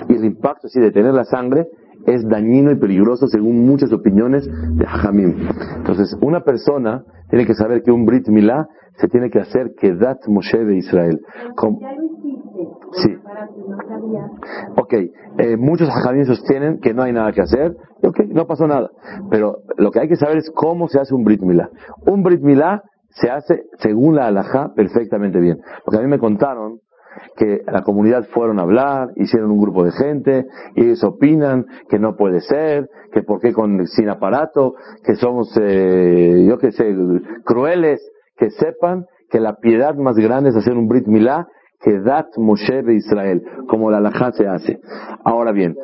y 0.09 0.15
el 0.15 0.25
impacto 0.25 0.67
así 0.67 0.81
de 0.81 0.91
tener 0.91 1.15
la 1.15 1.25
sangre 1.25 1.69
es 2.07 2.27
dañino 2.29 2.71
y 2.71 2.77
peligroso 2.77 3.27
según 3.27 3.67
muchas 3.67 3.93
opiniones 3.93 4.47
de 4.47 4.85
Hajamim. 4.85 5.35
Entonces, 5.77 6.17
una 6.21 6.41
persona 6.41 7.05
tiene 7.31 7.47
que 7.47 7.55
saber 7.55 7.83
que 7.83 7.91
un 7.91 8.05
Brit 8.05 8.29
Milá 8.29 8.69
se 8.97 9.09
tiene 9.09 9.31
que 9.31 9.41
hacer 9.41 9.73
que 9.79 9.95
Dat 9.95 10.19
Moshe 10.29 10.65
de 10.65 10.77
Israel. 10.77 11.21
Sí. 12.93 13.17
Ok, 14.77 14.93
eh, 15.39 15.57
muchos 15.59 15.89
Hajamim 15.89 16.25
sostienen 16.25 16.79
que 16.81 16.95
no 16.95 17.03
hay 17.03 17.13
nada 17.13 17.33
que 17.33 17.43
hacer. 17.43 17.77
Ok, 18.03 18.21
no 18.29 18.47
pasó 18.47 18.67
nada. 18.67 18.91
Pero 19.31 19.59
lo 19.77 19.91
que 19.91 20.01
hay 20.01 20.09
que 20.09 20.17
saber 20.17 20.39
es 20.39 20.51
cómo 20.55 20.89
se 20.89 21.01
hace 21.01 21.15
un 21.15 21.25
Brit 21.25 21.43
Milá. 21.43 21.69
Un 22.07 22.23
Brit 22.23 22.41
Milá 22.41 22.83
se 23.11 23.31
hace 23.31 23.65
según 23.79 24.15
la 24.15 24.29
halajá 24.29 24.73
perfectamente 24.75 25.41
bien. 25.41 25.59
Porque 25.85 25.99
a 25.99 26.03
mí 26.03 26.09
me 26.09 26.19
contaron 26.19 26.79
que 27.37 27.63
la 27.67 27.83
comunidad 27.83 28.27
fueron 28.33 28.59
a 28.59 28.63
hablar, 28.63 29.11
hicieron 29.17 29.51
un 29.51 29.61
grupo 29.61 29.85
de 29.85 29.93
gente, 29.93 30.47
y 30.75 30.85
ellos 30.85 31.05
opinan 31.05 31.67
que 31.89 31.99
no 31.99 32.17
puede 32.17 32.41
ser, 32.41 32.89
que 33.13 33.23
por 33.23 33.41
qué 33.41 33.53
con, 33.53 33.87
sin 33.87 34.09
aparato, 34.09 34.75
que 35.05 35.15
somos, 35.17 35.57
eh, 35.61 36.45
yo 36.49 36.59
qué 36.59 36.73
sé, 36.73 36.95
crueles, 37.45 38.01
que 38.37 38.51
sepan 38.51 39.07
que 39.31 39.41
la 39.41 39.57
piedad 39.57 39.95
más 39.95 40.17
grande 40.17 40.51
es 40.51 40.57
hacer 40.57 40.75
un 40.75 40.89
Brit 40.89 41.07
Milá 41.07 41.47
que 41.81 42.01
Dat 42.01 42.27
Moshe 42.37 42.83
de 42.83 42.95
Israel, 42.95 43.43
como 43.69 43.91
la 43.91 43.99
halajá 43.99 44.33
se 44.33 44.47
hace. 44.47 44.81
Ahora 45.25 45.53
bien, 45.53 45.77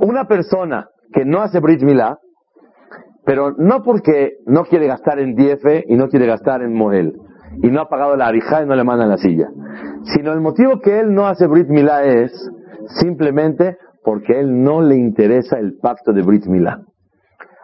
una 0.00 0.26
persona 0.26 0.88
que 1.12 1.24
no 1.24 1.40
hace 1.40 1.60
Brit 1.60 1.82
Milá, 1.82 2.18
pero 3.24 3.52
no 3.56 3.82
porque 3.82 4.38
no 4.46 4.64
quiere 4.64 4.86
gastar 4.86 5.18
en 5.18 5.34
Diefe 5.34 5.84
y 5.86 5.96
no 5.96 6.08
quiere 6.08 6.26
gastar 6.26 6.62
en 6.62 6.74
Moel, 6.74 7.14
y 7.62 7.70
no 7.70 7.80
ha 7.80 7.88
pagado 7.88 8.16
la 8.16 8.26
arija 8.26 8.62
y 8.62 8.66
no 8.66 8.74
le 8.74 8.84
mandan 8.84 9.08
la 9.08 9.16
silla. 9.16 9.48
Sino 10.14 10.32
el 10.32 10.40
motivo 10.40 10.80
que 10.80 11.00
él 11.00 11.14
no 11.14 11.26
hace 11.26 11.46
Brit 11.46 11.68
Milá 11.68 12.04
es 12.04 12.32
simplemente 13.00 13.78
porque 14.02 14.38
él 14.38 14.62
no 14.62 14.82
le 14.82 14.96
interesa 14.96 15.58
el 15.58 15.78
pacto 15.78 16.12
de 16.12 16.22
Brit 16.22 16.46
Milá. 16.46 16.82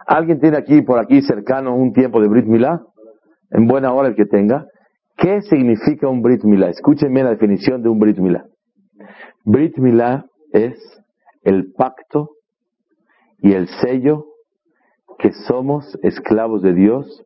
¿Alguien 0.07 0.39
tiene 0.39 0.57
aquí, 0.57 0.81
por 0.81 0.99
aquí 0.99 1.21
cercano, 1.21 1.75
un 1.75 1.93
tiempo 1.93 2.21
de 2.21 2.27
Brit 2.27 2.45
Milá? 2.45 2.81
En 3.51 3.67
buena 3.67 3.93
hora 3.93 4.09
el 4.09 4.15
que 4.15 4.25
tenga. 4.25 4.65
¿Qué 5.17 5.41
significa 5.41 6.07
un 6.07 6.21
Brit 6.21 6.43
Milá? 6.43 6.69
Escúchenme 6.69 7.23
la 7.23 7.29
definición 7.29 7.83
de 7.83 7.89
un 7.89 7.99
Brit 7.99 8.17
Milá. 8.17 8.45
Brit 9.45 9.77
Milá 9.77 10.25
es 10.51 10.75
el 11.43 11.71
pacto 11.73 12.31
y 13.39 13.53
el 13.53 13.67
sello 13.67 14.25
que 15.19 15.31
somos 15.47 15.97
esclavos 16.01 16.61
de 16.61 16.73
Dios 16.73 17.23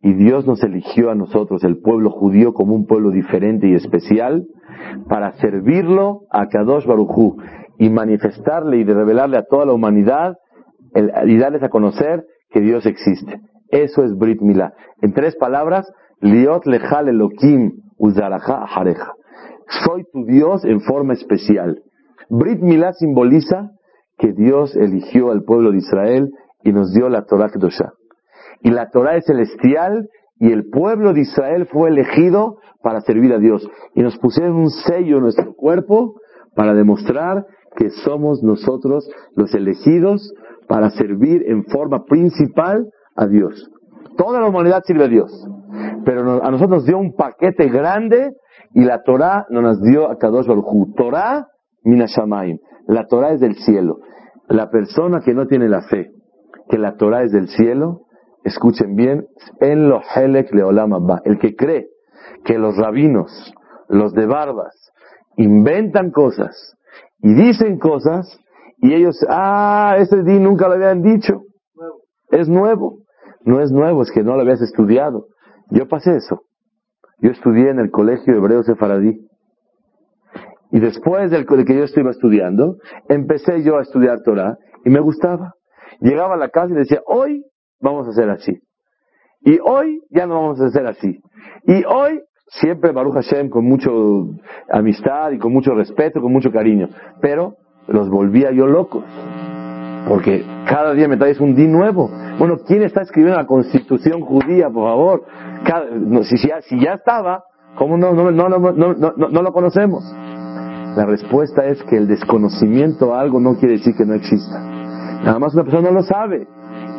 y 0.00 0.14
Dios 0.14 0.46
nos 0.46 0.62
eligió 0.62 1.10
a 1.10 1.14
nosotros, 1.14 1.64
el 1.64 1.78
pueblo 1.78 2.10
judío, 2.10 2.52
como 2.52 2.74
un 2.74 2.86
pueblo 2.86 3.10
diferente 3.10 3.68
y 3.68 3.74
especial, 3.74 4.46
para 5.08 5.32
servirlo 5.38 6.22
a 6.30 6.46
Kadosh 6.46 6.86
Baruchú 6.86 7.36
y 7.78 7.90
manifestarle 7.90 8.78
y 8.78 8.84
revelarle 8.84 9.38
a 9.38 9.44
toda 9.44 9.66
la 9.66 9.72
humanidad 9.72 10.36
y 11.26 11.36
darles 11.36 11.62
a 11.62 11.68
conocer 11.68 12.24
que 12.50 12.60
Dios 12.60 12.86
existe. 12.86 13.40
Eso 13.70 14.04
es 14.04 14.16
Brit 14.16 14.40
Milá. 14.40 14.72
En 15.02 15.12
tres 15.12 15.36
palabras, 15.36 15.90
Liot 16.20 16.66
Lechal 16.66 17.08
Elohim 17.08 17.72
Uzaraja 17.98 18.64
Hareja. 18.64 19.12
Soy 19.84 20.04
tu 20.12 20.24
Dios 20.24 20.64
en 20.64 20.80
forma 20.80 21.12
especial. 21.12 21.82
Brit 22.30 22.60
Milá 22.60 22.92
simboliza 22.92 23.72
que 24.16 24.32
Dios 24.32 24.76
eligió 24.76 25.30
al 25.30 25.42
pueblo 25.42 25.72
de 25.72 25.78
Israel 25.78 26.30
y 26.62 26.72
nos 26.72 26.92
dio 26.94 27.08
la 27.08 27.24
Torah 27.24 27.50
Kedoshah 27.50 27.92
y 28.62 28.70
la 28.70 28.90
Torah 28.90 29.16
es 29.16 29.24
celestial 29.26 30.08
y 30.40 30.52
el 30.52 30.68
pueblo 30.70 31.12
de 31.12 31.22
Israel 31.22 31.66
fue 31.66 31.90
elegido 31.90 32.58
para 32.82 33.00
servir 33.00 33.32
a 33.32 33.38
Dios. 33.38 33.68
Y 33.94 34.02
nos 34.02 34.16
pusieron 34.18 34.56
un 34.56 34.70
sello 34.70 35.16
en 35.16 35.22
nuestro 35.22 35.54
cuerpo 35.54 36.14
para 36.54 36.74
demostrar 36.74 37.44
que 37.76 37.90
somos 37.90 38.42
nosotros 38.42 39.08
los 39.34 39.54
elegidos 39.54 40.32
para 40.68 40.90
servir 40.90 41.44
en 41.46 41.64
forma 41.64 42.04
principal 42.04 42.88
a 43.16 43.26
Dios. 43.26 43.70
Toda 44.16 44.40
la 44.40 44.48
humanidad 44.48 44.82
sirve 44.84 45.04
a 45.04 45.08
Dios. 45.08 45.30
Pero 46.04 46.44
a 46.44 46.50
nosotros 46.50 46.70
nos 46.70 46.86
dio 46.86 46.98
un 46.98 47.14
paquete 47.14 47.68
grande 47.68 48.32
y 48.74 48.84
la 48.84 49.02
Torah 49.02 49.46
nos 49.50 49.80
dio 49.82 50.10
a 50.10 50.16
Kadosh 50.18 50.46
Baruj 50.46 50.94
Torah 50.96 51.48
minashamayim. 51.84 52.58
La 52.86 53.06
Torah 53.06 53.32
es 53.32 53.40
del 53.40 53.56
cielo. 53.56 53.98
La 54.48 54.70
persona 54.70 55.20
que 55.24 55.34
no 55.34 55.46
tiene 55.46 55.68
la 55.68 55.82
fe 55.82 56.10
que 56.68 56.78
la 56.78 56.96
Torah 56.96 57.22
es 57.22 57.32
del 57.32 57.48
cielo, 57.48 58.02
escuchen 58.48 58.94
bien, 58.94 59.26
en 59.60 59.88
lo 59.88 60.00
helek 60.14 60.52
leolam 60.52 60.92
El 61.24 61.38
que 61.38 61.54
cree 61.54 61.88
que 62.44 62.58
los 62.58 62.76
rabinos, 62.76 63.54
los 63.88 64.12
de 64.12 64.26
barbas, 64.26 64.92
inventan 65.36 66.10
cosas 66.10 66.76
y 67.20 67.32
dicen 67.34 67.78
cosas 67.78 68.38
y 68.80 68.94
ellos, 68.94 69.24
ah, 69.28 69.96
ese 69.98 70.22
día 70.22 70.38
nunca 70.38 70.68
lo 70.68 70.74
habían 70.74 71.02
dicho. 71.02 71.42
Es 72.30 72.48
nuevo. 72.48 72.98
no 73.44 73.60
es 73.60 73.72
nuevo, 73.72 74.02
es 74.02 74.10
que 74.10 74.22
no 74.22 74.34
lo 74.34 74.42
habías 74.42 74.60
estudiado. 74.60 75.26
Yo 75.70 75.88
pasé 75.88 76.16
eso. 76.16 76.42
Yo 77.20 77.30
estudié 77.30 77.70
en 77.70 77.80
el 77.80 77.90
colegio 77.90 78.34
hebreo 78.36 78.62
sefaradí. 78.62 79.26
Y 80.70 80.80
después 80.80 81.30
del 81.30 81.46
de 81.46 81.64
que 81.64 81.76
yo 81.76 81.84
estuve 81.84 82.10
estudiando, 82.10 82.76
empecé 83.08 83.62
yo 83.62 83.78
a 83.78 83.82
estudiar 83.82 84.22
Torah 84.22 84.58
y 84.84 84.90
me 84.90 85.00
gustaba. 85.00 85.54
Llegaba 86.00 86.34
a 86.34 86.36
la 86.38 86.50
casa 86.50 86.72
y 86.72 86.76
decía, 86.76 87.00
hoy 87.06 87.42
vamos 87.80 88.06
a 88.06 88.10
hacer 88.10 88.30
así. 88.30 88.60
Y 89.42 89.58
hoy 89.64 90.02
ya 90.10 90.26
no 90.26 90.34
vamos 90.34 90.60
a 90.60 90.66
hacer 90.66 90.86
así. 90.86 91.20
Y 91.64 91.84
hoy 91.84 92.20
siempre 92.48 92.92
Baruch 92.92 93.14
Hashem 93.14 93.50
con 93.50 93.64
mucho 93.64 93.90
amistad 94.70 95.32
y 95.32 95.38
con 95.38 95.52
mucho 95.52 95.74
respeto, 95.74 96.20
con 96.20 96.32
mucho 96.32 96.50
cariño. 96.50 96.88
Pero 97.20 97.56
los 97.86 98.08
volvía 98.08 98.50
yo 98.52 98.66
locos. 98.66 99.04
Porque 100.08 100.44
cada 100.68 100.94
día 100.94 101.08
me 101.08 101.16
traes 101.16 101.40
un 101.40 101.54
din 101.54 101.72
nuevo. 101.72 102.10
Bueno, 102.38 102.58
¿quién 102.66 102.82
está 102.82 103.02
escribiendo 103.02 103.38
la 103.38 103.46
constitución 103.46 104.20
judía, 104.20 104.70
por 104.70 104.88
favor? 104.88 105.24
si, 106.22 106.48
ya, 106.48 106.62
si, 106.62 106.80
ya, 106.80 106.94
estaba, 106.94 107.44
¿cómo 107.76 107.96
no, 107.98 108.12
no, 108.12 108.30
no, 108.30 108.48
no, 108.48 109.42
lo 109.42 109.52
conocemos? 109.52 110.04
La 110.96 111.04
respuesta 111.04 111.66
es 111.66 111.82
que 111.84 111.96
el 111.96 112.08
desconocimiento 112.08 113.14
a 113.14 113.20
algo 113.20 113.40
no 113.40 113.56
quiere 113.56 113.74
decir 113.74 113.94
que 113.96 114.06
no 114.06 114.14
exista. 114.14 114.60
Nada 115.24 115.38
más 115.38 115.52
una 115.54 115.64
persona 115.64 115.90
no 115.90 115.94
lo 115.94 116.02
sabe. 116.02 116.46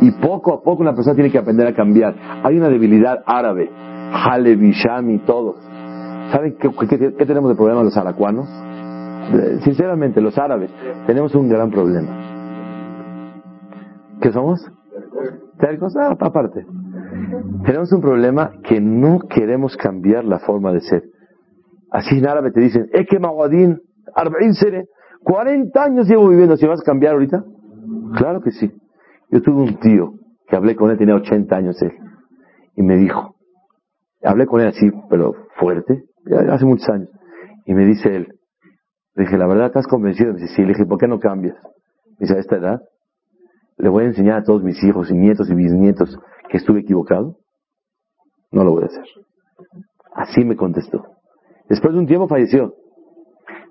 Y 0.01 0.11
poco 0.11 0.53
a 0.53 0.61
poco 0.61 0.81
una 0.81 0.93
persona 0.93 1.15
tiene 1.15 1.31
que 1.31 1.37
aprender 1.37 1.67
a 1.67 1.73
cambiar. 1.73 2.15
Hay 2.43 2.57
una 2.57 2.69
debilidad 2.69 3.21
árabe. 3.25 3.69
Halevi, 4.11 4.71
Shami, 4.71 5.19
todos. 5.19 5.57
¿Saben 6.31 6.55
qué, 6.59 7.25
tenemos 7.25 7.49
de 7.49 7.55
problema 7.55 7.83
los 7.83 7.97
aracuanos? 7.97 8.47
Sinceramente, 9.63 10.21
los 10.21 10.37
árabes, 10.37 10.71
tenemos 11.05 11.35
un 11.35 11.49
gran 11.49 11.69
problema. 11.69 12.09
¿Qué 14.21 14.31
somos? 14.31 14.59
Tercos, 15.59 15.95
ah, 15.97 16.15
aparte. 16.19 16.65
Tenemos 17.65 17.91
un 17.91 18.01
problema 18.01 18.51
que 18.63 18.79
no 18.79 19.19
queremos 19.19 19.75
cambiar 19.77 20.23
la 20.23 20.39
forma 20.39 20.71
de 20.71 20.81
ser. 20.81 21.03
Así 21.91 22.17
en 22.17 22.27
árabe 22.27 22.51
te 22.51 22.61
dicen, 22.61 22.87
Eke 22.93 23.19
Mawadin, 23.19 23.79
Arba'in 24.15 24.53
Sere, 24.53 24.85
40 25.23 25.83
años 25.83 26.07
llevo 26.07 26.29
viviendo, 26.29 26.55
¿si 26.57 26.65
vas 26.65 26.81
a 26.81 26.83
cambiar 26.83 27.13
ahorita? 27.13 27.43
Claro 28.15 28.41
que 28.41 28.51
sí. 28.51 28.71
Yo 29.31 29.41
tuve 29.41 29.61
un 29.61 29.79
tío 29.79 30.13
que 30.47 30.55
hablé 30.55 30.75
con 30.75 30.89
él, 30.89 30.97
tenía 30.97 31.15
80 31.15 31.55
años 31.55 31.81
él, 31.81 31.93
y 32.75 32.81
me 32.81 32.97
dijo, 32.97 33.35
hablé 34.23 34.47
con 34.47 34.61
él 34.61 34.67
así, 34.67 34.89
pero 35.09 35.33
fuerte, 35.59 36.05
hace 36.51 36.65
muchos 36.65 36.89
años, 36.89 37.09
y 37.65 37.73
me 37.73 37.85
dice 37.85 38.15
él, 38.15 38.27
le 39.15 39.25
dije, 39.25 39.37
la 39.37 39.47
verdad, 39.47 39.67
¿estás 39.67 39.85
convencido? 39.85 40.33
Me 40.33 40.39
dice, 40.39 40.55
sí, 40.55 40.61
le 40.61 40.69
dije, 40.69 40.85
¿por 40.85 40.97
qué 40.97 41.07
no 41.07 41.19
cambias? 41.19 41.55
Me 42.17 42.21
dice, 42.21 42.35
a 42.35 42.39
esta 42.39 42.57
edad, 42.57 42.81
¿le 43.77 43.89
voy 43.89 44.05
a 44.05 44.07
enseñar 44.07 44.37
a 44.39 44.43
todos 44.43 44.63
mis 44.63 44.81
hijos 44.83 45.11
y 45.11 45.13
nietos 45.13 45.49
y 45.49 45.55
bisnietos 45.55 46.17
que 46.49 46.57
estuve 46.57 46.79
equivocado? 46.79 47.35
No 48.51 48.63
lo 48.63 48.71
voy 48.71 48.83
a 48.83 48.85
hacer. 48.87 49.03
Así 50.13 50.43
me 50.43 50.55
contestó. 50.55 51.05
Después 51.67 51.93
de 51.93 51.99
un 51.99 52.07
tiempo 52.07 52.27
falleció. 52.27 52.73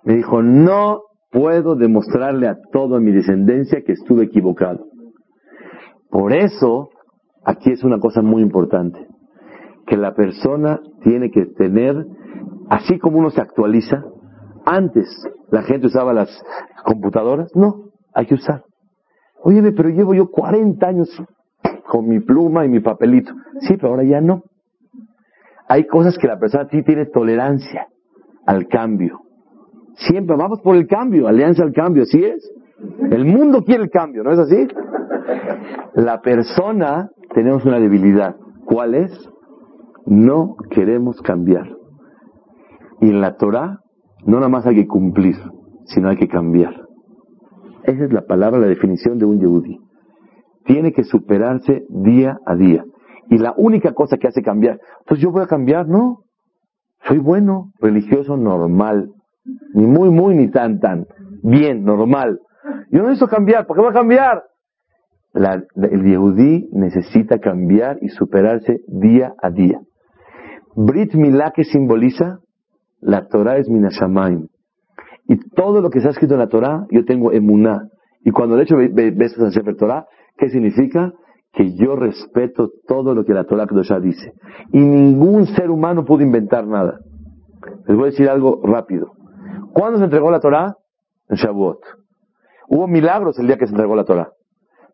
Me 0.04 0.16
dijo, 0.16 0.42
no 0.42 1.00
puedo 1.30 1.74
demostrarle 1.74 2.46
a 2.46 2.56
toda 2.72 3.00
mi 3.00 3.10
descendencia 3.10 3.82
que 3.82 3.92
estuve 3.92 4.24
equivocado. 4.24 4.87
Por 6.10 6.32
eso, 6.32 6.90
aquí 7.44 7.72
es 7.72 7.84
una 7.84 7.98
cosa 7.98 8.22
muy 8.22 8.42
importante, 8.42 9.06
que 9.86 9.96
la 9.96 10.14
persona 10.14 10.80
tiene 11.02 11.30
que 11.30 11.46
tener, 11.46 12.06
así 12.68 12.98
como 12.98 13.18
uno 13.18 13.30
se 13.30 13.40
actualiza, 13.40 14.04
antes 14.64 15.06
la 15.50 15.62
gente 15.62 15.86
usaba 15.86 16.12
las 16.12 16.28
computadoras, 16.84 17.50
no, 17.54 17.90
hay 18.14 18.26
que 18.26 18.34
usar. 18.34 18.64
Oye, 19.42 19.62
pero 19.72 19.88
llevo 19.88 20.14
yo 20.14 20.30
40 20.30 20.86
años 20.86 21.08
con 21.86 22.08
mi 22.08 22.20
pluma 22.20 22.64
y 22.64 22.68
mi 22.68 22.80
papelito. 22.80 23.32
Sí, 23.60 23.76
pero 23.76 23.88
ahora 23.88 24.04
ya 24.04 24.20
no. 24.20 24.42
Hay 25.68 25.86
cosas 25.86 26.18
que 26.18 26.26
la 26.26 26.38
persona 26.38 26.66
sí 26.70 26.82
tiene 26.82 27.06
tolerancia 27.06 27.88
al 28.46 28.66
cambio. 28.66 29.20
Siempre 29.94 30.36
vamos 30.36 30.60
por 30.60 30.76
el 30.76 30.86
cambio, 30.86 31.28
alianza 31.28 31.62
al 31.62 31.72
cambio, 31.72 32.04
¿sí 32.04 32.22
es? 32.24 32.50
El 33.10 33.24
mundo 33.24 33.64
quiere 33.64 33.84
el 33.84 33.90
cambio, 33.90 34.22
¿no 34.22 34.32
es 34.32 34.38
así? 34.38 34.68
La 35.94 36.20
persona 36.20 37.10
tenemos 37.34 37.64
una 37.64 37.80
debilidad. 37.80 38.36
¿Cuál 38.64 38.94
es? 38.94 39.30
No 40.06 40.56
queremos 40.70 41.20
cambiar. 41.22 41.68
Y 43.00 43.10
en 43.10 43.20
la 43.20 43.36
Torah 43.36 43.80
no 44.24 44.36
nada 44.36 44.48
más 44.48 44.66
hay 44.66 44.76
que 44.76 44.86
cumplir, 44.86 45.36
sino 45.86 46.08
hay 46.08 46.16
que 46.16 46.28
cambiar. 46.28 46.74
Esa 47.84 48.04
es 48.04 48.12
la 48.12 48.22
palabra, 48.22 48.58
la 48.58 48.66
definición 48.66 49.18
de 49.18 49.24
un 49.24 49.40
Yehudi. 49.40 49.78
Tiene 50.64 50.92
que 50.92 51.04
superarse 51.04 51.84
día 51.88 52.38
a 52.44 52.54
día. 52.54 52.84
Y 53.30 53.38
la 53.38 53.54
única 53.56 53.92
cosa 53.92 54.16
que 54.18 54.28
hace 54.28 54.42
cambiar, 54.42 54.78
pues 55.06 55.20
yo 55.20 55.30
voy 55.30 55.42
a 55.42 55.46
cambiar, 55.46 55.88
no. 55.88 56.24
Soy 57.06 57.18
bueno, 57.18 57.70
religioso, 57.80 58.36
normal. 58.36 59.10
Ni 59.74 59.86
muy, 59.86 60.10
muy, 60.10 60.34
ni 60.34 60.50
tan, 60.50 60.80
tan. 60.80 61.06
Bien, 61.42 61.84
normal. 61.84 62.40
Yo 62.90 63.00
no 63.00 63.08
necesito 63.08 63.28
cambiar, 63.28 63.66
¿por 63.66 63.76
qué 63.76 63.82
voy 63.82 63.90
a 63.90 63.94
cambiar? 63.94 64.42
el 65.34 66.04
Yehudi 66.04 66.68
necesita 66.72 67.38
cambiar 67.38 67.98
y 68.00 68.08
superarse 68.08 68.80
día 68.88 69.34
a 69.40 69.50
día. 69.50 69.80
Brit 70.74 71.14
Milá 71.14 71.52
que 71.54 71.64
simboliza, 71.64 72.38
la 73.00 73.26
Torah 73.28 73.58
es 73.58 73.68
Minashamaim. 73.68 74.48
Y 75.28 75.36
todo 75.50 75.80
lo 75.80 75.90
que 75.90 75.98
está 75.98 76.10
escrito 76.10 76.34
en 76.34 76.40
la 76.40 76.48
Torah, 76.48 76.86
yo 76.90 77.04
tengo 77.04 77.32
emuná. 77.32 77.88
Y 78.24 78.30
cuando 78.30 78.56
de 78.56 78.62
hecho 78.62 78.76
ves 78.76 79.38
en 79.38 79.52
Sefer 79.52 79.76
Torah, 79.76 80.06
¿qué 80.36 80.48
significa? 80.48 81.12
Que 81.52 81.74
yo 81.76 81.96
respeto 81.96 82.70
todo 82.86 83.14
lo 83.14 83.24
que 83.24 83.34
la 83.34 83.44
Torah 83.44 83.66
ya 83.82 84.00
dice. 84.00 84.32
Y 84.72 84.80
ningún 84.80 85.46
ser 85.46 85.70
humano 85.70 86.04
pudo 86.04 86.22
inventar 86.22 86.66
nada. 86.66 87.00
Les 87.86 87.96
voy 87.96 88.08
a 88.08 88.10
decir 88.10 88.28
algo 88.28 88.60
rápido. 88.62 89.12
¿Cuándo 89.72 89.98
se 89.98 90.04
entregó 90.04 90.30
la 90.30 90.40
Torah? 90.40 90.74
En 91.28 91.36
Shavuot. 91.36 91.78
Hubo 92.68 92.86
milagros 92.86 93.38
el 93.38 93.46
día 93.46 93.56
que 93.56 93.66
se 93.66 93.72
entregó 93.72 93.96
la 93.96 94.04
Torah. 94.04 94.30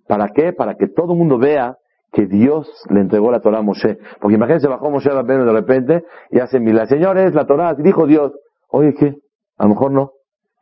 ¿Para 0.06 0.28
qué? 0.28 0.52
Para 0.52 0.74
que 0.74 0.86
todo 0.88 1.12
el 1.12 1.18
mundo 1.18 1.38
vea 1.38 1.76
que 2.12 2.26
Dios 2.26 2.70
le 2.90 3.00
entregó 3.00 3.30
la 3.30 3.40
Torah 3.40 3.58
a 3.58 3.62
Moshe. 3.62 3.98
Porque 4.20 4.36
imagínense, 4.36 4.68
bajó 4.68 4.90
Moshe 4.90 5.10
a 5.10 5.22
de 5.22 5.52
repente 5.52 6.04
y 6.30 6.38
hace 6.38 6.60
milagros. 6.60 6.90
Señores, 6.90 7.34
la 7.34 7.46
Torah, 7.46 7.74
dijo 7.74 8.06
Dios. 8.06 8.32
Oye, 8.68 8.94
¿qué? 8.94 9.16
A 9.58 9.64
lo 9.64 9.70
mejor 9.70 9.90
no. 9.90 10.12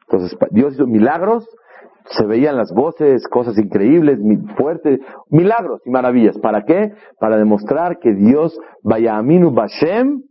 Entonces, 0.09 0.37
Dios 0.51 0.75
hizo 0.75 0.87
milagros, 0.87 1.47
se 2.07 2.27
veían 2.27 2.57
las 2.57 2.73
voces, 2.73 3.27
cosas 3.29 3.59
increíbles, 3.59 4.19
fuertes, 4.57 5.01
milagros 5.29 5.83
y 5.85 5.91
maravillas. 5.91 6.39
¿Para 6.39 6.65
qué? 6.65 6.93
Para 7.21 7.37
demostrar 7.37 7.99
que 7.99 8.15
Dios, 8.15 8.59
vaya 8.83 9.17
aminu 9.17 9.53
bashem, 9.53 10.23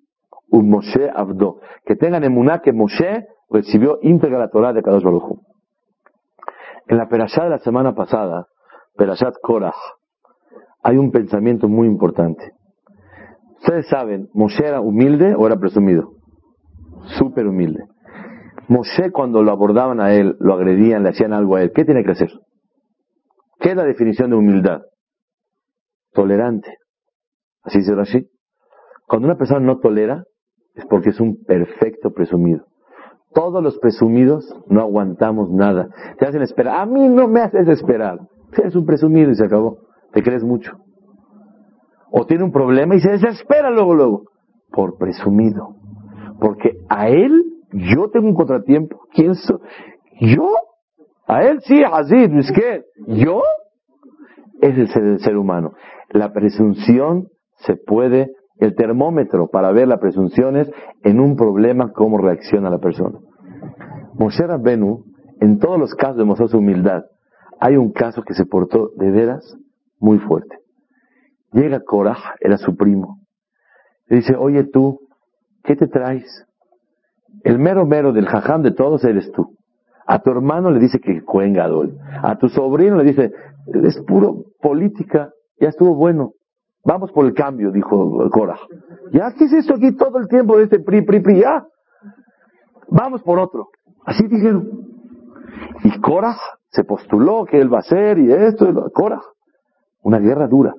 un 0.49 0.69
Moshe 0.69 1.09
abdo. 1.13 1.59
Que 1.85 1.95
tengan 1.95 2.23
emuná 2.23 2.61
que 2.61 2.73
Moshe 2.73 3.25
recibió 3.49 3.99
íntegra 4.01 4.39
la 4.39 4.49
Torah 4.49 4.73
de 4.73 4.81
Kadosh 4.81 5.03
Baruj 5.03 5.50
En 6.91 6.97
la 6.97 7.07
perashá 7.07 7.45
de 7.45 7.51
la 7.51 7.59
semana 7.59 7.95
pasada, 7.95 8.47
perashat 8.97 9.35
Korah, 9.41 9.73
hay 10.83 10.97
un 10.97 11.09
pensamiento 11.09 11.69
muy 11.69 11.87
importante. 11.87 12.51
Ustedes 13.61 13.87
saben, 13.87 14.27
¿Moshe 14.33 14.67
era 14.67 14.81
humilde 14.81 15.33
o 15.37 15.47
era 15.47 15.55
presumido? 15.55 16.15
Súper 17.17 17.47
humilde. 17.47 17.85
Moshe 18.67 19.09
cuando 19.13 19.41
lo 19.41 19.51
abordaban 19.51 20.01
a 20.01 20.13
él, 20.13 20.35
lo 20.41 20.53
agredían, 20.53 21.03
le 21.03 21.11
hacían 21.11 21.31
algo 21.31 21.55
a 21.55 21.61
él, 21.61 21.71
¿qué 21.73 21.85
tiene 21.85 22.03
que 22.03 22.11
hacer? 22.11 22.29
¿Qué 23.61 23.69
es 23.69 23.75
la 23.77 23.85
definición 23.85 24.31
de 24.31 24.35
humildad? 24.35 24.81
Tolerante. 26.11 26.75
Así 27.63 27.77
dice 27.77 27.93
así. 28.01 28.29
Cuando 29.07 29.29
una 29.29 29.37
persona 29.37 29.61
no 29.61 29.79
tolera, 29.79 30.25
es 30.75 30.85
porque 30.87 31.11
es 31.11 31.21
un 31.21 31.41
perfecto 31.45 32.11
presumido. 32.11 32.65
Todos 33.33 33.63
los 33.63 33.77
presumidos 33.79 34.45
no 34.67 34.81
aguantamos 34.81 35.49
nada. 35.49 35.87
Te 36.19 36.25
hacen 36.25 36.41
esperar. 36.41 36.81
A 36.81 36.85
mí 36.85 37.07
no 37.07 37.27
me 37.27 37.41
haces 37.41 37.67
esperar. 37.67 38.19
Eres 38.57 38.75
un 38.75 38.85
presumido 38.85 39.31
y 39.31 39.35
se 39.35 39.45
acabó. 39.45 39.77
Te 40.11 40.21
crees 40.21 40.43
mucho. 40.43 40.77
O 42.11 42.25
tiene 42.25 42.43
un 42.43 42.51
problema 42.51 42.95
y 42.95 42.99
se 42.99 43.11
desespera 43.11 43.69
luego, 43.69 43.95
luego. 43.95 44.23
Por 44.71 44.97
presumido. 44.97 45.75
Porque 46.39 46.77
a 46.89 47.07
él 47.07 47.45
yo 47.71 48.09
tengo 48.09 48.27
un 48.27 48.35
contratiempo. 48.35 48.99
¿Quién 49.13 49.35
soy? 49.35 49.59
¿Yo? 50.19 50.51
A 51.27 51.43
él 51.43 51.61
sí, 51.61 51.81
Hazid, 51.83 52.29
que 52.53 52.83
¿Yo? 53.07 53.41
Es 54.59 54.77
el 54.77 55.19
ser 55.19 55.37
humano. 55.37 55.73
La 56.09 56.33
presunción 56.33 57.27
se 57.55 57.75
puede, 57.77 58.31
el 58.61 58.75
termómetro 58.75 59.49
para 59.49 59.71
ver 59.71 59.87
la 59.87 59.99
presunción 59.99 60.55
es 60.55 60.71
en 61.03 61.19
un 61.19 61.35
problema 61.35 61.91
cómo 61.91 62.19
reacciona 62.19 62.69
la 62.69 62.77
persona. 62.77 63.17
Moshe 64.13 64.45
Rabbenu, 64.45 65.03
en 65.39 65.57
todos 65.57 65.79
los 65.79 65.95
casos 65.95 66.17
demostró 66.17 66.47
su 66.47 66.59
humildad. 66.59 67.05
Hay 67.59 67.75
un 67.75 67.91
caso 67.91 68.21
que 68.21 68.35
se 68.35 68.45
portó 68.45 68.91
de 68.97 69.09
veras 69.09 69.57
muy 69.99 70.19
fuerte. 70.19 70.59
Llega 71.51 71.81
Korah, 71.83 72.35
era 72.39 72.57
su 72.59 72.75
primo. 72.75 73.17
Le 74.05 74.17
dice, 74.17 74.35
oye 74.35 74.63
tú, 74.65 74.99
¿qué 75.63 75.75
te 75.75 75.87
traes? 75.87 76.45
El 77.43 77.57
mero 77.57 77.87
mero 77.87 78.13
del 78.13 78.27
jajam 78.27 78.61
de 78.61 78.71
todos 78.71 79.03
eres 79.05 79.31
tú. 79.31 79.57
A 80.05 80.19
tu 80.19 80.29
hermano 80.29 80.69
le 80.69 80.79
dice 80.79 80.99
que 80.99 81.23
cuenga 81.23 81.67
A 82.21 82.37
tu 82.37 82.47
sobrino 82.47 82.97
le 82.97 83.05
dice, 83.05 83.31
es 83.73 83.99
puro 84.05 84.43
política, 84.61 85.31
ya 85.59 85.69
estuvo 85.69 85.95
bueno. 85.95 86.33
Vamos 86.83 87.11
por 87.11 87.25
el 87.25 87.33
cambio, 87.33 87.71
dijo 87.71 88.29
Cora. 88.31 88.57
¿Ya 89.11 89.33
qué 89.37 89.45
es 89.45 89.53
esto 89.53 89.75
aquí 89.75 89.95
todo 89.95 90.17
el 90.17 90.27
tiempo 90.27 90.57
de 90.57 90.63
este 90.63 90.79
pri, 90.79 91.03
pri, 91.03 91.19
pri? 91.19 91.41
Ya. 91.41 91.65
Vamos 92.89 93.21
por 93.21 93.39
otro. 93.39 93.69
Así 94.05 94.27
dijeron. 94.27 94.67
Y 95.83 95.99
Cora 95.99 96.35
se 96.69 96.83
postuló 96.83 97.45
que 97.45 97.59
él 97.59 97.71
va 97.71 97.79
a 97.79 97.83
ser 97.83 98.17
y 98.17 98.31
esto. 98.31 98.69
Y. 98.69 98.73
Cora. 98.93 99.21
Una 100.03 100.17
guerra 100.17 100.47
dura. 100.47 100.73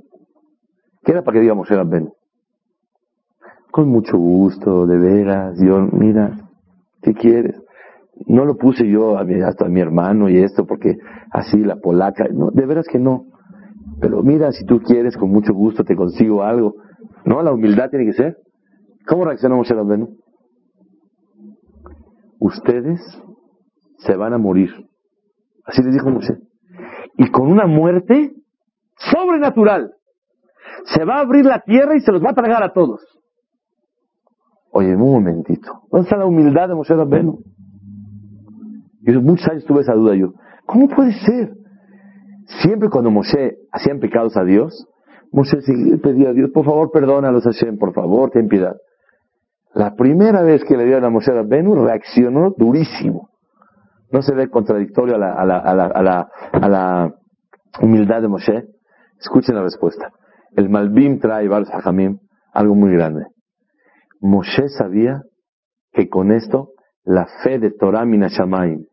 ¿Qué 1.04 1.12
era 1.12 1.22
para 1.22 1.36
que 1.36 1.40
digamos 1.40 1.70
era 1.70 1.84
Ben? 1.84 2.12
Con 3.70 3.88
mucho 3.88 4.18
gusto, 4.18 4.86
de 4.86 4.98
veras. 4.98 5.56
Yo, 5.60 5.80
mira, 5.92 6.36
¿qué 7.00 7.14
quieres? 7.14 7.60
No 8.26 8.44
lo 8.44 8.56
puse 8.56 8.88
yo 8.88 9.16
a 9.16 9.22
hasta 9.46 9.66
a 9.66 9.68
mi 9.68 9.80
hermano 9.80 10.28
y 10.28 10.38
esto 10.38 10.66
porque 10.66 10.98
así 11.30 11.58
la 11.58 11.76
polaca. 11.76 12.26
No, 12.32 12.50
de 12.50 12.66
veras 12.66 12.86
que 12.90 12.98
no. 12.98 13.26
Pero 14.00 14.22
mira, 14.22 14.52
si 14.52 14.64
tú 14.64 14.80
quieres, 14.80 15.16
con 15.16 15.30
mucho 15.30 15.52
gusto 15.52 15.84
te 15.84 15.94
consigo 15.94 16.42
algo. 16.42 16.74
No, 17.24 17.42
la 17.42 17.52
humildad 17.52 17.90
tiene 17.90 18.06
que 18.06 18.12
ser. 18.12 18.36
¿Cómo 19.06 19.24
reaccionó 19.24 19.56
Moshe 19.56 19.74
Rabbeinu? 19.74 20.16
Ustedes 22.38 23.00
se 23.98 24.16
van 24.16 24.32
a 24.32 24.38
morir. 24.38 24.70
Así 25.64 25.82
les 25.82 25.92
dijo 25.92 26.10
Moshe. 26.10 26.34
Y 27.16 27.30
con 27.30 27.50
una 27.50 27.66
muerte 27.66 28.32
sobrenatural. 28.96 29.92
Se 30.84 31.04
va 31.04 31.16
a 31.16 31.20
abrir 31.20 31.44
la 31.44 31.60
tierra 31.60 31.96
y 31.96 32.00
se 32.00 32.10
los 32.10 32.22
va 32.22 32.30
a 32.30 32.34
tragar 32.34 32.62
a 32.62 32.72
todos. 32.72 33.00
Oye, 34.72 34.94
un 34.96 35.12
momentito. 35.12 35.82
¿Dónde 35.90 36.04
está 36.04 36.16
la 36.16 36.26
humildad 36.26 36.68
de 36.68 36.74
Moshe 36.74 36.94
Rabbeinu? 36.94 37.38
Y 39.02 39.12
muchos 39.12 39.48
años 39.48 39.64
tuve 39.64 39.82
esa 39.82 39.94
duda 39.94 40.14
yo. 40.14 40.32
¿Cómo 40.66 40.88
puede 40.88 41.12
ser? 41.12 41.61
Siempre 42.46 42.88
cuando 42.88 43.10
Moshe 43.10 43.56
hacían 43.70 44.00
pecados 44.00 44.36
a 44.36 44.44
Dios, 44.44 44.86
Moshe 45.30 45.58
pedía 46.02 46.30
a 46.30 46.32
Dios, 46.32 46.50
por 46.52 46.64
favor, 46.64 46.90
perdónalos 46.90 47.44
Hashem, 47.44 47.78
por 47.78 47.94
favor, 47.94 48.30
ten 48.30 48.48
piedad. 48.48 48.76
La 49.74 49.94
primera 49.94 50.42
vez 50.42 50.62
que 50.64 50.76
le 50.76 50.84
dieron 50.84 51.04
a 51.04 51.10
Moshe 51.10 51.32
Rabbeinu, 51.32 51.74
reaccionó 51.74 52.54
durísimo. 52.56 53.30
No 54.10 54.20
se 54.20 54.34
ve 54.34 54.50
contradictorio 54.50 55.14
a 55.14 55.18
la, 55.18 55.32
a 55.32 55.44
a 55.44 56.20
a 56.52 57.04
a 57.04 57.10
humildad 57.80 58.20
de 58.20 58.28
Moshe. 58.28 58.64
Escuchen 59.18 59.54
la 59.54 59.62
respuesta. 59.62 60.12
El 60.54 60.68
Malbim 60.68 61.18
trae 61.18 61.48
varios 61.48 61.72
hajamim, 61.72 62.18
algo 62.52 62.74
muy 62.74 62.92
grande. 62.92 63.26
Moshe 64.20 64.68
sabía 64.68 65.22
que 65.92 66.08
con 66.08 66.30
esto 66.30 66.72
la 67.04 67.26
fe 67.42 67.58
de 67.58 67.70
Torah 67.70 68.04
Minashamayim, 68.04 68.84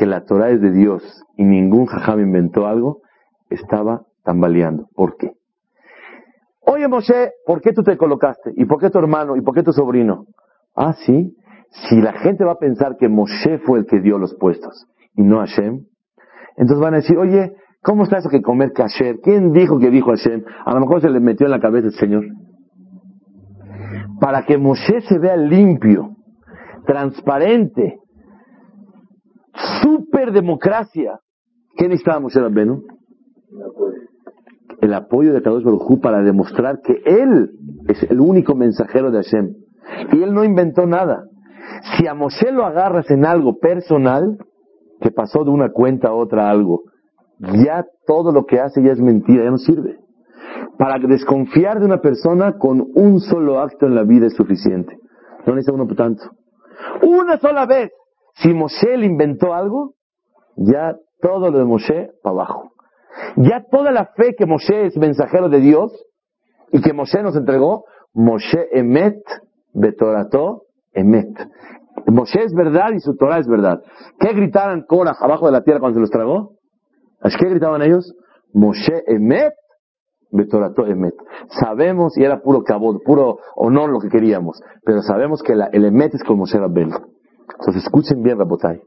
que 0.00 0.06
la 0.06 0.24
Torah 0.24 0.48
es 0.48 0.62
de 0.62 0.72
Dios 0.72 1.02
y 1.36 1.44
ningún 1.44 1.84
jajam 1.84 2.20
inventó 2.20 2.66
algo, 2.66 3.02
estaba 3.50 4.06
tambaleando. 4.24 4.86
¿Por 4.94 5.18
qué? 5.18 5.32
Oye 6.62 6.88
Moshe, 6.88 7.32
¿por 7.44 7.60
qué 7.60 7.74
tú 7.74 7.82
te 7.82 7.98
colocaste? 7.98 8.50
¿Y 8.56 8.64
por 8.64 8.80
qué 8.80 8.88
tu 8.88 8.98
hermano? 8.98 9.36
¿Y 9.36 9.42
por 9.42 9.54
qué 9.54 9.62
tu 9.62 9.74
sobrino? 9.74 10.24
Ah, 10.74 10.94
sí. 11.04 11.36
Si 11.68 12.00
la 12.00 12.14
gente 12.14 12.46
va 12.46 12.52
a 12.52 12.58
pensar 12.58 12.96
que 12.96 13.10
Moshe 13.10 13.58
fue 13.58 13.80
el 13.80 13.84
que 13.84 14.00
dio 14.00 14.16
los 14.16 14.34
puestos 14.36 14.86
y 15.16 15.22
no 15.22 15.40
Hashem, 15.40 15.84
entonces 16.56 16.82
van 16.82 16.94
a 16.94 16.98
decir, 16.98 17.18
oye, 17.18 17.52
¿cómo 17.82 18.04
está 18.04 18.16
eso 18.16 18.30
que 18.30 18.40
comer 18.40 18.72
kasher? 18.72 19.18
¿Quién 19.22 19.52
dijo 19.52 19.78
que 19.78 19.90
dijo 19.90 20.12
Hashem? 20.12 20.44
A 20.64 20.72
lo 20.72 20.80
mejor 20.80 21.02
se 21.02 21.10
le 21.10 21.20
metió 21.20 21.44
en 21.44 21.52
la 21.52 21.60
cabeza 21.60 21.88
el 21.88 21.92
Señor. 21.92 22.24
Para 24.18 24.46
que 24.46 24.56
Moshe 24.56 25.02
se 25.02 25.18
vea 25.18 25.36
limpio, 25.36 26.16
transparente, 26.86 27.98
super 29.82 30.32
democracia. 30.32 31.20
¿Qué 31.76 31.88
necesitaba 31.88 32.20
Moshe 32.20 32.40
Rabbenu? 32.40 32.82
El 34.80 34.94
apoyo 34.94 35.32
de 35.32 35.42
Kadosh 35.42 35.64
Baruj 35.64 36.00
para 36.00 36.22
demostrar 36.22 36.80
que 36.80 37.02
él 37.04 37.50
es 37.88 38.02
el 38.10 38.20
único 38.20 38.54
mensajero 38.54 39.10
de 39.10 39.22
Hashem. 39.22 39.54
Y 40.12 40.22
él 40.22 40.32
no 40.32 40.44
inventó 40.44 40.86
nada. 40.86 41.24
Si 41.96 42.06
a 42.06 42.14
Moshe 42.14 42.50
lo 42.52 42.64
agarras 42.64 43.10
en 43.10 43.24
algo 43.24 43.58
personal, 43.58 44.38
que 45.00 45.10
pasó 45.10 45.44
de 45.44 45.50
una 45.50 45.70
cuenta 45.70 46.08
a 46.08 46.14
otra 46.14 46.50
algo, 46.50 46.82
ya 47.38 47.84
todo 48.06 48.32
lo 48.32 48.44
que 48.44 48.60
hace 48.60 48.82
ya 48.82 48.92
es 48.92 49.00
mentira, 49.00 49.44
ya 49.44 49.50
no 49.50 49.58
sirve. 49.58 49.98
Para 50.78 50.98
desconfiar 50.98 51.78
de 51.78 51.86
una 51.86 52.00
persona 52.00 52.58
con 52.58 52.86
un 52.94 53.20
solo 53.20 53.60
acto 53.60 53.86
en 53.86 53.94
la 53.94 54.04
vida 54.04 54.26
es 54.26 54.34
suficiente. 54.34 54.96
No 55.46 55.54
necesita 55.54 55.74
uno 55.74 55.86
por 55.86 55.96
tanto. 55.96 56.22
Una 57.02 57.38
sola 57.38 57.66
vez. 57.66 57.90
Si 58.42 58.54
Moshe 58.54 58.96
le 58.96 59.06
inventó 59.06 59.54
algo, 59.54 59.94
ya 60.56 60.96
todo 61.20 61.50
lo 61.50 61.58
de 61.58 61.64
Moshe 61.64 62.10
para 62.22 62.34
abajo. 62.34 62.72
Ya 63.36 63.64
toda 63.70 63.90
la 63.92 64.06
fe 64.16 64.34
que 64.36 64.46
Moshe 64.46 64.86
es 64.86 64.96
mensajero 64.96 65.48
de 65.48 65.60
Dios 65.60 65.92
y 66.72 66.80
que 66.80 66.92
Moshe 66.92 67.22
nos 67.22 67.36
entregó, 67.36 67.84
Moshe 68.14 68.68
emet 68.72 69.22
betorato 69.72 70.62
emet. 70.92 71.28
Moshe 72.06 72.42
es 72.42 72.54
verdad 72.54 72.90
y 72.94 73.00
su 73.00 73.14
Torah 73.16 73.38
es 73.38 73.46
verdad. 73.46 73.82
¿Qué 74.18 74.32
gritaban 74.32 74.84
Korah 74.86 75.16
abajo 75.20 75.46
de 75.46 75.52
la 75.52 75.62
tierra 75.62 75.80
cuando 75.80 75.96
se 75.96 76.00
los 76.00 76.10
tragó? 76.10 76.56
¿Qué 77.22 77.48
gritaban 77.48 77.82
ellos? 77.82 78.14
Moshe 78.54 79.02
emet 79.06 79.52
betorato 80.32 80.86
emet. 80.86 81.14
Sabemos, 81.60 82.16
y 82.16 82.24
era 82.24 82.40
puro 82.40 82.62
cabot, 82.62 83.02
puro 83.04 83.38
honor 83.56 83.90
lo 83.90 84.00
que 84.00 84.08
queríamos, 84.08 84.62
pero 84.84 85.02
sabemos 85.02 85.42
que 85.42 85.52
el 85.52 85.84
emet 85.84 86.14
es 86.14 86.24
como 86.24 86.40
Moshe 86.40 86.58
Rabbeinu. 86.58 86.96
Entonces 87.60 87.84
escuchen 87.84 88.22
bien, 88.22 88.38
Rabotai. 88.38 88.80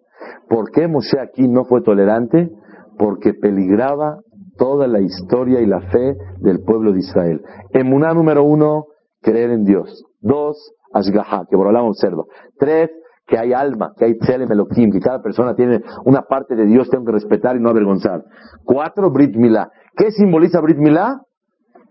¿Por 0.49 0.71
qué 0.71 0.87
Moshe 0.87 1.19
aquí 1.19 1.47
no 1.47 1.65
fue 1.65 1.81
tolerante? 1.81 2.49
Porque 2.97 3.33
peligraba 3.33 4.19
toda 4.57 4.87
la 4.87 4.99
historia 4.99 5.61
y 5.61 5.65
la 5.65 5.81
fe 5.81 6.15
del 6.39 6.61
pueblo 6.63 6.91
de 6.91 6.99
Israel. 6.99 7.41
Emuná 7.71 8.13
número 8.13 8.43
uno, 8.43 8.85
creer 9.21 9.51
en 9.51 9.63
Dios. 9.63 10.05
Dos, 10.21 10.73
Ashgaha, 10.93 11.45
que 11.49 11.57
por 11.57 11.67
observa. 11.75 12.23
Tres, 12.57 12.89
que 13.25 13.37
hay 13.37 13.53
alma, 13.53 13.93
que 13.97 14.05
hay 14.05 14.17
Tzelem 14.17 14.51
Elohim, 14.51 14.91
que 14.91 14.99
cada 14.99 15.21
persona 15.21 15.55
tiene 15.55 15.81
una 16.05 16.23
parte 16.23 16.55
de 16.55 16.65
Dios, 16.65 16.89
tengo 16.89 17.05
que 17.05 17.13
respetar 17.13 17.55
y 17.55 17.59
no 17.59 17.69
avergonzar. 17.69 18.23
Cuatro, 18.65 19.11
Brit 19.11 19.35
Milá. 19.35 19.71
¿Qué 19.95 20.11
simboliza 20.11 20.59
Brit 20.61 20.77
Milá? 20.77 21.21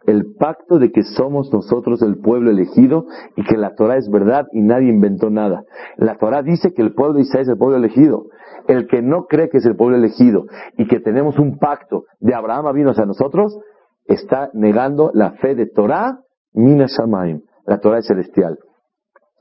El 0.06 0.34
pacto 0.38 0.78
de 0.78 0.90
que 0.90 1.02
somos 1.02 1.52
nosotros 1.52 2.02
el 2.02 2.18
pueblo 2.18 2.50
elegido 2.50 3.06
y 3.36 3.44
que 3.44 3.56
la 3.56 3.74
Torah 3.74 3.96
es 3.96 4.10
verdad 4.10 4.46
y 4.52 4.62
nadie 4.62 4.88
inventó 4.88 5.30
nada. 5.30 5.64
La 5.96 6.16
Torah 6.16 6.42
dice 6.42 6.72
que 6.74 6.82
el 6.82 6.94
pueblo 6.94 7.14
de 7.14 7.22
Israel 7.22 7.42
es 7.42 7.48
el 7.48 7.58
pueblo 7.58 7.76
elegido. 7.76 8.26
El 8.68 8.86
que 8.86 9.02
no 9.02 9.26
cree 9.26 9.48
que 9.48 9.58
es 9.58 9.66
el 9.66 9.76
pueblo 9.76 9.96
elegido 9.96 10.44
y 10.76 10.86
que 10.86 11.00
tenemos 11.00 11.38
un 11.38 11.58
pacto 11.58 12.04
de 12.20 12.34
Abraham 12.34 12.72
vino 12.74 12.90
hacia 12.90 13.06
nosotros, 13.06 13.58
está 14.06 14.50
negando 14.52 15.10
la 15.14 15.32
fe 15.32 15.54
de 15.54 15.66
Torah, 15.66 16.20
Mina 16.52 16.86
Shamaim. 16.86 17.42
La 17.66 17.78
Torah 17.78 17.98
es 17.98 18.06
celestial. 18.06 18.58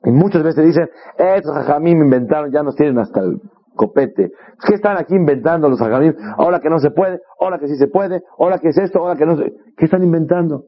Y 0.03 0.11
muchas 0.11 0.43
veces 0.43 0.65
dicen, 0.65 0.89
estos 1.17 1.53
jajamim 1.53 2.01
inventaron, 2.01 2.51
ya 2.51 2.63
nos 2.63 2.75
tienen 2.75 2.97
hasta 2.97 3.21
el 3.21 3.39
copete. 3.75 4.31
¿Qué 4.67 4.75
están 4.75 4.97
aquí 4.97 5.15
inventando 5.15 5.69
los 5.69 5.81
hajamim? 5.81 6.13
Ahora 6.37 6.59
que 6.59 6.69
no 6.69 6.79
se 6.79 6.91
puede, 6.91 7.19
ahora 7.39 7.59
que 7.59 7.67
sí 7.67 7.75
se 7.75 7.87
puede, 7.87 8.21
ahora 8.37 8.59
que 8.59 8.69
es 8.69 8.77
esto, 8.77 8.99
ahora 8.99 9.15
que 9.15 9.25
no 9.25 9.37
se... 9.37 9.53
¿Qué 9.77 9.85
están 9.85 10.03
inventando? 10.03 10.65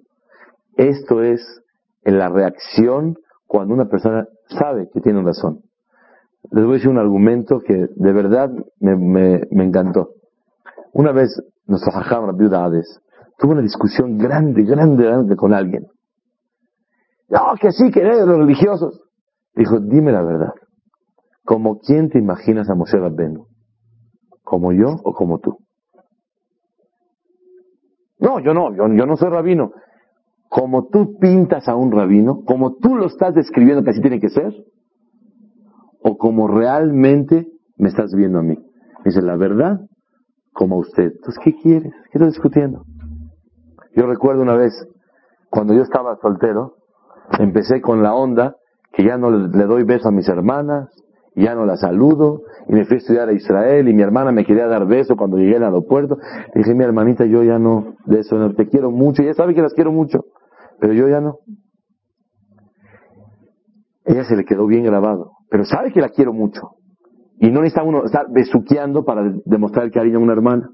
Esto 0.75 1.21
es 1.21 1.61
la 2.03 2.29
reacción 2.29 3.15
cuando 3.47 3.73
una 3.73 3.85
persona 3.85 4.27
sabe 4.47 4.89
que 4.93 5.01
tiene 5.01 5.21
razón. 5.21 5.61
Les 6.51 6.63
voy 6.63 6.73
a 6.73 6.75
decir 6.75 6.89
un 6.89 6.97
argumento 6.97 7.59
que 7.59 7.87
de 7.95 8.13
verdad 8.13 8.49
me, 8.79 8.95
me, 8.95 9.63
encantó. 9.63 10.09
Una 10.91 11.11
vez 11.11 11.41
nuestro 11.65 11.93
hajam, 11.93 12.35
viuda 12.35 12.65
Hades, 12.65 12.99
tuvo 13.37 13.53
una 13.53 13.61
discusión 13.61 14.17
grande, 14.17 14.63
grande, 14.63 15.05
grande 15.05 15.35
con 15.35 15.53
alguien. 15.53 15.87
No, 17.29 17.53
que 17.59 17.71
sí, 17.71 17.89
que 17.91 18.03
los 18.03 18.37
religiosos. 18.37 19.01
Dijo, 19.55 19.79
dime 19.79 20.11
la 20.11 20.23
verdad. 20.23 20.53
¿Como 21.45 21.79
quién 21.79 22.09
te 22.09 22.19
imaginas 22.19 22.69
a 22.69 22.75
Moshe 22.75 22.97
Rabbenu? 22.97 23.47
¿Como 24.43 24.71
yo 24.71 24.95
o 25.03 25.13
como 25.13 25.39
tú? 25.39 25.57
No, 28.19 28.39
yo 28.39 28.53
no, 28.53 28.73
yo, 28.73 29.05
no 29.05 29.17
soy 29.17 29.29
rabino. 29.29 29.71
Como 30.47 30.87
tú 30.87 31.17
pintas 31.19 31.67
a 31.67 31.75
un 31.75 31.91
rabino, 31.91 32.43
como 32.45 32.75
tú 32.75 32.95
lo 32.95 33.07
estás 33.07 33.33
describiendo 33.33 33.83
que 33.83 33.89
así 33.89 34.01
tiene 34.01 34.19
que 34.19 34.29
ser, 34.29 34.53
o 36.01 36.17
como 36.17 36.47
realmente 36.47 37.47
me 37.77 37.89
estás 37.89 38.13
viendo 38.15 38.39
a 38.39 38.43
mí. 38.43 38.57
Dice, 39.03 39.21
la 39.21 39.35
verdad, 39.35 39.79
como 40.53 40.77
usted. 40.77 41.11
Entonces, 41.15 41.39
¿qué 41.43 41.53
quieres? 41.55 41.91
¿Qué 42.11 42.17
estás 42.17 42.33
discutiendo? 42.33 42.85
Yo 43.95 44.05
recuerdo 44.05 44.41
una 44.41 44.55
vez, 44.55 44.73
cuando 45.49 45.73
yo 45.73 45.81
estaba 45.81 46.15
soltero, 46.21 46.75
empecé 47.39 47.81
con 47.81 48.03
la 48.03 48.13
onda 48.13 48.55
que 48.93 49.03
ya 49.03 49.17
no 49.17 49.31
le 49.31 49.65
doy 49.65 49.83
beso 49.83 50.07
a 50.07 50.11
mis 50.11 50.29
hermanas, 50.29 50.89
ya 51.35 51.55
no 51.55 51.65
la 51.65 51.77
saludo, 51.77 52.41
y 52.67 52.73
me 52.73 52.85
fui 52.85 52.95
a 52.95 52.97
estudiar 52.97 53.29
a 53.29 53.33
Israel, 53.33 53.87
y 53.87 53.93
mi 53.93 54.01
hermana 54.01 54.31
me 54.31 54.45
quería 54.45 54.67
dar 54.67 54.85
beso 54.85 55.15
cuando 55.15 55.37
llegué 55.37 55.55
al 55.55 55.63
aeropuerto. 55.63 56.17
Le 56.53 56.61
dije, 56.61 56.75
mi 56.75 56.83
hermanita, 56.83 57.25
yo 57.25 57.43
ya 57.43 57.57
no, 57.59 57.95
de 58.05 58.19
eso 58.19 58.37
no, 58.37 58.53
te 58.53 58.67
quiero 58.67 58.91
mucho, 58.91 59.23
ella 59.23 59.33
sabe 59.33 59.53
que 59.55 59.61
las 59.61 59.73
quiero 59.73 59.91
mucho, 59.91 60.25
pero 60.79 60.93
yo 60.93 61.07
ya 61.07 61.21
no. 61.21 61.39
Ella 64.05 64.25
se 64.25 64.35
le 64.35 64.45
quedó 64.45 64.67
bien 64.67 64.83
grabado, 64.83 65.31
pero 65.49 65.65
sabe 65.65 65.91
que 65.91 66.01
la 66.01 66.09
quiero 66.09 66.33
mucho. 66.33 66.71
Y 67.39 67.49
no 67.49 67.61
necesita 67.61 67.83
uno 67.83 68.05
estar 68.05 68.27
besuqueando 68.29 69.03
para 69.03 69.33
demostrar 69.45 69.85
el 69.85 69.91
cariño 69.91 70.19
a 70.19 70.21
una 70.21 70.33
hermana. 70.33 70.69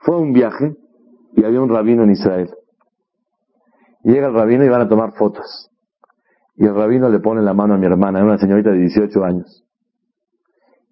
Fue 0.00 0.16
un 0.18 0.32
viaje 0.32 0.74
y 1.34 1.44
había 1.44 1.60
un 1.60 1.68
rabino 1.68 2.02
en 2.02 2.10
Israel. 2.10 2.50
Llega 4.02 4.26
el 4.26 4.34
rabino 4.34 4.64
y 4.64 4.68
van 4.68 4.80
a 4.80 4.88
tomar 4.88 5.12
fotos. 5.12 5.71
Y 6.56 6.66
el 6.66 6.74
rabino 6.74 7.08
le 7.08 7.20
pone 7.20 7.42
la 7.42 7.54
mano 7.54 7.74
a 7.74 7.78
mi 7.78 7.86
hermana, 7.86 8.22
una 8.22 8.38
señorita 8.38 8.70
de 8.70 8.78
18 8.78 9.24
años. 9.24 9.64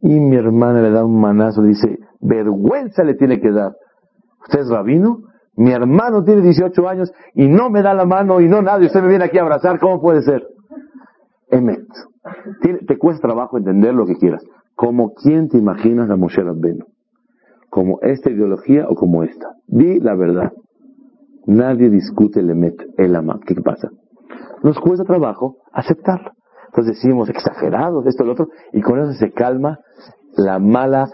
Y 0.02 0.18
mi 0.18 0.36
hermana 0.36 0.80
le 0.80 0.90
da 0.90 1.04
un 1.04 1.20
manazo, 1.20 1.62
dice, 1.62 1.98
vergüenza 2.20 3.04
le 3.04 3.14
tiene 3.14 3.40
que 3.40 3.50
dar. 3.50 3.74
¿Usted 4.42 4.60
es 4.60 4.70
rabino? 4.70 5.24
Mi 5.56 5.72
hermano 5.72 6.24
tiene 6.24 6.40
18 6.42 6.88
años 6.88 7.12
y 7.34 7.48
no 7.48 7.68
me 7.68 7.82
da 7.82 7.92
la 7.92 8.06
mano 8.06 8.40
y 8.40 8.48
no 8.48 8.62
nada, 8.62 8.82
y 8.82 8.86
usted 8.86 9.02
me 9.02 9.08
viene 9.08 9.24
aquí 9.26 9.36
a 9.38 9.42
abrazar, 9.42 9.78
¿cómo 9.78 10.00
puede 10.00 10.22
ser? 10.22 10.42
Emet. 11.50 11.86
te 12.86 12.96
cuesta 12.96 13.28
trabajo 13.28 13.58
entender 13.58 13.92
lo 13.92 14.06
que 14.06 14.16
quieras. 14.16 14.42
Como 14.74 15.12
quién 15.12 15.48
te 15.48 15.58
imaginas 15.58 16.08
a 16.08 16.16
Moshe 16.16 16.42
Rabbenu. 16.42 16.86
Como 17.68 18.00
esta 18.00 18.30
ideología 18.30 18.86
o 18.88 18.94
como 18.94 19.22
esta. 19.24 19.56
Di 19.66 20.00
la 20.00 20.14
verdad. 20.14 20.52
Nadie 21.46 21.90
discute 21.90 22.40
el 22.40 22.50
Emet, 22.50 22.76
el 22.96 23.14
Ama. 23.16 23.40
¿Qué 23.44 23.54
pasa? 23.56 23.90
Nos 24.62 24.78
cuesta 24.78 25.04
trabajo 25.04 25.56
aceptarlo. 25.72 26.32
Entonces 26.68 26.96
decimos 26.96 27.28
exagerados, 27.28 28.06
esto, 28.06 28.24
lo 28.24 28.32
otro, 28.32 28.48
y 28.72 28.80
con 28.80 29.00
eso 29.00 29.12
se 29.14 29.32
calma 29.32 29.80
la 30.36 30.58
mala. 30.58 31.08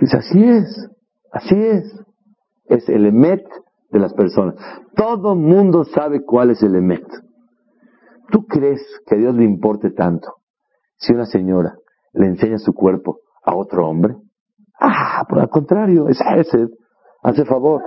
Dice, 0.00 0.18
así 0.18 0.44
es, 0.44 0.90
así 1.32 1.54
es. 1.54 2.00
Es 2.66 2.88
el 2.88 3.06
emet 3.06 3.42
de 3.90 3.98
las 3.98 4.12
personas. 4.14 4.54
Todo 4.94 5.34
mundo 5.34 5.84
sabe 5.84 6.24
cuál 6.24 6.50
es 6.50 6.62
el 6.62 6.74
emet. 6.74 7.06
¿Tú 8.30 8.46
crees 8.46 8.82
que 9.06 9.16
a 9.16 9.18
Dios 9.18 9.34
le 9.34 9.44
importe 9.44 9.90
tanto 9.90 10.36
si 10.96 11.12
una 11.12 11.26
señora 11.26 11.76
le 12.12 12.26
enseña 12.26 12.58
su 12.58 12.72
cuerpo 12.72 13.18
a 13.44 13.54
otro 13.54 13.86
hombre? 13.88 14.16
Ah, 14.80 15.24
por 15.28 15.38
el 15.38 15.48
contrario, 15.48 16.08
es 16.08 16.18
Hesed. 16.20 16.68
Hace 17.22 17.44
favor. 17.44 17.82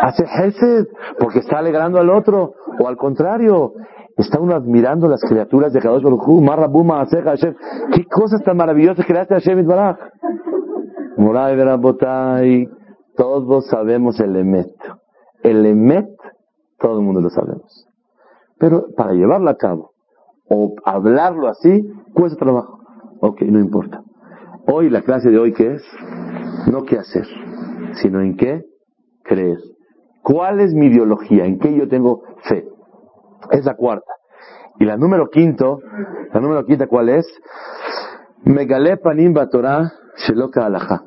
Hace 0.00 0.24
Hesed 0.24 0.86
porque 1.18 1.40
está 1.40 1.58
alegrando 1.58 1.98
al 1.98 2.10
otro. 2.10 2.54
O 2.80 2.86
al 2.86 2.96
contrario, 2.96 3.72
Está 4.18 4.40
uno 4.40 4.56
admirando 4.56 5.06
las 5.06 5.20
criaturas 5.20 5.72
de 5.72 5.78
Kadosh 5.78 6.02
Baruj 6.02 6.28
Hu, 6.28 6.40
Marrabuma, 6.40 7.06
Hashem. 7.06 7.54
¿Qué 7.94 8.04
cosas 8.06 8.42
tan 8.42 8.56
maravillosas 8.56 9.06
creaste 9.06 9.34
Hashem 9.34 9.60
Itbaraj? 9.60 9.96
Moray 11.18 11.56
Verabotay, 11.56 12.68
todos 13.16 13.68
sabemos 13.68 14.18
el 14.18 14.34
Emet. 14.34 14.74
El 15.44 15.64
Emet, 15.64 16.10
todo 16.80 16.98
el 16.98 17.04
mundo 17.04 17.20
lo 17.20 17.30
sabemos. 17.30 17.86
Pero 18.58 18.86
para 18.96 19.12
llevarlo 19.12 19.50
a 19.50 19.56
cabo, 19.56 19.92
o 20.50 20.74
hablarlo 20.84 21.46
así, 21.46 21.88
cuesta 22.12 22.44
trabajo. 22.44 22.80
Ok, 23.20 23.42
no 23.42 23.60
importa. 23.60 24.02
Hoy, 24.66 24.90
la 24.90 25.02
clase 25.02 25.30
de 25.30 25.38
hoy, 25.38 25.52
¿qué 25.52 25.74
es? 25.74 25.82
No 26.66 26.82
qué 26.82 26.98
hacer, 26.98 27.26
sino 28.02 28.20
en 28.20 28.36
qué 28.36 28.62
creer. 29.22 29.58
¿Cuál 30.22 30.60
es 30.60 30.74
mi 30.74 30.86
ideología? 30.86 31.44
¿En 31.44 31.58
qué 31.58 31.74
yo 31.74 31.88
tengo 31.88 32.22
fe? 32.48 32.64
Es 33.50 33.64
la 33.64 33.74
cuarta. 33.74 34.12
Y 34.80 34.84
la 34.84 34.96
número 34.96 35.28
quinto, 35.28 35.80
la 36.32 36.40
número 36.40 36.64
quinta, 36.64 36.86
¿cuál 36.86 37.08
es? 37.08 37.26
Megale 38.44 38.96
panim 38.98 39.34
Torah 39.50 39.92
sheloka 40.16 40.66
alaha. 40.66 41.02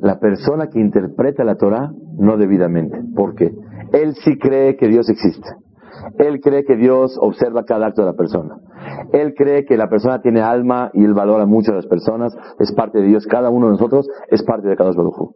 La 0.00 0.18
persona 0.18 0.68
que 0.68 0.80
interpreta 0.80 1.44
la 1.44 1.56
Torah 1.56 1.90
no 2.18 2.36
debidamente. 2.36 3.00
¿Por 3.14 3.34
qué? 3.34 3.54
Él 3.92 4.14
sí 4.22 4.38
cree 4.38 4.76
que 4.76 4.88
Dios 4.88 5.08
existe. 5.08 5.48
Él 6.18 6.40
cree 6.40 6.64
que 6.64 6.76
Dios 6.76 7.18
observa 7.20 7.64
cada 7.64 7.86
acto 7.86 8.02
de 8.02 8.08
la 8.08 8.16
persona. 8.16 8.56
Él 9.12 9.34
cree 9.34 9.64
que 9.64 9.76
la 9.76 9.88
persona 9.88 10.20
tiene 10.20 10.40
alma 10.40 10.90
y 10.92 11.04
él 11.04 11.14
valora 11.14 11.46
mucho 11.46 11.72
a 11.72 11.76
las 11.76 11.86
personas, 11.86 12.36
es 12.58 12.72
parte 12.72 12.98
de 12.98 13.06
Dios. 13.06 13.26
Cada 13.26 13.50
uno 13.50 13.66
de 13.66 13.72
nosotros 13.72 14.08
es 14.28 14.42
parte 14.42 14.68
de 14.68 14.76
Kadosh 14.76 14.96
Baruj 14.96 15.34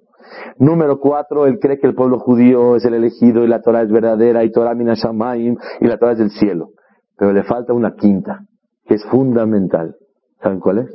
Número 0.59 0.99
cuatro, 1.01 1.47
él 1.47 1.59
cree 1.59 1.79
que 1.79 1.87
el 1.87 1.95
pueblo 1.95 2.19
judío 2.19 2.77
es 2.77 2.85
el 2.85 2.95
elegido 2.95 3.45
y 3.45 3.49
la 3.49 3.63
Torah 3.63 3.83
es 3.83 3.91
verdadera 3.91 4.45
y 4.45 4.51
Torah 4.51 4.75
minashamayim 4.75 5.57
y 5.81 5.87
la 5.87 5.97
Torah 5.97 6.13
es 6.13 6.19
del 6.19 6.31
cielo. 6.31 6.71
Pero 7.17 7.33
le 7.33 7.45
falta 7.45 7.73
una 7.73 7.95
quinta, 7.95 8.41
que 8.85 8.95
es 8.95 9.05
fundamental. 9.07 9.97
¿Saben 10.43 10.61
cuál 10.61 10.79
es? 10.79 10.95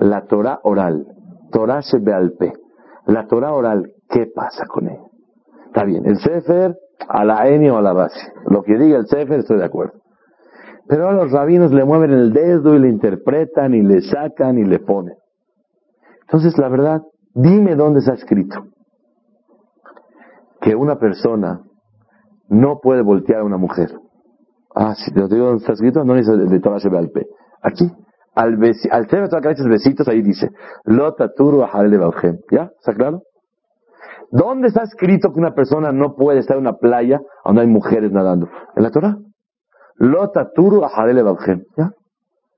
La 0.00 0.24
Torah 0.26 0.60
oral. 0.62 1.06
Torah 1.50 1.80
Shebealpe. 1.80 2.52
La 3.06 3.26
Torah 3.26 3.54
oral, 3.54 3.92
¿qué 4.10 4.26
pasa 4.34 4.66
con 4.66 4.88
ella? 4.88 5.06
Está 5.66 5.84
bien, 5.84 6.04
el 6.06 6.18
Sefer 6.18 6.76
a 7.06 7.24
la 7.24 7.48
Eni 7.48 7.68
o 7.68 7.76
a 7.76 7.82
la 7.82 7.92
base. 7.92 8.20
Lo 8.46 8.62
que 8.62 8.76
diga 8.76 8.98
el 8.98 9.06
Sefer 9.06 9.40
estoy 9.40 9.58
de 9.58 9.64
acuerdo. 9.64 10.00
Pero 10.88 11.04
ahora 11.04 11.24
los 11.24 11.32
rabinos 11.32 11.70
le 11.72 11.84
mueven 11.84 12.10
el 12.12 12.32
dedo 12.32 12.74
y 12.74 12.78
le 12.78 12.88
interpretan 12.88 13.74
y 13.74 13.82
le 13.82 14.00
sacan 14.00 14.58
y 14.58 14.64
le 14.64 14.78
ponen. 14.78 15.16
Entonces, 16.22 16.56
la 16.58 16.68
verdad, 16.68 17.02
dime 17.34 17.76
dónde 17.76 18.00
está 18.00 18.14
escrito 18.14 18.64
que 20.60 20.74
una 20.74 20.98
persona 20.98 21.62
no 22.48 22.80
puede 22.80 23.02
voltear 23.02 23.40
a 23.40 23.44
una 23.44 23.58
mujer. 23.58 23.90
Ah, 24.74 24.94
si 24.94 25.12
te 25.12 25.20
digo 25.28 25.46
dónde 25.46 25.60
está 25.60 25.74
escrito, 25.74 26.04
no 26.04 26.14
dice 26.14 26.36
de 26.36 26.60
Torah 26.60 26.78
Shebealpe. 26.78 27.26
Aquí, 27.62 27.90
al, 28.34 28.56
besi, 28.56 28.88
al 28.90 29.08
Sefer 29.08 29.28
Torah 29.28 29.54
besitos, 29.68 30.08
ahí 30.08 30.22
dice, 30.22 30.50
Lotaturu 30.84 31.64
¿Ya? 32.50 32.70
¿Está 32.78 32.94
claro? 32.94 33.22
¿Dónde 34.30 34.68
está 34.68 34.82
escrito 34.82 35.32
que 35.32 35.40
una 35.40 35.54
persona 35.54 35.90
no 35.90 36.14
puede 36.14 36.40
estar 36.40 36.56
en 36.56 36.62
una 36.62 36.76
playa 36.76 37.20
donde 37.44 37.62
hay 37.62 37.66
mujeres 37.66 38.12
nadando? 38.12 38.48
En 38.76 38.82
la 38.82 38.90
Torah. 38.90 39.16
Lotaturu 39.96 40.82
¿Ya? 41.76 41.92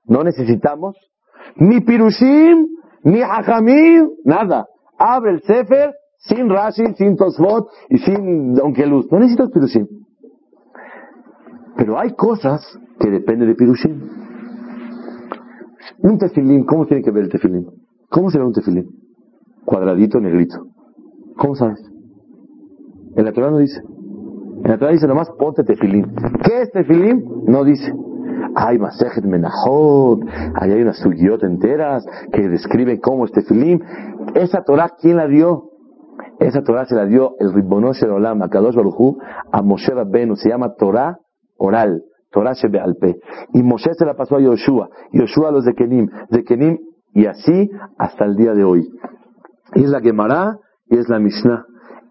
No 0.05 0.23
necesitamos 0.23 0.95
ni 1.55 1.81
pirushim, 1.81 2.67
ni 3.03 3.21
hajamim, 3.21 4.09
nada. 4.23 4.67
Abre 4.97 5.31
el 5.31 5.41
Sefer 5.41 5.93
sin 6.17 6.49
Rashi, 6.49 6.93
sin 6.97 7.15
Tosfot 7.15 7.67
y 7.89 7.97
sin 7.97 8.55
Luz. 8.55 9.11
No 9.11 9.19
necesitas 9.19 9.49
pirushim. 9.51 9.87
Pero 11.77 11.97
hay 11.97 12.13
cosas 12.13 12.61
que 12.99 13.09
dependen 13.09 13.47
de 13.47 13.55
pirushim. 13.55 14.01
Un 16.03 16.17
tefilín, 16.17 16.65
¿cómo 16.65 16.85
tiene 16.85 17.03
que 17.03 17.11
ver 17.11 17.23
el 17.23 17.29
tefilín? 17.29 17.67
¿Cómo 18.09 18.29
se 18.29 18.37
ve 18.37 18.45
un 18.45 18.53
tefilín? 18.53 18.89
Cuadradito, 19.65 20.19
negrito. 20.19 20.70
¿Cómo 21.41 21.55
sabes? 21.55 21.83
En 23.15 23.25
la 23.25 23.31
Torah 23.31 23.49
no 23.49 23.57
dice. 23.57 23.81
En 24.63 24.69
la 24.69 24.77
Torah 24.77 24.91
dice 24.91 25.07
nomás 25.07 25.27
ponte 25.39 25.63
tefilín. 25.63 26.13
¿Qué 26.43 26.61
es 26.61 26.71
tefilín? 26.71 27.25
No 27.47 27.63
dice. 27.63 27.91
Hay 28.53 28.77
Masejet 28.77 29.23
Menahot, 29.23 30.21
ahí 30.53 30.71
hay 30.71 30.81
unas 30.83 30.99
sugiot 30.99 31.41
enteras 31.43 32.05
que 32.31 32.47
describen 32.47 32.99
cómo 32.99 33.25
es 33.25 33.31
tefilín. 33.31 33.81
Esa 34.35 34.63
Torah, 34.63 34.91
¿quién 34.99 35.17
la 35.17 35.25
dio? 35.25 35.71
Esa 36.39 36.61
Torah 36.61 36.85
se 36.85 36.93
la 36.93 37.05
dio 37.05 37.31
el 37.39 37.53
Ribbonosh 37.53 38.03
Olam, 38.03 38.43
a 38.43 38.49
Kadosh 38.49 38.75
Baruchu, 38.75 39.17
a 39.51 39.63
Moshe 39.63 39.91
Rabbenu. 39.95 40.35
Se 40.35 40.49
llama 40.49 40.75
Torah 40.77 41.17
oral. 41.57 42.03
Torah 42.29 42.53
Shebealpe. 42.53 43.19
Y 43.53 43.63
Moshe 43.63 43.93
se 43.95 44.05
la 44.05 44.13
pasó 44.13 44.35
a 44.35 44.41
Yoshua. 44.41 44.89
Yoshua 45.11 45.49
a 45.49 45.51
los 45.51 45.65
de 45.65 45.73
Kenim. 45.73 46.07
De 46.29 46.43
Kenim 46.43 46.77
y 47.13 47.25
así 47.25 47.71
hasta 47.97 48.25
el 48.25 48.35
día 48.35 48.53
de 48.53 48.63
hoy. 48.63 48.87
Y 49.73 49.83
es 49.83 49.89
la 49.89 50.01
Gemara 50.01 50.59
y 50.91 50.97
es 50.97 51.09
la 51.09 51.19
Mishnah. 51.19 51.65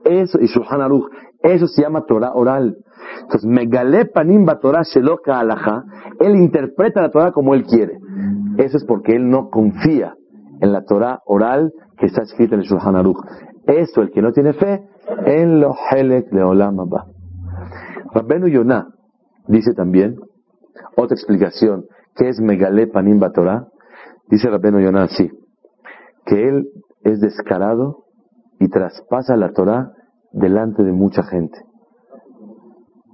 Eso, 0.04 0.38
y 0.40 0.46
Shulchan 0.46 0.80
Aruch. 0.80 1.04
Eso 1.42 1.66
se 1.68 1.82
llama 1.82 2.04
Torah 2.06 2.32
oral. 2.34 2.76
Entonces, 3.22 3.48
Megale 3.48 4.06
Panim 4.06 4.46
Torah 4.60 4.82
Sheloka 4.82 5.38
Alaha. 5.38 5.84
Él 6.18 6.36
interpreta 6.36 7.02
la 7.02 7.10
Torah 7.10 7.32
como 7.32 7.54
él 7.54 7.64
quiere. 7.64 7.98
Eso 8.56 8.78
es 8.78 8.84
porque 8.84 9.14
él 9.14 9.28
no 9.28 9.50
confía 9.50 10.14
en 10.60 10.72
la 10.72 10.84
Torah 10.84 11.20
oral 11.26 11.72
que 11.98 12.06
está 12.06 12.22
escrita 12.22 12.54
en 12.54 12.62
el 12.62 12.66
Shulchan 12.66 12.96
Aruch. 12.96 13.18
Eso, 13.66 14.00
el 14.00 14.10
que 14.10 14.22
no 14.22 14.32
tiene 14.32 14.54
fe, 14.54 14.82
en 15.26 15.60
lo 15.60 15.74
Helek 15.90 16.32
Leolam 16.32 16.80
Abba. 16.80 17.06
Rabbenu 18.14 18.48
Yonah 18.48 18.88
dice 19.46 19.74
también, 19.74 20.16
otra 20.96 21.14
explicación, 21.14 21.84
¿qué 22.16 22.30
es 22.30 22.40
Megale 22.40 22.86
Panim 22.86 23.20
Torah? 23.32 23.66
Dice 24.28 24.48
Rabbenu 24.48 24.80
Yonah 24.80 25.04
así, 25.04 25.30
que 26.24 26.48
él 26.48 26.68
es 27.02 27.20
descarado 27.20 28.04
y 28.60 28.68
traspasa 28.68 29.36
la 29.36 29.52
Torah 29.52 29.90
delante 30.32 30.84
de 30.84 30.92
mucha 30.92 31.24
gente. 31.24 31.58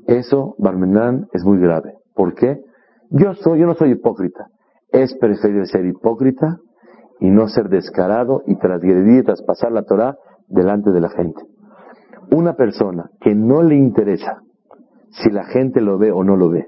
Eso, 0.06 0.54
Barmenán, 0.58 1.28
es 1.32 1.44
muy 1.44 1.58
grave. 1.58 1.94
¿Por 2.14 2.34
qué? 2.34 2.60
Yo, 3.10 3.32
soy, 3.34 3.60
yo 3.60 3.66
no 3.66 3.74
soy 3.74 3.92
hipócrita. 3.92 4.48
Es 4.90 5.16
preferible 5.16 5.66
ser 5.66 5.86
hipócrita 5.86 6.58
y 7.20 7.30
no 7.30 7.48
ser 7.48 7.68
descarado 7.68 8.42
y 8.46 8.56
transgredir 8.56 9.20
y 9.20 9.24
traspasar 9.24 9.72
la 9.72 9.84
Torah 9.84 10.16
delante 10.48 10.90
de 10.90 11.00
la 11.00 11.08
gente. 11.08 11.40
Una 12.32 12.54
persona 12.54 13.10
que 13.20 13.34
no 13.34 13.62
le 13.62 13.76
interesa 13.76 14.42
si 15.10 15.30
la 15.30 15.44
gente 15.44 15.80
lo 15.80 15.96
ve 15.96 16.10
o 16.12 16.24
no 16.24 16.36
lo 16.36 16.50
ve 16.50 16.66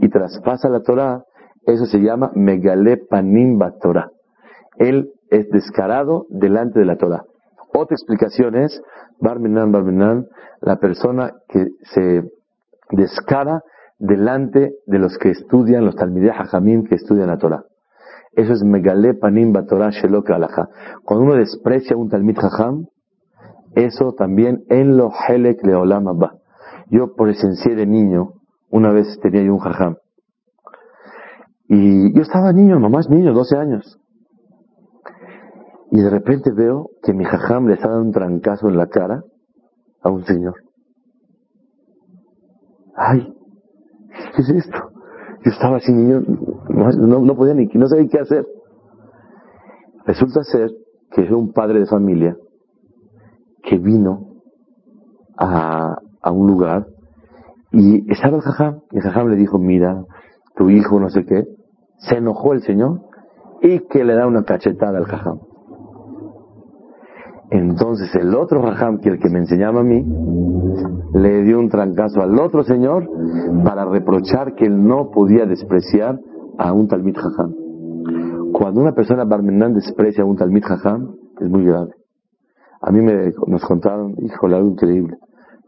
y 0.00 0.08
traspasa 0.08 0.68
la 0.68 0.80
Torah, 0.80 1.24
eso 1.66 1.86
se 1.86 1.98
llama 1.98 2.30
Megale 2.34 2.96
Panim 2.96 3.58
Torah. 3.80 4.10
Él 4.78 5.10
es 5.28 5.48
descarado 5.50 6.26
delante 6.30 6.78
de 6.78 6.86
la 6.86 6.96
Torah. 6.96 7.24
Otra 7.74 7.94
explicación 7.94 8.56
es, 8.56 8.82
Barminan, 9.20 9.72
Barminan, 9.72 10.26
la 10.60 10.76
persona 10.76 11.32
que 11.48 11.66
se 11.94 12.22
descara 12.90 13.62
delante 13.98 14.74
de 14.86 14.98
los 14.98 15.16
que 15.18 15.30
estudian, 15.30 15.84
los 15.84 15.96
Talmideh 15.96 16.30
Hajamim 16.30 16.84
que 16.84 16.96
estudian 16.96 17.28
la 17.28 17.38
Torah. 17.38 17.64
Eso 18.32 18.52
es 18.54 18.62
Megale 18.62 19.14
Panim 19.14 19.52
Torah 19.66 19.90
Shelok 19.90 20.30
Alaha. 20.30 20.68
Cuando 21.04 21.26
uno 21.26 21.34
desprecia 21.34 21.96
un 21.96 22.08
Talmid 22.08 22.38
Hajam, 22.38 22.86
eso 23.74 24.14
también 24.14 24.64
en 24.68 24.96
lo 24.96 25.10
Helek 25.28 25.64
Leolam 25.64 26.08
Abba. 26.08 26.36
Yo 26.90 27.14
presencié 27.14 27.74
de 27.74 27.86
niño, 27.86 28.34
una 28.70 28.90
vez 28.90 29.18
tenía 29.22 29.42
yo 29.42 29.54
un 29.54 29.60
jajam. 29.60 29.96
Y 31.68 32.14
yo 32.14 32.22
estaba 32.22 32.52
niño, 32.52 32.78
nomás 32.78 33.08
niño, 33.08 33.32
12 33.32 33.56
años. 33.56 33.98
Y 35.92 36.00
de 36.00 36.08
repente 36.08 36.50
veo 36.50 36.88
que 37.02 37.12
mi 37.12 37.22
jajam 37.22 37.66
le 37.66 37.74
está 37.74 37.88
dando 37.88 38.06
un 38.06 38.12
trancazo 38.12 38.66
en 38.70 38.78
la 38.78 38.86
cara 38.86 39.24
a 40.02 40.08
un 40.10 40.24
señor. 40.24 40.54
Ay, 42.96 43.30
¿qué 44.34 44.40
es 44.40 44.48
esto? 44.48 44.78
Yo 45.44 45.50
estaba 45.50 45.76
así 45.76 45.92
niño, 45.92 46.22
no, 46.70 47.20
no 47.20 47.36
podía 47.36 47.52
ni, 47.52 47.66
no 47.66 47.86
sabía 47.88 48.08
qué 48.08 48.20
hacer. 48.20 48.46
Resulta 50.06 50.42
ser 50.44 50.70
que 51.10 51.24
es 51.24 51.30
un 51.30 51.52
padre 51.52 51.80
de 51.80 51.86
familia 51.86 52.38
que 53.62 53.76
vino 53.76 54.40
a, 55.36 55.98
a 56.22 56.30
un 56.30 56.46
lugar 56.46 56.86
y 57.70 58.10
estaba 58.10 58.38
el 58.38 58.42
jajam. 58.42 58.80
Y 58.92 58.96
el 58.96 59.02
jajam 59.02 59.28
le 59.28 59.36
dijo, 59.36 59.58
mira, 59.58 60.02
tu 60.56 60.70
hijo 60.70 60.98
no 60.98 61.10
sé 61.10 61.26
qué. 61.26 61.44
Se 61.98 62.16
enojó 62.16 62.54
el 62.54 62.62
señor 62.62 63.02
y 63.60 63.80
que 63.88 64.04
le 64.04 64.14
da 64.14 64.26
una 64.26 64.44
cachetada 64.44 64.96
al 64.96 65.04
jajam. 65.04 65.51
Entonces 67.52 68.08
el 68.14 68.34
otro 68.34 68.62
jajam, 68.62 68.98
que 68.98 69.10
el 69.10 69.18
que 69.18 69.28
me 69.28 69.40
enseñaba 69.40 69.80
a 69.80 69.84
mí, 69.84 70.02
le 71.12 71.42
dio 71.42 71.58
un 71.58 71.68
trancazo 71.68 72.22
al 72.22 72.38
otro 72.38 72.64
señor 72.64 73.06
para 73.62 73.84
reprochar 73.84 74.54
que 74.54 74.64
él 74.64 74.82
no 74.82 75.10
podía 75.10 75.44
despreciar 75.44 76.18
a 76.56 76.72
un 76.72 76.88
talmid 76.88 77.14
jajam. 77.14 77.52
Cuando 78.54 78.80
una 78.80 78.94
persona 78.94 79.24
barmenán 79.24 79.74
desprecia 79.74 80.24
a 80.24 80.26
un 80.26 80.36
talmid 80.36 80.62
jajam, 80.64 81.14
es 81.40 81.50
muy 81.50 81.66
grave. 81.66 81.90
A 82.80 82.90
mí 82.90 83.02
me, 83.02 83.30
nos 83.46 83.62
contaron, 83.66 84.14
híjole, 84.22 84.56
algo 84.56 84.70
increíble. 84.70 85.18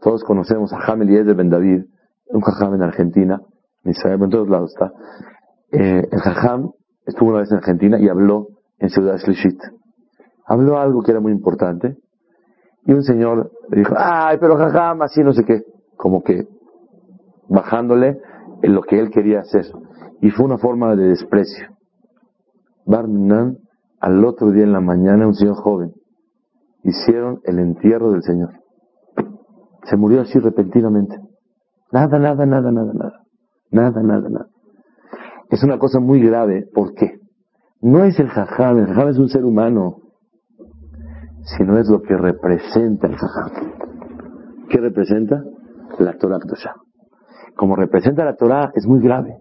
Todos 0.01 0.23
conocemos 0.23 0.73
a 0.73 0.79
Hamel 0.91 1.23
de 1.23 1.33
Ben 1.35 1.51
David, 1.51 1.83
un 2.29 2.41
jajam 2.41 2.73
en 2.73 2.81
Argentina, 2.81 3.41
en 3.83 3.91
Israel, 3.91 4.23
en 4.23 4.29
todos 4.31 4.49
lados 4.49 4.71
está. 4.73 4.91
Eh, 5.71 6.07
el 6.11 6.19
jajam 6.19 6.71
estuvo 7.05 7.29
una 7.29 7.39
vez 7.41 7.51
en 7.51 7.57
Argentina 7.57 7.99
y 7.99 8.09
habló 8.09 8.47
en 8.79 8.89
Ciudad 8.89 9.17
Shlishit 9.17 9.59
habló 10.45 10.79
algo 10.79 11.01
que 11.01 11.11
era 11.11 11.19
muy 11.19 11.31
importante 11.31 11.97
y 12.85 12.93
un 12.93 13.03
señor 13.03 13.51
dijo, 13.69 13.95
ay, 13.97 14.37
pero 14.39 14.57
jajam, 14.57 15.01
así 15.01 15.23
no 15.23 15.33
sé 15.33 15.43
qué, 15.43 15.63
como 15.97 16.23
que 16.23 16.47
bajándole 17.49 18.19
en 18.61 18.75
lo 18.75 18.81
que 18.83 18.99
él 18.99 19.09
quería 19.09 19.39
hacer. 19.39 19.65
Y 20.21 20.29
fue 20.29 20.45
una 20.45 20.57
forma 20.57 20.95
de 20.95 21.09
desprecio. 21.09 21.69
Barminan, 22.85 23.57
al 23.99 24.23
otro 24.23 24.51
día 24.51 24.63
en 24.63 24.71
la 24.71 24.81
mañana, 24.81 25.27
un 25.27 25.33
señor 25.33 25.55
joven, 25.55 25.93
hicieron 26.83 27.41
el 27.43 27.59
entierro 27.59 28.11
del 28.11 28.21
señor. 28.21 28.51
Se 29.83 29.97
murió 29.97 30.21
así 30.21 30.37
repentinamente. 30.39 31.19
Nada, 31.91 32.19
nada, 32.19 32.45
nada, 32.45 32.71
nada, 32.71 32.93
nada. 32.93 33.21
Nada, 33.71 34.03
nada, 34.03 34.29
nada. 34.29 34.47
Es 35.49 35.63
una 35.63 35.79
cosa 35.79 35.99
muy 35.99 36.21
grave. 36.21 36.67
¿Por 36.73 36.93
qué? 36.93 37.19
No 37.81 38.03
es 38.03 38.19
el 38.19 38.29
jajam, 38.29 38.77
el 38.77 38.87
jajam 38.87 39.09
es 39.09 39.17
un 39.17 39.29
ser 39.29 39.43
humano 39.43 40.04
sino 41.45 41.77
es 41.77 41.87
lo 41.89 42.01
que 42.01 42.17
representa 42.17 43.07
el 43.07 43.15
jajam. 43.15 43.51
¿Qué 44.69 44.79
representa? 44.79 45.43
La 45.99 46.17
Torah 46.17 46.39
Como 47.55 47.75
representa 47.75 48.25
la 48.25 48.35
Torah 48.35 48.71
es 48.75 48.85
muy 48.85 48.99
grave. 48.99 49.37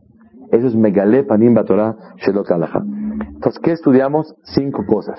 Eso 0.53 0.69
es 0.69 0.77
Megale 0.77 1.25
Panim 1.25 1.55
Torah 1.65 1.97
Shelot 2.17 2.47
Entonces, 2.51 3.61
¿qué 3.63 3.73
estudiamos? 3.73 4.35
Cinco 4.43 4.85
cosas. 4.87 5.19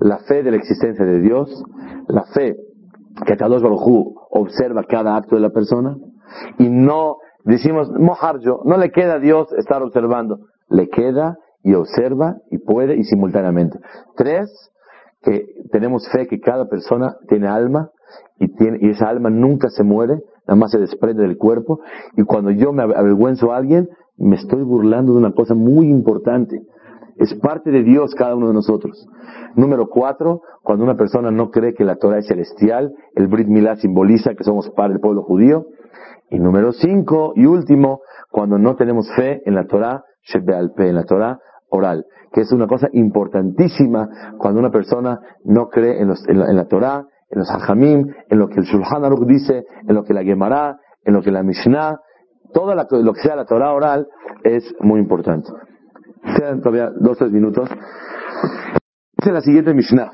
La 0.00 0.18
fe 0.18 0.42
de 0.42 0.50
la 0.50 0.56
existencia 0.56 1.04
de 1.04 1.20
Dios, 1.20 1.62
la 2.08 2.24
fe 2.34 2.56
que 3.26 3.36
Kadosh 3.36 3.62
Baruj 3.62 4.14
observa 4.30 4.84
cada 4.84 5.16
acto 5.16 5.36
de 5.36 5.42
la 5.42 5.50
persona 5.50 5.96
y 6.58 6.68
no 6.68 7.18
decimos, 7.44 7.90
mojarjo, 7.90 8.62
no 8.64 8.76
le 8.78 8.90
queda 8.90 9.14
a 9.14 9.18
Dios 9.18 9.52
estar 9.52 9.82
observando, 9.82 10.38
le 10.68 10.88
queda 10.88 11.36
y 11.62 11.74
observa 11.74 12.36
y 12.50 12.58
puede 12.58 12.96
y 12.96 13.04
simultáneamente. 13.04 13.78
Tres, 14.16 14.71
que 15.22 15.46
tenemos 15.70 16.08
fe 16.10 16.26
que 16.26 16.40
cada 16.40 16.68
persona 16.68 17.16
tiene 17.28 17.48
alma 17.48 17.90
y, 18.38 18.48
tiene, 18.48 18.78
y 18.80 18.90
esa 18.90 19.08
alma 19.08 19.30
nunca 19.30 19.70
se 19.70 19.84
muere, 19.84 20.20
nada 20.46 20.56
más 20.56 20.72
se 20.72 20.78
desprende 20.78 21.22
del 21.22 21.36
cuerpo. 21.36 21.80
Y 22.16 22.24
cuando 22.24 22.50
yo 22.50 22.72
me 22.72 22.82
avergüenzo 22.82 23.52
a 23.52 23.56
alguien, 23.56 23.88
me 24.16 24.36
estoy 24.36 24.62
burlando 24.62 25.12
de 25.12 25.18
una 25.18 25.32
cosa 25.32 25.54
muy 25.54 25.88
importante. 25.88 26.62
Es 27.16 27.34
parte 27.34 27.70
de 27.70 27.82
Dios 27.82 28.14
cada 28.14 28.34
uno 28.34 28.48
de 28.48 28.54
nosotros. 28.54 29.06
Número 29.54 29.88
cuatro, 29.88 30.42
cuando 30.62 30.84
una 30.84 30.96
persona 30.96 31.30
no 31.30 31.50
cree 31.50 31.74
que 31.74 31.84
la 31.84 31.96
Torah 31.96 32.18
es 32.18 32.26
celestial, 32.26 32.94
el 33.14 33.28
Brit 33.28 33.48
Milá 33.48 33.76
simboliza 33.76 34.34
que 34.34 34.44
somos 34.44 34.70
parte 34.70 34.94
del 34.94 35.00
pueblo 35.00 35.22
judío. 35.22 35.66
Y 36.30 36.38
número 36.38 36.72
cinco 36.72 37.34
y 37.36 37.44
último, 37.44 38.00
cuando 38.30 38.58
no 38.58 38.76
tenemos 38.76 39.10
fe 39.14 39.42
en 39.44 39.54
la 39.54 39.66
Torah, 39.66 40.04
en 40.34 40.94
la 40.94 41.04
Torah 41.04 41.38
oral 41.72 42.04
que 42.32 42.40
es 42.40 42.52
una 42.52 42.66
cosa 42.66 42.88
importantísima 42.92 44.08
cuando 44.38 44.58
una 44.58 44.70
persona 44.70 45.20
no 45.44 45.68
cree 45.68 46.00
en, 46.00 46.08
la, 46.08 46.64
Torah, 46.64 47.04
en 47.30 47.38
los 47.38 47.50
hajamim, 47.50 48.06
en 48.28 48.38
lo 48.38 48.48
que 48.48 48.60
el 48.60 48.64
Shulchan 48.64 49.04
Aruch 49.04 49.26
dice, 49.26 49.64
en 49.86 49.94
lo 49.94 50.02
que 50.02 50.14
la 50.14 50.22
Gemara, 50.22 50.78
en 51.04 51.14
lo 51.14 51.20
que 51.20 51.30
la 51.30 51.42
Mishnah, 51.42 51.98
todo 52.52 52.74
lo 52.74 53.12
que 53.12 53.20
sea 53.20 53.36
la 53.36 53.44
Torah 53.44 53.72
oral 53.72 54.06
es 54.44 54.64
muy 54.80 55.00
importante. 55.00 55.48
Quedan 56.36 56.60
todavía 56.60 56.90
dos 56.98 57.18
tres 57.18 57.30
minutos. 57.30 57.68
Dice 59.18 59.32
la 59.32 59.40
siguiente 59.40 59.74
Mishnah. 59.74 60.10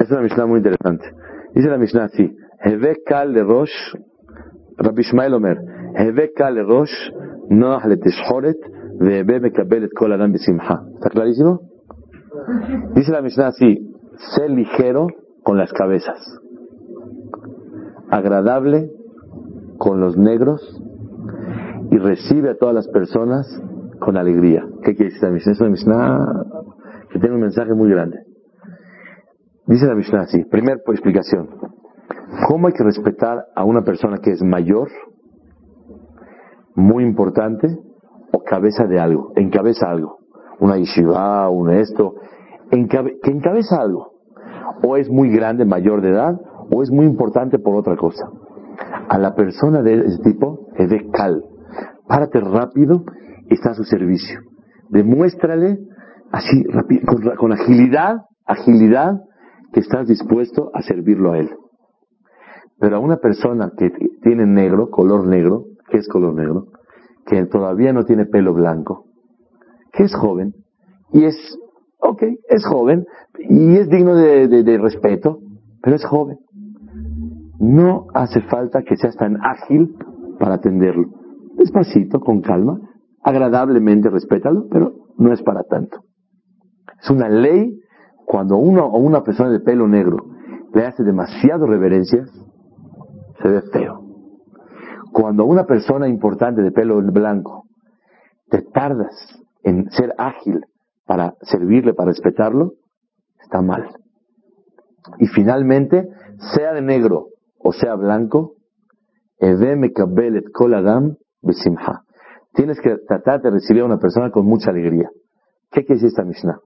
Es 0.00 0.10
una 0.10 0.22
Mishnah 0.22 0.46
muy 0.46 0.58
interesante. 0.58 1.10
Dice 1.54 1.68
la 1.68 1.78
Mishnah 1.78 2.04
así. 2.04 2.36
Heve 2.60 3.02
kal 3.04 3.32
le 3.32 3.42
rosh, 3.42 3.70
Rabbi 4.78 5.02
Ishmael 5.02 5.34
Omer, 5.34 5.58
Heve 5.94 6.32
kal 6.34 6.54
le 6.54 6.62
rosh, 6.62 6.92
noach 7.50 7.84
le 7.84 7.96
¿Está 10.94 11.10
clarísimo? 11.10 11.60
Dice 12.94 13.12
la 13.12 13.22
Mishnah 13.22 13.48
así, 13.48 13.94
sé 14.36 14.48
ligero 14.48 15.08
con 15.42 15.58
las 15.58 15.72
cabezas, 15.72 16.18
agradable 18.10 18.90
con 19.78 20.00
los 20.00 20.16
negros 20.16 20.60
y 21.90 21.98
recibe 21.98 22.50
a 22.50 22.56
todas 22.56 22.74
las 22.74 22.88
personas 22.88 23.46
con 24.00 24.16
alegría. 24.16 24.66
¿Qué 24.82 24.94
quiere 24.94 25.12
decir 25.12 25.22
la 25.22 25.30
Mishnah? 25.30 25.52
Es 25.52 25.60
una 25.60 25.70
Mishnah 25.70 26.44
que 27.12 27.18
tiene 27.18 27.34
un 27.34 27.40
mensaje 27.40 27.74
muy 27.74 27.90
grande. 27.90 28.18
Dice 29.66 29.86
la 29.86 29.94
Mishnah 29.94 30.22
así, 30.22 30.44
primer 30.44 30.80
explicación, 30.86 31.48
¿cómo 32.48 32.68
hay 32.68 32.72
que 32.72 32.84
respetar 32.84 33.46
a 33.54 33.64
una 33.64 33.82
persona 33.82 34.18
que 34.18 34.30
es 34.30 34.42
mayor, 34.42 34.88
muy 36.74 37.04
importante, 37.04 37.68
cabeza 38.40 38.84
de 38.86 38.98
algo, 38.98 39.32
encabeza 39.36 39.90
algo, 39.90 40.18
una 40.60 40.76
yeshiva, 40.76 41.48
un 41.50 41.70
esto, 41.70 42.14
que 42.70 43.30
encabeza 43.30 43.80
algo, 43.80 44.12
o 44.82 44.96
es 44.96 45.08
muy 45.08 45.30
grande, 45.30 45.64
mayor 45.64 46.00
de 46.00 46.10
edad, 46.10 46.40
o 46.70 46.82
es 46.82 46.90
muy 46.90 47.06
importante 47.06 47.58
por 47.58 47.76
otra 47.76 47.96
cosa. 47.96 48.28
A 49.08 49.18
la 49.18 49.34
persona 49.34 49.82
de 49.82 50.04
ese 50.06 50.22
tipo 50.22 50.66
es 50.76 50.90
de 50.90 51.08
cal, 51.10 51.42
párate 52.08 52.40
rápido, 52.40 53.04
está 53.48 53.70
a 53.70 53.74
su 53.74 53.84
servicio. 53.84 54.40
Demuéstrale 54.90 55.78
así, 56.32 56.64
con, 57.06 57.36
con 57.36 57.52
agilidad, 57.52 58.16
agilidad, 58.44 59.20
que 59.72 59.80
estás 59.80 60.06
dispuesto 60.06 60.70
a 60.74 60.82
servirlo 60.82 61.32
a 61.32 61.38
él. 61.38 61.50
Pero 62.78 62.96
a 62.96 62.98
una 63.00 63.16
persona 63.16 63.72
que 63.76 63.90
tiene 64.22 64.46
negro, 64.46 64.90
color 64.90 65.26
negro, 65.26 65.64
¿qué 65.90 65.98
es 65.98 66.08
color 66.08 66.34
negro? 66.34 66.66
Que 67.26 67.44
todavía 67.46 67.92
no 67.92 68.04
tiene 68.04 68.24
pelo 68.24 68.54
blanco, 68.54 69.06
que 69.92 70.04
es 70.04 70.14
joven, 70.14 70.54
y 71.12 71.24
es, 71.24 71.36
ok, 71.98 72.22
es 72.48 72.64
joven, 72.66 73.04
y 73.38 73.76
es 73.76 73.88
digno 73.88 74.14
de, 74.14 74.78
respeto, 74.80 75.40
pero 75.82 75.96
es 75.96 76.04
joven. 76.04 76.38
No 77.58 78.06
hace 78.14 78.40
falta 78.42 78.82
que 78.82 78.96
seas 78.96 79.16
tan 79.16 79.38
ágil 79.42 79.96
para 80.38 80.54
atenderlo. 80.54 81.08
Despacito, 81.56 82.20
con 82.20 82.42
calma, 82.42 82.78
agradablemente 83.22 84.10
respétalo, 84.10 84.66
pero 84.70 84.92
no 85.16 85.32
es 85.32 85.42
para 85.42 85.64
tanto. 85.64 86.04
Es 87.02 87.10
una 87.10 87.28
ley 87.28 87.80
cuando 88.24 88.56
uno 88.56 88.86
o 88.86 88.98
una 88.98 89.22
persona 89.22 89.50
de 89.50 89.60
pelo 89.60 89.88
negro 89.88 90.18
le 90.74 90.86
hace 90.86 91.02
demasiado 91.02 91.66
reverencias, 91.66 92.30
se 93.40 93.48
ve 93.48 93.62
feo. 93.72 94.05
Cuando 95.12 95.44
una 95.44 95.64
persona 95.64 96.08
importante 96.08 96.62
de 96.62 96.72
pelo 96.72 97.00
blanco 97.00 97.64
te 98.48 98.62
tardas 98.62 99.14
en 99.62 99.90
ser 99.90 100.14
ágil 100.18 100.64
para 101.04 101.34
servirle, 101.42 101.94
para 101.94 102.10
respetarlo, 102.10 102.72
está 103.42 103.62
mal. 103.62 103.90
Y 105.18 105.26
finalmente, 105.28 106.08
sea 106.54 106.72
de 106.72 106.82
negro 106.82 107.28
o 107.58 107.72
sea 107.72 107.94
blanco, 107.94 108.54
Tienes 112.54 112.80
que 112.80 112.96
tratar 113.06 113.42
de 113.42 113.50
recibir 113.50 113.82
a 113.82 113.86
una 113.86 113.98
persona 113.98 114.30
con 114.30 114.46
mucha 114.46 114.70
alegría. 114.70 115.10
¿Qué 115.70 115.84
quiere 115.84 115.94
decir 115.94 116.08
esta 116.08 116.24
Mishnah? 116.24 116.58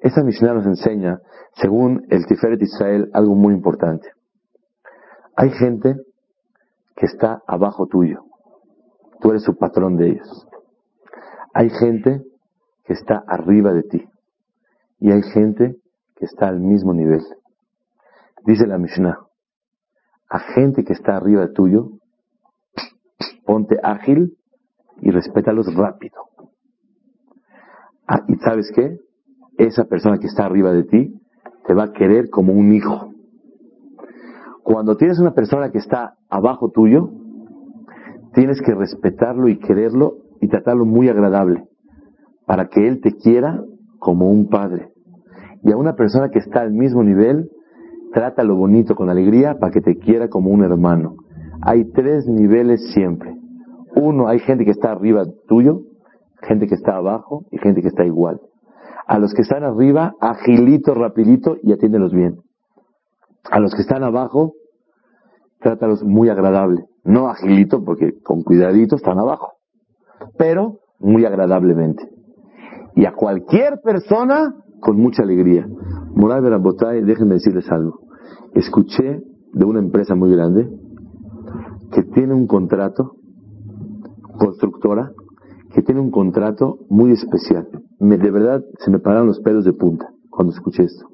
Esta 0.00 0.22
Mishnah 0.22 0.54
nos 0.54 0.66
enseña, 0.66 1.18
según 1.56 2.06
el 2.10 2.26
Tiferet 2.26 2.60
Israel, 2.62 3.10
algo 3.14 3.34
muy 3.34 3.54
importante. 3.54 4.08
Hay 5.36 5.50
gente 5.50 5.96
que 6.96 7.06
está 7.06 7.42
abajo 7.46 7.86
tuyo. 7.86 8.24
Tú 9.20 9.30
eres 9.30 9.42
su 9.42 9.56
patrón 9.56 9.96
de 9.96 10.10
ellos. 10.10 10.48
Hay 11.52 11.70
gente 11.70 12.22
que 12.84 12.92
está 12.92 13.22
arriba 13.26 13.72
de 13.72 13.82
ti 13.84 14.08
y 15.00 15.10
hay 15.10 15.22
gente 15.22 15.76
que 16.16 16.24
está 16.24 16.48
al 16.48 16.60
mismo 16.60 16.92
nivel. 16.92 17.22
Dice 18.44 18.66
la 18.66 18.78
Mishnah, 18.78 19.18
a 20.28 20.38
gente 20.38 20.84
que 20.84 20.92
está 20.92 21.16
arriba 21.16 21.52
tuyo, 21.52 21.92
ponte 23.46 23.78
ágil 23.82 24.36
y 25.00 25.10
respétalos 25.10 25.74
rápido. 25.74 26.16
Ah, 28.06 28.24
y 28.28 28.36
sabes 28.36 28.70
qué? 28.74 28.98
Esa 29.56 29.84
persona 29.84 30.18
que 30.18 30.26
está 30.26 30.44
arriba 30.44 30.72
de 30.72 30.84
ti 30.84 31.20
te 31.66 31.74
va 31.74 31.84
a 31.84 31.92
querer 31.92 32.28
como 32.28 32.52
un 32.52 32.72
hijo. 32.72 33.13
Cuando 34.64 34.96
tienes 34.96 35.18
una 35.18 35.34
persona 35.34 35.70
que 35.70 35.76
está 35.76 36.14
abajo 36.30 36.70
tuyo, 36.70 37.10
tienes 38.32 38.62
que 38.62 38.74
respetarlo 38.74 39.48
y 39.48 39.58
quererlo 39.58 40.16
y 40.40 40.48
tratarlo 40.48 40.86
muy 40.86 41.10
agradable 41.10 41.68
para 42.46 42.68
que 42.68 42.88
él 42.88 43.02
te 43.02 43.12
quiera 43.12 43.62
como 43.98 44.30
un 44.30 44.48
padre. 44.48 44.88
Y 45.62 45.70
a 45.70 45.76
una 45.76 45.96
persona 45.96 46.30
que 46.30 46.38
está 46.38 46.62
al 46.62 46.72
mismo 46.72 47.02
nivel, 47.02 47.50
trátalo 48.14 48.56
bonito, 48.56 48.94
con 48.94 49.10
alegría, 49.10 49.58
para 49.58 49.70
que 49.70 49.82
te 49.82 49.98
quiera 49.98 50.28
como 50.28 50.48
un 50.48 50.64
hermano. 50.64 51.16
Hay 51.60 51.84
tres 51.92 52.26
niveles 52.26 52.90
siempre. 52.94 53.36
Uno, 53.94 54.28
hay 54.28 54.38
gente 54.38 54.64
que 54.64 54.70
está 54.70 54.92
arriba 54.92 55.26
tuyo, 55.46 55.82
gente 56.40 56.66
que 56.66 56.74
está 56.74 56.96
abajo 56.96 57.44
y 57.50 57.58
gente 57.58 57.82
que 57.82 57.88
está 57.88 58.06
igual. 58.06 58.40
A 59.06 59.18
los 59.18 59.34
que 59.34 59.42
están 59.42 59.62
arriba, 59.62 60.14
agilito, 60.22 60.94
rapidito 60.94 61.58
y 61.62 61.72
atiéndelos 61.72 62.14
bien. 62.14 62.36
A 63.50 63.60
los 63.60 63.74
que 63.74 63.82
están 63.82 64.02
abajo, 64.02 64.54
trátalos 65.60 66.02
muy 66.02 66.28
agradable. 66.28 66.84
No 67.04 67.28
agilito, 67.28 67.84
porque 67.84 68.20
con 68.22 68.42
cuidadito 68.42 68.96
están 68.96 69.18
abajo. 69.18 69.52
Pero 70.38 70.78
muy 70.98 71.24
agradablemente. 71.24 72.08
Y 72.94 73.06
a 73.06 73.12
cualquier 73.12 73.80
persona, 73.82 74.54
con 74.80 74.96
mucha 74.96 75.22
alegría. 75.22 75.66
Moral 76.14 76.42
Berabotay, 76.42 77.02
déjenme 77.02 77.34
decirles 77.34 77.70
algo. 77.70 78.00
Escuché 78.54 79.22
de 79.52 79.64
una 79.64 79.80
empresa 79.80 80.14
muy 80.14 80.32
grande 80.32 80.68
que 81.92 82.02
tiene 82.02 82.34
un 82.34 82.46
contrato, 82.46 83.16
constructora, 84.38 85.12
que 85.72 85.82
tiene 85.82 86.00
un 86.00 86.10
contrato 86.10 86.78
muy 86.88 87.12
especial. 87.12 87.68
Me, 87.98 88.16
de 88.16 88.30
verdad 88.30 88.62
se 88.78 88.90
me 88.90 88.98
pararon 88.98 89.26
los 89.26 89.40
pelos 89.40 89.64
de 89.64 89.72
punta 89.72 90.08
cuando 90.30 90.52
escuché 90.52 90.84
esto. 90.84 91.06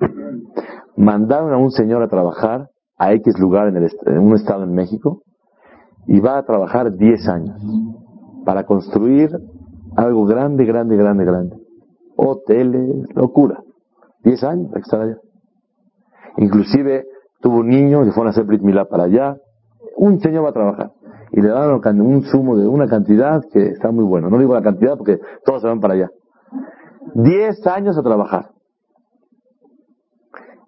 Mandaron 1.01 1.55
a 1.55 1.57
un 1.57 1.71
señor 1.71 2.03
a 2.03 2.09
trabajar 2.09 2.69
a 2.99 3.15
X 3.15 3.39
lugar 3.39 3.69
en, 3.69 3.77
el, 3.79 3.91
en 4.05 4.19
un 4.19 4.35
estado 4.35 4.65
en 4.65 4.75
México 4.75 5.23
y 6.07 6.21
va 6.21 6.37
a 6.37 6.43
trabajar 6.45 6.93
10 6.95 7.29
años 7.29 7.57
para 8.45 8.65
construir 8.67 9.31
algo 9.97 10.27
grande, 10.27 10.67
grande, 10.67 10.97
grande, 10.97 11.25
grande. 11.25 11.57
Hoteles, 12.17 13.07
locura. 13.15 13.63
10 14.25 14.45
años 14.45 14.69
para 14.69 14.81
estar 14.81 15.01
allá. 15.01 15.17
Inclusive 16.37 17.07
tuvo 17.41 17.61
un 17.61 17.69
niño 17.69 18.05
que 18.05 18.13
fueron 18.13 18.27
a 18.27 18.31
hacer 18.33 18.45
Brit 18.45 18.61
Milá 18.61 18.85
para 18.85 19.05
allá. 19.05 19.37
Un 19.97 20.21
señor 20.21 20.45
va 20.45 20.51
a 20.51 20.53
trabajar 20.53 20.93
y 21.33 21.41
le 21.41 21.49
dan 21.49 22.01
un 22.03 22.23
sumo 22.25 22.59
de 22.59 22.69
una 22.69 22.87
cantidad 22.87 23.41
que 23.51 23.69
está 23.69 23.91
muy 23.91 24.05
bueno. 24.05 24.29
No 24.29 24.39
digo 24.39 24.53
la 24.53 24.61
cantidad 24.61 24.99
porque 24.99 25.19
todos 25.47 25.63
se 25.63 25.69
van 25.69 25.81
para 25.81 25.95
allá. 25.95 26.11
Diez 27.15 27.67
años 27.67 27.97
a 27.97 28.03
trabajar. 28.03 28.51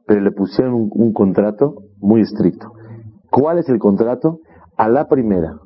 Pero 0.07 0.21
le 0.21 0.33
pusieron 0.33 0.75
un, 0.75 1.13
contrato 1.13 1.85
muy 1.99 2.23
estricto. 2.23 2.73
¿Cuál 3.31 3.59
es 3.59 3.69
el 3.69 3.79
contrato? 3.79 4.41
A 4.77 4.89
la 4.89 5.09
primera, 5.09 5.59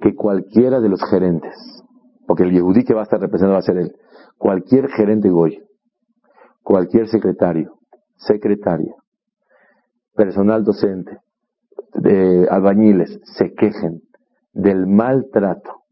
que 0.00 0.14
cualquiera 0.14 0.80
de 0.80 0.88
los 0.88 1.02
gerentes, 1.08 1.54
porque 2.26 2.44
el 2.44 2.52
Yehudí 2.52 2.84
que 2.84 2.94
va 2.94 3.00
a 3.00 3.04
estar 3.04 3.20
representado 3.20 3.54
va 3.54 3.58
a 3.58 3.62
ser 3.62 3.76
él, 3.76 3.92
cualquier 4.38 4.88
gerente 4.88 5.28
Goy, 5.28 5.62
cualquier 6.62 7.08
secretario, 7.08 7.74
secretaria, 8.16 8.94
personal 10.14 10.64
docente, 10.64 11.18
de 11.94 12.46
albañiles, 12.50 13.20
se 13.36 13.52
quejen 13.52 14.00
del 14.52 14.86
maltrato 14.86 15.82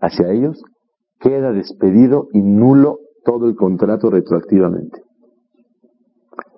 hacia 0.00 0.30
ellos, 0.30 0.62
queda 1.20 1.52
despedido 1.52 2.28
y 2.32 2.42
nulo 2.42 2.98
todo 3.24 3.48
el 3.48 3.56
contrato 3.56 4.10
retroactivamente. 4.10 5.03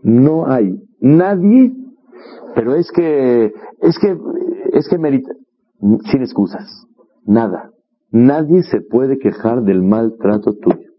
No 0.06 0.46
hay 0.46 0.80
nadie, 1.00 1.72
pero 2.54 2.76
es 2.76 2.92
que, 2.92 3.52
es 3.80 3.98
que, 3.98 4.16
es 4.72 4.88
que 4.88 4.98
merita, 4.98 5.32
sin 5.80 6.22
excusas, 6.22 6.86
nada. 7.24 7.72
Nadie 8.12 8.62
se 8.62 8.82
puede 8.82 9.18
quejar 9.18 9.64
del 9.64 9.82
maltrato 9.82 10.54
tuyo. 10.54 10.90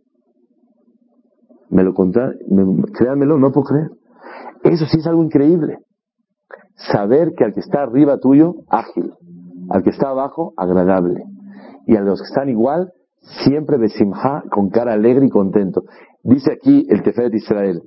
Me 1.69 1.85
lo 1.85 1.93
contar, 1.93 2.35
créanmelo, 2.97 3.39
no 3.39 3.53
puedo 3.53 3.67
creer. 3.67 3.91
Eso 4.65 4.85
sí 4.87 4.97
es 4.97 5.07
algo 5.07 5.23
increíble. 5.23 5.77
Saber 6.91 7.31
que 7.31 7.45
al 7.45 7.53
que 7.53 7.61
está 7.61 7.83
arriba 7.83 8.17
tuyo, 8.17 8.55
ágil, 8.67 9.13
al 9.69 9.83
que 9.83 9.91
está 9.91 10.09
abajo, 10.09 10.51
agradable. 10.57 11.23
Y 11.85 11.95
a 11.95 12.01
los 12.01 12.19
que 12.19 12.27
están 12.27 12.49
igual, 12.49 12.91
siempre 13.45 13.77
besimha, 13.77 14.43
con 14.51 14.69
cara 14.69 14.91
alegre 14.91 15.27
y 15.27 15.29
contento. 15.29 15.83
Dice 16.27 16.51
aquí 16.51 16.85
el 16.89 17.03
Tefet 17.03 17.31
de 17.31 17.37
Israel, 17.37 17.81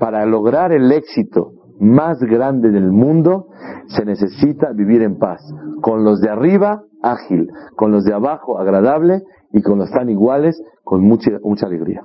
para 0.00 0.26
lograr 0.26 0.72
el 0.72 0.90
éxito 0.90 1.52
más 1.78 2.18
grande 2.18 2.70
del 2.70 2.90
mundo, 2.90 3.46
se 3.86 4.04
necesita 4.04 4.72
vivir 4.72 5.02
en 5.02 5.16
paz. 5.16 5.40
Con 5.80 6.02
los 6.02 6.20
de 6.20 6.28
arriba, 6.28 6.82
ágil. 7.02 7.48
Con 7.76 7.92
los 7.92 8.04
de 8.04 8.12
abajo, 8.12 8.58
agradable. 8.58 9.22
Y 9.52 9.62
con 9.62 9.78
los 9.78 9.90
están 9.90 10.10
iguales, 10.10 10.60
con 10.82 11.02
mucha, 11.02 11.30
mucha 11.44 11.66
alegría. 11.66 12.02